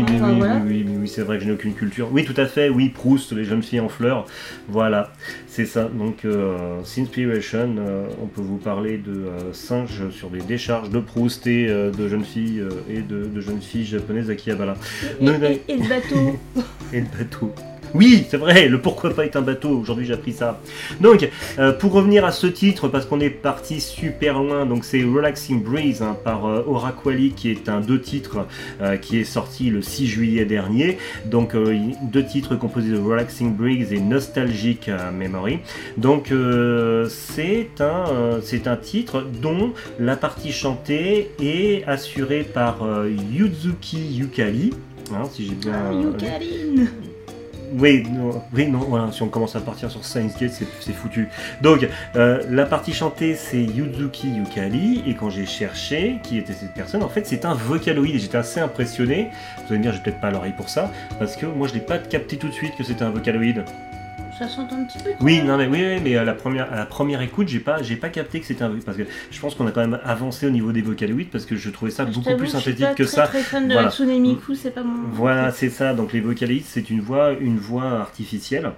c'est 1.07 1.21
vrai 1.21 1.37
que 1.37 1.43
je 1.43 1.47
n'ai 1.49 1.53
aucune 1.53 1.73
culture. 1.73 2.07
Oui, 2.11 2.23
tout 2.23 2.39
à 2.39 2.45
fait, 2.45 2.69
oui, 2.69 2.89
Proust, 2.89 3.31
les 3.33 3.43
jeunes 3.43 3.63
filles 3.63 3.79
en 3.81 3.89
fleurs. 3.89 4.25
Voilà, 4.69 5.11
c'est 5.47 5.65
ça. 5.65 5.85
Donc, 5.93 6.23
euh, 6.25 6.57
Sinspiration, 6.83 7.75
euh, 7.79 8.05
on 8.21 8.27
peut 8.27 8.41
vous 8.41 8.57
parler 8.57 8.97
de 8.97 9.11
euh, 9.11 9.53
singes 9.53 10.09
sur 10.11 10.29
des 10.29 10.39
décharges 10.41 10.89
de 10.89 10.99
Proust 10.99 11.47
et 11.47 11.67
de 11.67 12.07
jeunes 12.07 12.23
filles 12.23 12.63
et 12.89 13.01
de, 13.01 13.25
de 13.25 13.41
jeunes 13.41 13.61
filles 13.61 13.85
japonaises 13.85 14.29
à. 14.29 14.75
Et, 15.21 15.25
et- 15.25 15.61
et 15.67 15.77
le 15.77 15.87
bateau. 15.89 16.39
Et 16.93 17.01
le 17.01 17.05
bateau. 17.17 17.53
Oui, 17.93 18.25
c'est 18.29 18.37
vrai, 18.37 18.67
le 18.67 18.79
pourquoi 18.81 19.13
pas 19.13 19.25
est 19.25 19.35
un 19.35 19.41
bateau. 19.41 19.69
Aujourd'hui, 19.69 20.05
j'ai 20.05 20.13
appris 20.13 20.33
ça. 20.33 20.59
Donc, 21.01 21.27
euh, 21.57 21.71
pour 21.73 21.91
revenir 21.93 22.25
à 22.25 22.31
ce 22.31 22.47
titre, 22.47 22.87
parce 22.87 23.05
qu'on 23.05 23.19
est 23.19 23.29
parti 23.29 23.81
super 23.81 24.41
loin, 24.41 24.65
donc 24.65 24.85
c'est 24.85 25.03
Relaxing 25.03 25.63
Breeze 25.63 26.01
hein, 26.01 26.17
par 26.23 26.45
euh, 26.45 26.63
Oraquali, 26.67 27.31
qui 27.31 27.49
est 27.49 27.69
un 27.69 27.81
deux 27.81 27.99
titres 27.99 28.45
euh, 28.81 28.97
qui 28.97 29.19
est 29.19 29.23
sorti 29.23 29.69
le 29.69 29.81
6 29.81 30.07
juillet 30.07 30.45
dernier. 30.45 30.97
Donc, 31.25 31.55
euh, 31.55 31.77
deux 32.03 32.25
titres 32.25 32.55
composés 32.55 32.91
de 32.91 32.99
Relaxing 32.99 33.55
Breeze 33.55 33.93
et 33.93 33.99
Nostalgic 33.99 34.89
euh, 34.89 35.11
Memory. 35.11 35.59
Donc, 35.97 36.31
euh, 36.31 37.07
c'est 37.09 37.69
un, 37.79 38.09
euh, 38.09 38.39
c'est 38.43 38.67
un 38.67 38.77
titre 38.77 39.25
dont 39.41 39.73
la 39.99 40.15
partie 40.15 40.51
chantée 40.51 41.31
est 41.41 41.83
assurée 41.87 42.43
par 42.43 42.83
euh, 42.83 43.09
Yuzuki 43.31 43.97
Yukari. 43.97 44.71
Hein, 45.13 45.23
si 45.31 45.47
j'ai 45.47 45.55
bien. 45.55 45.73
Ah, 45.73 45.91
euh. 45.91 46.85
Oui, 47.77 48.07
non, 48.09 48.41
oui, 48.53 48.67
non, 48.67 48.79
voilà, 48.79 49.11
si 49.11 49.21
on 49.21 49.27
commence 49.27 49.55
à 49.55 49.61
partir 49.61 49.91
sur 49.91 50.03
Science 50.03 50.37
Gate, 50.37 50.51
c'est 50.79 50.93
foutu. 50.93 51.29
Donc, 51.61 51.87
euh, 52.15 52.41
la 52.49 52.65
partie 52.65 52.93
chantée, 52.93 53.35
c'est 53.35 53.61
Yuzuki 53.61 54.29
Yukari, 54.29 55.03
et 55.05 55.13
quand 55.13 55.29
j'ai 55.29 55.45
cherché 55.45 56.19
qui 56.23 56.37
était 56.37 56.53
cette 56.53 56.73
personne, 56.73 57.03
en 57.03 57.09
fait, 57.09 57.25
c'est 57.25 57.45
un 57.45 57.53
vocaloïde, 57.53 58.15
et 58.15 58.19
j'étais 58.19 58.37
assez 58.37 58.59
impressionné. 58.59 59.29
Vous 59.57 59.73
allez 59.73 59.77
me 59.77 59.83
dire, 59.83 59.93
j'ai 59.93 59.99
peut-être 59.99 60.21
pas 60.21 60.31
l'oreille 60.31 60.53
pour 60.53 60.69
ça, 60.69 60.91
parce 61.17 61.35
que 61.35 61.45
moi, 61.45 61.67
je 61.67 61.73
l'ai 61.73 61.79
pas 61.79 61.97
capté 61.97 62.37
tout 62.37 62.47
de 62.47 62.53
suite 62.53 62.75
que 62.75 62.83
c'était 62.83 63.03
un 63.03 63.11
vocaloïde. 63.11 63.63
Ça 64.39 64.47
s'entend 64.47 64.77
un 64.81 64.85
petit 64.85 64.97
peu. 65.03 65.09
quand 65.19 65.25
Oui, 65.25 65.41
non, 65.43 65.57
mais 65.57 65.67
oui, 65.67 65.99
mais 66.03 66.15
à 66.15 66.23
la 66.23 66.33
première, 66.33 66.71
à 66.71 66.77
la 66.77 66.85
première 66.85 67.21
écoute, 67.21 67.49
j'ai 67.49 67.59
pas, 67.59 67.81
j'ai 67.83 67.97
pas 67.97 68.07
capté 68.09 68.39
que 68.39 68.45
c'était 68.45 68.63
un, 68.63 68.71
parce 68.85 68.97
que 68.97 69.03
je 69.31 69.39
pense 69.39 69.53
qu'on 69.53 69.67
a 69.67 69.71
quand 69.71 69.81
même 69.81 69.99
avancé 70.05 70.47
au 70.47 70.49
niveau 70.49 70.71
des 70.71 70.81
vocaloïdes, 70.81 71.29
parce 71.29 71.45
que 71.45 71.55
je 71.57 71.69
trouvais 71.69 71.91
ça 71.91 72.05
Je 72.05 72.13
beaucoup 72.13 72.35
plus 72.37 72.47
synthétique 72.47 72.95
que 72.95 73.03
très, 73.03 73.11
ça. 73.11 73.27
très 73.27 73.41
fan 73.41 73.67
de 73.67 73.73
Voilà. 73.73 73.91
Miku, 74.19 74.55
c'est 74.55 74.71
pas 74.71 74.83
mon. 74.83 75.09
Voilà, 75.11 75.51
c'est 75.51 75.69
ça. 75.69 75.93
Donc 75.93 76.13
les 76.13 76.21
vocalistes, 76.21 76.67
c'est 76.71 76.89
une 76.89 77.01
voix, 77.01 77.33
une 77.33 77.57
voix 77.57 77.99
artificielle. 77.99 78.71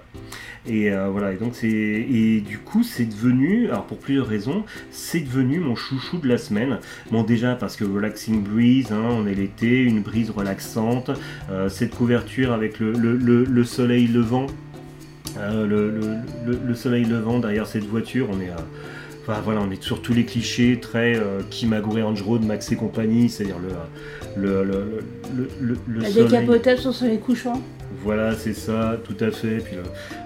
Et 0.66 0.92
euh, 0.92 1.08
voilà. 1.08 1.32
Et 1.32 1.36
donc 1.36 1.54
c'est 1.54 1.68
et 1.68 2.40
du 2.40 2.58
coup 2.58 2.82
c'est 2.84 3.04
devenu, 3.06 3.66
alors 3.68 3.84
pour 3.86 3.98
plusieurs 3.98 4.26
raisons, 4.26 4.64
c'est 4.90 5.20
devenu 5.20 5.58
mon 5.58 5.74
chouchou 5.76 6.18
de 6.18 6.28
la 6.28 6.38
semaine. 6.38 6.78
Bon 7.10 7.22
déjà 7.24 7.54
parce 7.56 7.76
que 7.76 7.84
relaxing 7.84 8.42
breeze, 8.42 8.92
hein, 8.92 9.08
on 9.10 9.26
est 9.26 9.34
l'été, 9.34 9.82
une 9.82 10.00
brise 10.02 10.30
relaxante, 10.30 11.10
euh, 11.50 11.68
cette 11.68 11.94
couverture 11.94 12.52
avec 12.52 12.78
le, 12.78 12.92
le- 12.92 13.16
le- 13.16 13.44
le 13.44 13.64
soleil 13.64 14.06
levant. 14.06 14.46
Euh, 15.38 15.66
le, 15.66 15.90
le- 15.90 16.16
le- 16.46 16.58
le 16.66 16.74
soleil 16.74 17.04
levant 17.04 17.38
derrière 17.38 17.66
cette 17.66 17.84
voiture, 17.84 18.28
on 18.32 18.40
est 18.40 18.50
à 18.50 18.56
Enfin 19.24 19.40
voilà, 19.44 19.60
on 19.60 19.70
est 19.70 19.80
sur 19.80 20.02
tous 20.02 20.12
les 20.14 20.24
clichés 20.24 20.80
très 20.82 21.14
euh, 21.14 21.38
Kimagure 21.48 22.04
Range 22.04 22.20
Road, 22.22 22.44
Max 22.44 22.72
et 22.72 22.74
compagnie, 22.76 23.28
c'est-à-dire 23.28 23.54
le, 24.36 24.42
le, 24.42 24.64
le, 24.64 24.72
le, 25.36 25.48
le, 25.60 25.76
le 25.86 26.00
La 26.00 26.08
soleil. 26.10 26.24
décapotable 26.24 26.78
sur 26.80 26.92
soleil 26.92 27.20
couchant. 27.20 27.62
Voilà, 28.02 28.34
c'est 28.34 28.52
ça, 28.52 28.96
tout 29.04 29.14
à 29.24 29.30
fait. 29.30 29.58
Puis 29.58 29.76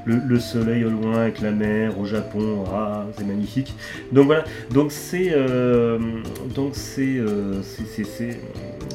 le, 0.07 0.15
le- 0.15 0.23
le 0.27 0.41
soleil 0.41 0.83
au 0.87 0.89
loin 0.89 1.19
avec 1.21 1.43
la 1.43 1.51
mer 1.51 1.99
au 1.99 2.07
Japon, 2.07 2.65
ah, 2.73 3.05
c'est 3.19 3.27
magnifique. 3.27 3.75
Donc 4.13 4.27
voilà, 4.27 4.45
donc 4.73 4.91
c'est, 4.93 5.29
euh, 5.31 5.99
donc 6.55 6.71
c'est, 6.73 7.19
euh, 7.19 7.61
c'est, 7.63 7.85
c'est, 7.87 8.05
c'est- 8.05 8.41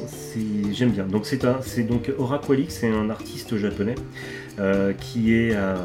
c'est- 0.08 0.72
j'aime 0.72 0.90
bien. 0.90 1.04
Donc 1.04 1.26
c'est 1.26 1.44
un, 1.44 1.58
c'est 1.60 1.84
donc 1.84 2.10
Oraqualix, 2.18 2.74
c'est 2.80 2.90
un 2.90 3.08
artiste 3.08 3.56
japonais 3.56 3.94
euh, 4.58 4.92
qui 4.92 5.34
est 5.34 5.54
à 5.54 5.76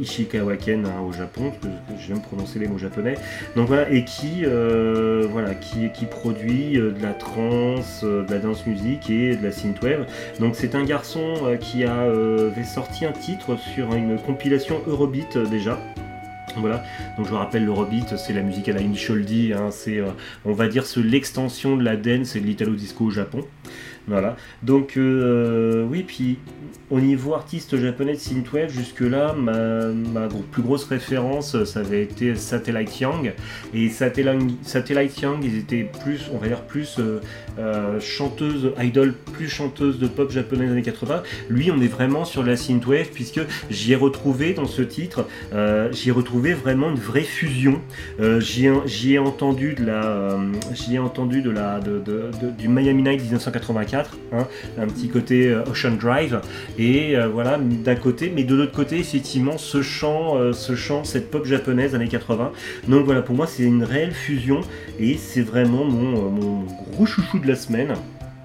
Ishikawaken 0.00 0.86
hein, 0.86 1.00
au 1.06 1.12
Japon, 1.12 1.52
parce 1.60 1.74
que 1.74 2.06
j'aime 2.06 2.20
prononcer 2.20 2.58
les 2.58 2.68
mots 2.68 2.78
japonais. 2.78 3.14
Donc 3.56 3.68
voilà, 3.68 3.90
et 3.90 4.04
qui, 4.04 4.44
euh, 4.44 5.26
voilà, 5.30 5.54
qui, 5.54 5.88
produit 6.06 6.78
euh, 6.78 6.92
de 6.92 7.02
la 7.02 7.12
trance, 7.12 8.02
euh, 8.04 8.24
de 8.24 8.32
la 8.32 8.38
dance 8.38 8.66
music 8.66 9.10
et 9.10 9.36
de 9.36 9.42
la 9.42 9.52
synthwave. 9.52 10.06
Donc 10.40 10.56
c'est 10.56 10.74
un 10.74 10.84
garçon 10.84 11.34
euh, 11.44 11.56
qui 11.56 11.84
euh, 11.84 12.50
avait 12.50 12.64
sorti 12.64 13.04
un 13.04 13.12
titre 13.12 13.56
sur 13.58 13.94
une 13.94 14.18
compilation 14.18 14.80
Eurobeat 14.86 15.36
euh, 15.36 15.46
déjà. 15.46 15.78
Voilà, 16.56 16.82
donc 17.16 17.26
je 17.26 17.30
vous 17.30 17.36
rappelle 17.36 17.64
l'Eurobeat, 17.64 18.16
c'est 18.16 18.32
la 18.32 18.42
musique 18.42 18.68
à 18.68 18.72
la 18.72 18.80
Initial 18.80 19.24
D, 19.24 19.52
hein, 19.52 19.68
c'est 19.70 19.98
euh, 19.98 20.06
on 20.44 20.52
va 20.52 20.66
dire 20.66 20.84
l'extension 20.96 21.76
de 21.76 21.84
la 21.84 21.96
dance 21.96 22.34
et 22.34 22.40
de 22.40 22.46
l'italo 22.46 22.74
disco 22.74 23.04
au 23.04 23.10
Japon. 23.10 23.44
Voilà, 24.08 24.36
donc 24.62 24.96
euh, 24.96 25.84
oui, 25.84 26.02
puis 26.02 26.38
au 26.90 27.00
niveau 27.00 27.34
artiste 27.34 27.76
japonais 27.76 28.14
de 28.14 28.18
synthwave, 28.18 28.70
jusque-là, 28.70 29.34
ma, 29.34 30.28
plus 30.50 30.62
grosse 30.62 30.84
référence, 30.84 31.54
euh, 31.54 31.64
ça 31.64 31.80
avait 31.80 32.02
été 32.02 32.34
Satellite 32.34 32.98
Young. 33.00 33.34
Et 33.74 33.88
Satellite, 33.90 35.20
Young, 35.20 35.44
ils 35.44 35.58
étaient 35.58 35.90
plus, 36.02 36.30
on 36.32 36.38
va 36.38 36.48
dire, 36.48 36.62
plus 36.62 36.96
euh, 36.98 37.20
euh, 37.58 38.00
chanteuse, 38.00 38.72
idol, 38.80 39.14
plus 39.32 39.48
chanteuse 39.48 39.98
de 39.98 40.06
pop 40.06 40.30
japonaise 40.30 40.68
des 40.68 40.72
années 40.72 40.82
80. 40.82 41.22
Lui, 41.50 41.70
on 41.70 41.80
est 41.80 41.88
vraiment 41.88 42.24
sur 42.24 42.42
la 42.42 42.56
synthwave, 42.56 43.08
puisque 43.12 43.40
j'y 43.70 43.92
ai 43.92 43.96
retrouvé 43.96 44.54
dans 44.54 44.66
ce 44.66 44.82
titre, 44.82 45.26
j'y 45.92 46.08
ai 46.08 46.12
retrouvé 46.12 46.54
vraiment 46.54 46.90
une 46.90 46.98
vraie 46.98 47.22
fusion. 47.22 47.80
J'y 48.38 48.66
ai, 49.14 49.18
entendu 49.18 49.74
de 49.74 49.84
la, 49.84 50.38
j'y 50.72 50.94
ai 50.94 50.98
entendu 50.98 51.42
de 51.42 51.50
la, 51.50 51.80
du 51.80 52.68
Miami 52.68 53.02
Night 53.02 53.20
1984, 53.20 53.97
hein, 54.32 54.46
un 54.78 54.86
petit 54.86 55.08
côté 55.08 55.48
euh, 55.48 55.62
Ocean 55.64 55.96
Drive. 55.98 56.40
Et 56.78 57.16
euh, 57.16 57.28
voilà, 57.28 57.58
d'un 57.58 57.96
côté, 57.96 58.32
mais 58.34 58.44
de 58.44 58.54
l'autre 58.54 58.72
côté, 58.72 58.98
effectivement, 58.98 59.58
ce 59.58 59.82
chant, 59.82 60.36
euh, 60.36 60.52
ce 60.52 60.74
chant, 60.74 61.04
cette 61.04 61.30
pop 61.30 61.44
japonaise 61.44 61.94
années 61.94 62.08
80. 62.08 62.52
Donc 62.88 63.04
voilà, 63.04 63.22
pour 63.22 63.34
moi, 63.34 63.46
c'est 63.46 63.62
une 63.64 63.84
réelle 63.84 64.12
fusion 64.12 64.60
et 64.98 65.16
c'est 65.16 65.42
vraiment 65.42 65.84
mon, 65.84 66.30
mon 66.30 66.64
gros 66.92 67.06
chouchou 67.06 67.38
de 67.38 67.46
la 67.48 67.56
semaine. 67.56 67.94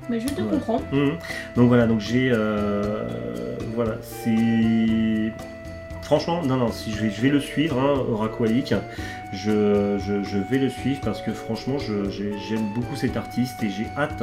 Mais 0.10 0.20
je 0.20 0.28
te 0.28 0.42
comprends. 0.42 0.82
Mhm. 0.92 1.14
Donc 1.56 1.68
voilà, 1.68 1.88
donc 1.88 2.00
j'ai. 2.00 2.30
euh, 2.32 3.08
voilà, 3.74 3.98
c'est. 4.02 4.30
Franchement, 6.14 6.44
non, 6.46 6.58
non, 6.58 6.72
si 6.72 6.92
je 6.92 7.02
vais, 7.02 7.10
je 7.10 7.22
vais 7.22 7.30
le 7.30 7.40
suivre, 7.40 7.80
hein. 7.80 8.06
Je, 9.34 9.98
je, 9.98 10.22
je 10.24 10.38
vais 10.38 10.60
le 10.60 10.70
suivre 10.70 11.02
parce 11.02 11.24
que 11.24 11.32
franchement, 11.32 11.80
j'aime 11.80 12.68
beaucoup 12.76 12.96
cet 12.96 13.18
artiste 13.18 13.64
et 13.64 13.72
j'ai 13.72 13.88
hâte, 13.98 14.22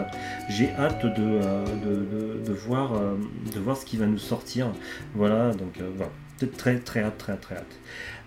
j'ai 0.49 0.73
hâte 0.79 1.05
de, 1.05 1.13
euh, 1.19 1.65
de, 1.85 2.45
de- 2.47 2.53
voir, 2.53 2.95
euh, 2.95 3.17
de 3.53 3.59
voir 3.59 3.77
ce 3.77 3.85
qui 3.85 3.97
va 3.97 4.07
nous 4.07 4.19
sortir. 4.19 4.69
Voilà, 5.17 5.51
donc 5.51 5.81
euh, 5.81 5.91
voilà, 5.97 6.13
très, 6.57 6.79
très 6.79 7.03
hâte, 7.03 7.19
très 7.19 7.37
très 7.37 7.57
hâte. 7.57 7.81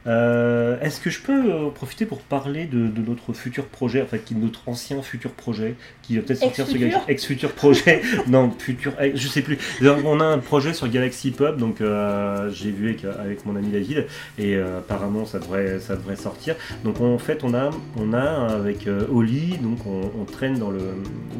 Euh, 0.06 0.78
Est-ce 0.82 1.00
que 1.00 1.10
je 1.10 1.22
peux 1.22 1.52
euh, 1.52 1.70
profiter 1.70 2.06
pour 2.06 2.20
parler 2.20 2.66
de, 2.66 2.88
de 2.88 3.02
notre 3.08 3.32
futur 3.34 3.66
projet, 3.66 4.02
en 4.02 4.06
fait, 4.06 4.20
qui 4.20 4.34
est 4.34 4.38
notre 4.38 4.68
ancien 4.68 5.02
futur 5.02 5.32
projet, 5.32 5.76
qui 6.02 6.18
va 6.18 6.24
peut-être 6.24 6.40
sortir 6.40 6.66
sur 6.68 6.78
Galaxy- 6.90 7.12
ex-futur 7.12 7.52
projet, 7.54 8.02
non, 8.28 8.52
futur, 8.52 8.94
ex- 9.00 9.18
je 9.20 9.28
sais 9.28 9.42
plus. 9.42 9.58
On 10.06 10.20
a 10.20 10.26
un 10.26 10.40
projet 10.40 10.74
sur 10.74 10.90
Galaxy 10.90 11.32
Pub, 11.32 11.58
donc 11.58 11.80
euh, 11.80 12.50
j'ai 12.52 12.72
vu 12.72 12.90
avec, 12.90 13.06
avec 13.06 13.46
mon 13.46 13.56
ami 13.56 13.68
David, 13.70 14.06
et 14.38 14.56
euh, 14.56 14.80
apparemment 14.80 15.26
ça 15.26 15.40
devrait, 15.40 15.80
ça 15.80 15.96
devrait 15.96 16.18
sortir. 16.18 16.56
Donc 16.84 17.00
en 17.00 17.18
fait, 17.18 17.44
on 17.44 17.54
a, 17.54 17.70
on 17.98 18.12
a 18.14 18.20
avec 18.54 18.88
euh, 18.88 19.06
Oli, 19.10 19.58
donc 19.62 19.86
on, 19.88 20.12
on 20.20 20.26
traîne 20.26 20.60
dans 20.60 20.70
le, 20.72 20.82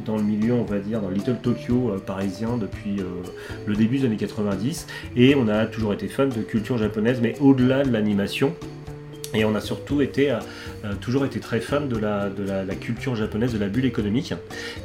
dans 0.06 0.16
le 0.16 0.24
milieu, 0.24 0.54
on 0.54 0.64
va 0.64 0.80
dire, 0.80 1.02
dans 1.02 1.10
Little 1.10 1.38
Tokyo 1.44 1.92
euh, 1.92 1.98
parisien 2.00 2.56
depuis 2.58 3.00
euh, 3.00 3.04
le 3.66 3.76
début 3.76 3.98
des 4.00 4.06
années 4.06 4.16
90, 4.16 4.88
et 5.18 5.36
on 5.36 5.50
a 5.50 5.66
toujours 5.66 5.94
été 5.94 6.08
fan 6.08 6.30
de 6.30 6.42
culture 6.42 6.78
japonaise, 6.78 7.20
mais 7.22 7.36
au-delà 7.42 7.84
de 7.84 7.92
l'animation. 7.92 8.53
Et 9.34 9.46
on 9.46 9.56
a 9.56 9.62
surtout 9.62 10.02
été, 10.02 10.32
euh, 10.32 10.40
euh, 10.86 10.94
toujours 10.96 11.26
été 11.26 11.40
très 11.40 11.60
fan 11.60 11.88
de 11.88 11.98
la, 11.98 12.30
la 12.64 12.76
culture 12.76 13.16
japonaise, 13.16 13.54
de 13.54 13.60
la 13.60 13.68
bulle 13.68 13.86
économique. 13.86 14.34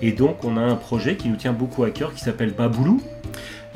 Et 0.02 0.12
donc 0.12 0.44
on 0.44 0.56
a 0.56 0.60
un 0.60 0.76
projet 0.76 1.16
qui 1.16 1.28
nous 1.28 1.36
tient 1.36 1.52
beaucoup 1.52 1.84
à 1.84 1.90
cœur 1.90 2.14
qui 2.14 2.20
s'appelle 2.20 2.52
Baboulou. 2.52 3.02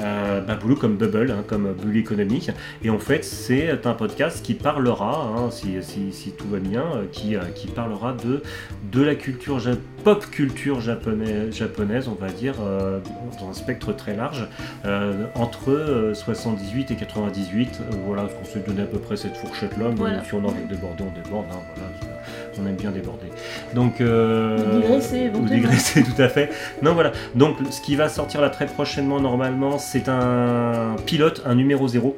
Euh, 0.01 0.41
Baboulou 0.41 0.75
comme 0.77 0.97
bubble, 0.97 1.31
hein, 1.31 1.45
comme 1.47 1.73
bulle 1.75 1.97
économique. 1.99 2.51
Et 2.83 2.91
en 2.91 2.99
fait, 2.99 3.25
c'est 3.25 3.87
un 3.87 3.93
podcast 3.95 4.43
qui 4.45 4.55
parlera, 4.55 5.27
hein, 5.37 5.51
si, 5.51 5.75
si- 5.83 6.13
si 6.13 6.33
tout 6.33 6.49
va 6.49 6.59
bien, 6.59 6.81
euh, 6.83 7.05
qui, 7.13 7.37
euh, 7.37 7.41
qui 7.55 7.69
parlera 7.69 8.13
de, 8.15 8.43
de 8.91 9.03
la 9.03 9.15
culture 9.15 9.61
pop 10.03 10.27
culture 10.31 10.81
japonaise, 10.81 11.55
japonaise, 11.55 12.09
on 12.09 12.15
va 12.21 12.31
dire, 12.33 12.55
euh, 12.61 12.99
dans 13.41 13.51
un 13.51 13.53
spectre 13.53 13.93
très 13.95 14.17
large, 14.17 14.49
euh, 14.87 15.27
entre 15.35 15.71
euh, 15.71 16.15
78 16.15 16.91
et 16.91 16.97
98. 16.97 17.81
Euh, 17.81 17.97
voilà, 18.07 18.27
on 18.41 18.45
s'est 18.45 18.61
donné 18.67 18.83
à 18.83 18.87
peu 18.87 18.99
près 18.99 19.17
cette 19.17 19.37
fourchette-là. 19.37 19.87
mais 19.91 19.95
Voilà. 19.97 20.25
Si 20.25 20.35
on 20.35 20.43
a 20.45 20.49
envie 20.49 20.65
de 20.67 20.75
on 20.75 21.23
déborde. 21.23 21.47
hein, 21.53 21.59
voilà, 21.77 22.12
on 22.61 22.67
aime 22.67 22.77
bien 22.77 22.91
déborder. 22.91 23.27
Donc, 23.75 24.01
euh, 24.01 24.59
Ou 24.59 24.81
digresser, 24.81 25.31
ou 25.35 25.45
digresser, 25.47 26.03
tout 26.03 26.21
à 26.21 26.29
fait. 26.29 26.51
Non, 26.83 26.95
voilà. 26.95 27.13
Donc, 27.35 27.57
ce 27.71 27.81
qui 27.81 27.97
va 27.97 28.09
sortir 28.09 28.41
là 28.41 28.51
très 28.51 28.67
prochainement, 28.67 29.21
normalement, 29.21 29.79
c'est 29.79 30.09
un 30.09 30.97
pilote, 31.07 31.43
un 31.47 31.55
numéro 31.55 31.89
0. 31.89 32.17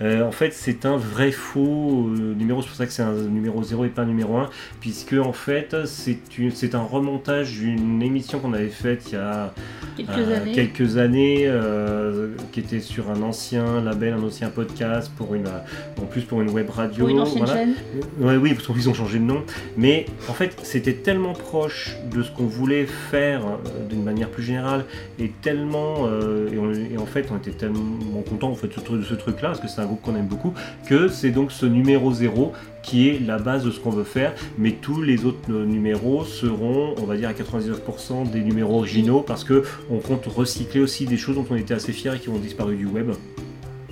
en 0.00 0.32
fait, 0.32 0.52
c'est 0.52 0.86
un 0.86 0.96
vrai 0.96 1.30
faux 1.30 2.08
euh, 2.08 2.34
numéro. 2.34 2.62
C'est 2.62 2.68
pour 2.68 2.76
ça 2.76 2.86
que 2.86 2.92
c'est 2.92 3.02
un 3.02 3.12
numéro 3.12 3.62
0 3.62 3.84
et 3.84 3.88
pas 3.88 4.02
un 4.02 4.06
numéro 4.06 4.36
1. 4.36 4.50
Puisque, 4.80 5.14
en 5.14 5.32
fait, 5.32 5.76
c'est 5.84 6.74
un 6.74 6.82
remontage 6.82 7.52
d'une 7.58 8.02
émission 8.02 8.38
qu'on 8.38 8.52
avait 8.52 8.68
faite 8.68 9.04
il 9.08 9.14
y 9.14 9.18
a 9.18 9.52
Quelques 9.96 10.10
euh, 10.18 10.36
années. 10.36 10.52
quelques 10.52 10.96
années, 10.96 11.44
euh, 11.46 12.34
qui 12.52 12.60
était 12.60 12.80
sur 12.80 13.10
un 13.10 13.22
ancien 13.22 13.80
label, 13.80 14.14
un 14.14 14.22
ancien 14.22 14.48
podcast, 14.48 15.10
pour 15.16 15.34
une, 15.34 15.46
euh, 15.46 16.02
en 16.02 16.06
plus 16.06 16.22
pour 16.22 16.42
une 16.42 16.50
web 16.50 16.68
radio. 16.68 17.04
Pour 17.04 17.08
une 17.08 17.20
ancienne 17.20 17.44
voilà. 17.44 17.60
chaîne. 17.60 17.74
Ouais, 18.18 18.36
oui, 18.36 18.54
parce 18.54 18.66
qu'ils 18.66 18.88
ont 18.88 18.94
changé 18.94 19.18
de 19.18 19.24
nom. 19.24 19.44
Mais 19.76 20.06
en 20.28 20.32
fait, 20.32 20.56
c'était 20.62 20.94
tellement 20.94 21.32
proche 21.32 21.96
de 22.10 22.22
ce 22.22 22.30
qu'on 22.30 22.46
voulait 22.46 22.86
faire 22.86 23.42
euh, 23.46 23.88
d'une 23.88 24.02
manière 24.02 24.30
plus 24.30 24.42
générale, 24.42 24.84
et 25.18 25.30
tellement. 25.42 26.06
euh, 26.06 26.48
et, 26.92 26.98
en 26.98 27.06
fait, 27.06 27.28
on 27.32 27.36
était 27.36 27.50
tellement 27.50 28.22
contents 28.28 28.50
en 28.50 28.54
fait, 28.54 28.68
de 28.68 29.02
ce, 29.02 29.14
truc-là, 29.14 29.48
parce 29.48 29.60
que 29.60 29.68
c'est 29.68 29.80
un 29.80 29.86
groupe 29.86 30.02
qu'on 30.02 30.16
aime 30.16 30.26
beaucoup, 30.26 30.54
que 30.88 31.08
c'est 31.08 31.30
donc 31.30 31.52
ce 31.52 31.66
numéro 31.66 32.12
0 32.12 32.52
qui 32.82 33.08
est 33.08 33.18
la 33.18 33.38
base 33.38 33.64
de 33.64 33.70
ce 33.70 33.80
qu'on 33.80 33.90
veut 33.90 34.04
faire. 34.04 34.34
Mais 34.58 34.72
tous 34.72 35.02
les 35.02 35.24
autres 35.24 35.50
euh, 35.50 35.64
numéros 35.64 36.24
seront, 36.24 36.94
on 36.98 37.04
va 37.04 37.16
dire, 37.16 37.28
à 37.28 37.32
99% 37.32 38.30
des 38.30 38.40
numéros 38.40 38.78
originaux, 38.78 39.20
parce 39.20 39.44
que 39.44 39.64
on 39.90 39.98
compte 39.98 40.26
recycler 40.26 40.80
aussi 40.80 41.06
des 41.06 41.16
choses 41.16 41.36
dont 41.36 41.46
on 41.50 41.56
était 41.56 41.74
assez 41.74 41.92
fiers 41.92 42.14
et 42.14 42.18
qui 42.18 42.28
ont 42.28 42.38
disparu 42.38 42.76
du 42.76 42.86
web. 42.86 43.12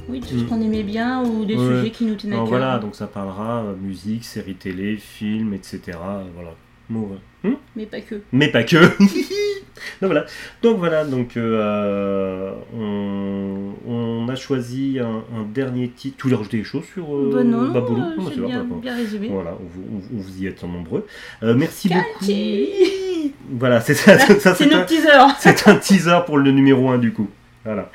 Oui, 0.08 0.20
tout 0.20 0.34
Mm. 0.34 0.38
ce 0.40 0.44
qu'on 0.44 0.60
aimait 0.60 0.82
bien 0.82 1.22
ou 1.24 1.44
des 1.44 1.56
Ouais. 1.56 1.76
sujets 1.76 1.90
qui 1.90 2.04
nous 2.04 2.14
tenaient 2.16 2.34
à 2.34 2.38
cœur. 2.38 2.46
voilà, 2.46 2.78
donc 2.78 2.94
ça 2.94 3.06
parlera 3.06 3.62
euh, 3.64 3.74
musique, 3.80 4.24
séries 4.24 4.54
télé, 4.54 4.96
films, 4.96 5.54
etc. 5.54 5.80
euh, 5.86 6.22
Voilà. 6.34 6.50
Bon. 6.90 7.08
Hmm 7.44 7.54
Mais 7.76 7.86
pas 7.86 8.00
que. 8.00 8.20
Mais 8.32 8.48
pas 8.48 8.64
que. 8.64 8.76
donc 9.06 10.10
voilà. 10.10 10.24
Donc 10.62 10.78
voilà. 10.78 11.04
Donc 11.04 11.36
euh, 11.36 12.52
on, 12.76 13.72
on 13.86 14.28
a 14.28 14.34
choisi 14.34 14.98
un, 15.00 15.24
un 15.36 15.42
dernier 15.52 15.88
titre. 15.88 16.16
Tu 16.18 16.22
voulais 16.24 16.36
rajouter 16.36 16.58
des 16.58 16.64
choses 16.64 16.84
sur 16.92 17.06
Bah 17.32 17.42
non, 17.44 17.70
Baboulou 17.72 18.00
Non, 18.18 18.46
bien, 18.46 18.64
bien 18.82 18.96
résumé. 18.96 19.28
Voilà, 19.28 19.56
on 19.60 19.64
vous, 19.66 19.82
on 19.94 19.98
vous- 19.98 20.08
on 20.18 20.20
vous 20.20 20.42
y 20.42 20.46
êtes 20.46 20.62
nombreux. 20.62 21.06
Euh, 21.42 21.54
merci 21.56 21.88
beaucoup. 21.88 22.24
Voilà, 23.58 23.80
c'est 23.80 23.94
ça. 23.94 24.18
C'est 24.18 24.62
un- 24.64 24.66
notre 24.66 24.86
teaser. 24.86 25.08
c'est 25.38 25.68
un 25.68 25.76
teaser 25.76 26.18
pour 26.26 26.38
le 26.38 26.50
numéro 26.50 26.88
1 26.90 26.98
du 26.98 27.12
coup. 27.12 27.28
Voilà. 27.64 27.90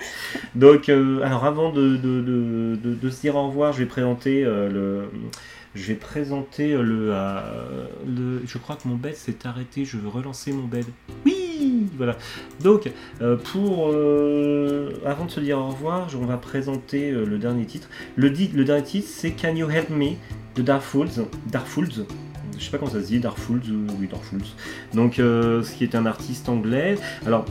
Donc, 0.56 0.88
euh, 0.90 1.22
alors 1.24 1.46
avant 1.46 1.72
de, 1.72 1.98
se 3.10 3.22
dire 3.22 3.36
au 3.36 3.48
revoir, 3.48 3.74
je 3.74 3.80
vais 3.80 3.86
présenter 3.86 4.44
euh, 4.46 4.70
le. 4.70 5.10
Je 5.76 5.88
vais 5.88 5.96
présenter 5.96 6.74
euh, 6.74 6.82
le. 6.82 8.42
Je 8.46 8.58
crois 8.58 8.78
que 8.78 8.88
mon 8.88 8.96
bed 8.96 9.16
s'est 9.16 9.46
arrêté. 9.46 9.84
Je 9.84 9.98
veux 9.98 10.08
relancer 10.08 10.54
mon 10.54 10.64
bed. 10.64 10.86
Oui, 11.26 11.88
voilà. 11.98 12.18
Donc, 12.62 12.90
pour 13.52 13.94
avant 15.06 15.26
de 15.26 15.32
se 15.32 15.40
dire 15.40 15.60
au 15.60 15.68
revoir, 15.68 16.08
on 16.20 16.26
va 16.26 16.38
présenter 16.38 17.12
le 17.12 17.38
dernier 17.38 17.66
titre. 17.66 17.90
Le, 18.16 18.30
le 18.30 18.64
dernier 18.64 18.84
titre, 18.84 19.08
c'est 19.10 19.32
Can 19.32 19.56
You 19.56 19.70
Help 19.70 19.90
Me 19.90 20.12
de 20.56 20.62
Darfools. 20.62 21.28
Darfools. 21.52 22.06
Je 22.58 22.64
sais 22.64 22.72
pas 22.72 22.80
comment 22.80 22.90
ça 22.90 23.02
se 23.02 23.08
dit, 23.08 23.20
Darfools 23.20 23.62
ou 23.70 23.86
oui 24.00 24.08
Darfools. 24.08 24.42
Donc, 24.94 25.16
ce 25.18 25.76
qui 25.76 25.84
est 25.84 25.94
un 25.94 26.06
artiste 26.06 26.48
anglais. 26.50 26.98
Alors, 27.26 27.46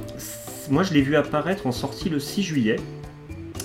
moi 0.70 0.82
je 0.82 0.92
l'ai 0.94 1.02
vu 1.02 1.16
apparaître 1.16 1.66
en 1.66 1.72
sortie 1.72 2.08
le 2.08 2.18
6 2.18 2.42
juillet. 2.42 2.76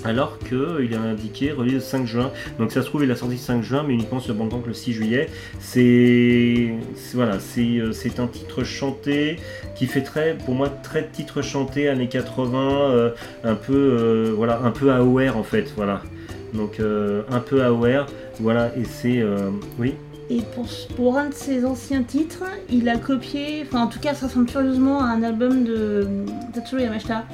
alors 0.04 0.40
qu'il 0.40 0.92
est 0.92 0.96
indiqué 0.96 1.52
release 1.52 1.74
le 1.74 1.80
5 1.80 2.06
juin. 2.06 2.32
Donc 2.58 2.72
ça 2.72 2.82
se 2.82 2.88
trouve 2.88 3.04
il 3.04 3.12
a 3.12 3.16
sorti 3.16 3.36
le 3.36 3.40
5 3.40 3.62
juin 3.62 3.84
mais 3.88 3.94
uniquement 3.94 4.20
sur 4.20 4.34
Bandcamp 4.34 4.64
le 4.66 4.74
6 4.74 4.94
juillet. 4.94 5.30
C'est 5.60 6.74
voilà, 7.14 7.38
euh, 7.58 7.92
c'est 7.92 8.20
un 8.20 8.28
titre 8.28 8.64
chanté 8.64 9.38
qui 9.76 9.86
fait 9.86 10.02
très 10.02 10.38
pour 10.38 10.56
moi 10.56 10.70
très 10.70 11.08
titre 11.08 11.42
chanté 11.42 11.88
années 11.88 12.08
80 12.08 12.92
euh, 12.92 13.12
un 13.44 13.56
peu 13.56 13.74
euh, 13.74 14.34
voilà, 14.36 14.60
un 14.64 14.72
peu 14.72 14.92
AOR 14.92 15.38
en 15.38 15.44
fait, 15.44 15.72
voilà. 15.76 16.02
Donc 16.54 16.80
euh, 16.80 17.22
un 17.30 17.40
peu 17.40 17.64
AOR, 17.64 18.08
voilà 18.40 18.72
et 18.78 18.84
c'est 18.84 19.22
euh, 19.22 19.50
oui. 19.80 19.96
Et 20.32 20.44
pour, 20.96 21.18
un 21.18 21.28
de 21.28 21.34
ses 21.34 21.66
anciens 21.66 22.04
titres, 22.04 22.46
il 22.70 22.88
a 22.88 22.96
copié, 22.96 23.66
enfin 23.68 23.82
en 23.84 23.88
tout 23.88 24.00
cas 24.00 24.14
ça 24.14 24.28
ressemble 24.28 24.50
furieusement 24.50 25.02
à 25.02 25.08
un 25.08 25.24
album 25.24 25.66
de 25.66 26.08
Tatsuro 26.54 26.82
Yamashita. 26.82 27.26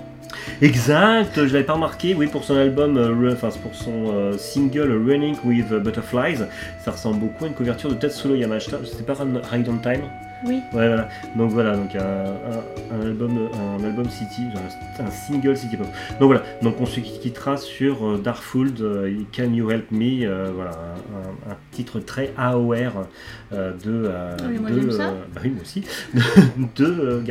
Exact, 0.63 1.35
je 1.35 1.53
l'avais 1.53 1.63
pas 1.63 1.73
remarqué, 1.73 2.15
oui, 2.15 2.25
pour 2.25 2.43
son 2.43 2.55
album, 2.55 2.97
euh, 2.97 3.33
enfin 3.33 3.49
pour 3.61 3.75
son 3.75 4.11
euh, 4.11 4.35
single 4.35 4.91
Running 5.07 5.35
with 5.43 5.69
Butterflies, 5.69 6.39
ça 6.83 6.91
ressemble 6.91 7.19
beaucoup 7.19 7.45
à 7.45 7.47
une 7.49 7.53
couverture 7.53 7.89
de 7.91 7.95
Tetsulo 7.95 8.33
Yamashita, 8.33 8.79
c'était 8.83 9.03
pas 9.03 9.13
Ride 9.13 9.69
on 9.69 9.77
Time? 9.77 10.01
Oui. 10.45 10.55
Ouais, 10.73 10.87
voilà, 10.87 11.09
donc 11.35 11.51
voilà, 11.51 11.75
donc 11.75 11.95
un, 11.95 11.99
un- 11.99 13.01
album, 13.01 13.49
un 13.79 13.83
album 13.83 14.09
City, 14.09 14.43
un, 14.99 15.09
single 15.09 15.57
City 15.57 15.77
Pop. 15.77 15.87
Donc 16.19 16.27
voilà, 16.27 16.43
donc 16.61 16.79
on 16.79 16.85
se 16.85 16.99
quittera 16.99 17.57
sur 17.57 18.05
euh, 18.05 18.21
euh, 18.81 19.19
Can 19.35 19.53
You 19.53 19.71
Help 19.71 19.91
Me, 19.91 20.25
euh, 20.25 20.51
voilà, 20.53 20.71
un 21.49 21.55
titre 21.71 21.99
très 21.99 22.33
AOR 22.37 23.07
euh, 23.53 23.71
de, 23.85 24.03
euh, 24.05 24.35
oui, 24.49 24.57
moi, 24.59 24.71
de, 24.71 24.89
ça. 24.91 25.13
bah 25.33 25.41
oui, 25.43 25.49
moi 25.51 25.61
aussi, 25.61 25.83
de, 26.75 26.85
euh, 26.85 27.21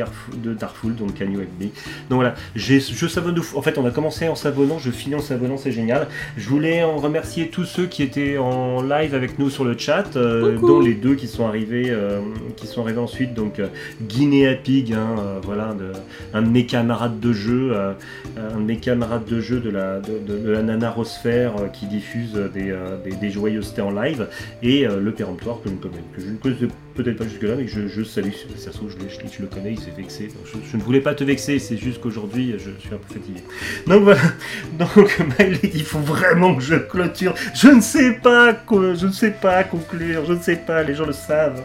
de 0.43 0.53
Darfold, 0.53 0.95
donc 0.95 1.19
Help 1.21 1.29
Me. 1.31 1.65
Donc 2.09 2.17
voilà, 2.17 2.35
je 2.55 2.79
savonne 3.07 3.35
de 3.35 3.41
fou. 3.41 3.57
En 3.57 3.61
fait, 3.61 3.77
on 3.77 3.85
a 3.85 3.91
commencé 3.91 4.27
en 4.27 4.35
savonnant, 4.35 4.79
je 4.79 4.91
finis 4.91 5.15
en 5.15 5.19
savonnant, 5.21 5.57
c'est 5.57 5.71
génial. 5.71 6.07
Je 6.37 6.47
voulais 6.49 6.83
en 6.83 6.97
remercier 6.97 7.49
tous 7.49 7.65
ceux 7.65 7.85
qui 7.85 8.03
étaient 8.03 8.37
en 8.37 8.81
live 8.81 9.13
avec 9.15 9.37
nous 9.39 9.49
sur 9.49 9.63
le 9.63 9.77
chat, 9.77 10.15
euh, 10.15 10.57
dont 10.57 10.79
les 10.79 10.93
deux 10.95 11.15
qui 11.15 11.27
sont 11.27 11.45
arrivés, 11.47 11.89
euh, 11.89 12.19
qui 12.55 12.67
sont 12.67 12.81
arrivés 12.83 12.99
ensuite. 12.99 13.33
Donc 13.33 13.59
euh, 13.59 13.67
Guinea 14.01 14.55
Pig, 14.55 14.93
hein, 14.93 15.15
euh, 15.19 15.39
voilà, 15.43 15.73
de- 15.73 15.91
un 16.33 16.41
de 16.41 16.49
mes 16.49 16.65
camarades 16.65 17.19
de 17.19 17.33
jeu, 17.33 17.71
euh, 17.73 17.93
un 18.37 18.57
de 18.59 18.63
mes 18.65 18.77
camarades 18.77 19.25
de 19.25 19.39
jeu 19.39 19.59
de 19.59 19.69
la, 19.69 19.99
de, 19.99 20.19
de- 20.25 20.49
la 20.51 20.61
Nanarosphère 20.63 21.53
euh, 21.57 21.67
qui 21.67 21.85
diffuse 21.85 22.33
des, 22.53 22.71
euh, 22.71 22.97
des, 23.03 23.11
des 23.15 23.29
joyeusetés 23.29 23.81
en 23.81 23.91
live, 23.91 24.27
et 24.63 24.85
euh, 24.87 24.99
le 24.99 25.11
péremptoire 25.11 25.61
que 25.61 25.69
je 25.69 25.73
ne 25.75 25.79
connais, 25.79 26.03
que 26.15 26.21
je 26.21 26.27
ne 26.27 26.37
connaissais 26.37 26.67
peut-être 26.95 27.17
pas 27.17 27.23
jusque-là, 27.25 27.53
mais 27.57 27.65
que 27.65 27.71
je, 27.71 27.87
je 27.87 28.03
salue. 28.03 28.31
Ça 28.57 28.71
je, 28.73 28.87
je- 28.89 29.33
je 29.37 29.41
le 29.41 29.47
connais, 29.47 29.71
il 29.73 29.79
s'est 29.79 29.93
vexé. 29.95 30.27
Donc, 30.27 30.45
je, 30.45 30.71
je 30.71 30.77
ne 30.77 30.81
voulais 30.81 31.01
pas 31.01 31.13
te 31.13 31.23
vexer, 31.23 31.59
c'est 31.59 31.77
juste 31.77 32.01
qu'aujourd'hui, 32.01 32.53
je 32.57 32.71
suis 32.79 32.93
un 32.93 32.97
peu 32.97 33.13
fatigué. 33.13 33.41
Donc 33.85 34.03
voilà. 34.03 34.19
Donc 34.79 35.19
Miley, 35.39 35.59
il 35.73 35.83
faut 35.83 35.99
vraiment 35.99 36.55
que 36.55 36.61
je 36.63 36.75
clôture. 36.75 37.33
Je 37.53 37.67
ne 37.69 37.81
sais 37.81 38.13
pas 38.13 38.53
quoi, 38.53 38.93
je 38.95 39.07
ne 39.07 39.11
sais 39.11 39.31
pas 39.31 39.63
conclure, 39.63 40.25
je 40.25 40.33
ne 40.33 40.39
sais 40.39 40.55
pas, 40.57 40.83
les 40.83 40.95
gens 40.95 41.05
le 41.05 41.13
savent. 41.13 41.63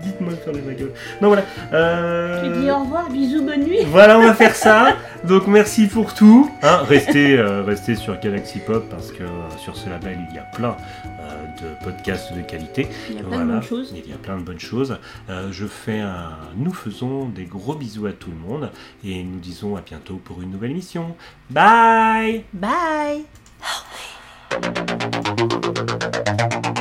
Dites-moi 0.00 0.30
de 0.32 0.36
fermer 0.36 0.60
ma 0.64 0.74
gueule. 0.74 0.92
Donc 1.20 1.28
voilà. 1.34 1.42
euh, 1.72 2.54
Tu 2.54 2.60
dis 2.62 2.70
au 2.70 2.78
revoir, 2.84 3.10
bisous, 3.10 3.42
bonne 3.44 3.64
nuit. 3.64 3.80
voilà, 3.86 4.16
on 4.18 4.22
va 4.22 4.34
faire 4.34 4.54
ça. 4.54 4.96
Donc 5.24 5.48
merci 5.48 5.88
pour 5.88 6.14
tout. 6.14 6.48
Hein, 6.62 6.82
restez, 6.88 7.36
euh, 7.36 7.62
restez 7.64 7.96
sur 7.96 8.18
Galaxy 8.20 8.60
Pop 8.60 8.84
parce 8.88 9.10
que 9.10 9.24
euh, 9.24 9.26
sur 9.58 9.76
ce 9.76 9.88
label 9.90 10.16
il 10.30 10.36
y 10.36 10.38
a 10.38 10.42
plein 10.42 10.76
de 11.62 11.84
podcasts 11.84 12.34
de 12.34 12.42
qualité. 12.42 12.86
Il 13.10 13.16
y 13.16 13.18
a 13.20 13.22
plein 13.22 13.44
de 13.44 13.52
bonnes 13.52 13.62
choses. 13.62 13.94
Il 13.94 14.10
y 14.10 14.12
a 14.12 14.16
plein 14.16 14.38
de 14.38 14.42
bonnes 14.42 14.60
choses. 14.60 14.98
Euh, 15.28 15.50
je 15.52 15.66
fais 15.66 16.00
un... 16.00 16.36
Nous 16.56 16.72
faisons 16.72 17.28
des 17.28 17.44
gros 17.44 17.74
bisous 17.74 18.06
à 18.06 18.12
tout 18.12 18.30
le 18.30 18.36
monde 18.36 18.70
et 19.04 19.22
nous 19.22 19.38
disons 19.38 19.76
à 19.76 19.80
bientôt 19.80 20.16
pour 20.16 20.42
une 20.42 20.50
nouvelle 20.50 20.70
émission. 20.70 21.16
Bye 21.50 22.44
Bye 22.52 23.24
in 26.26 26.74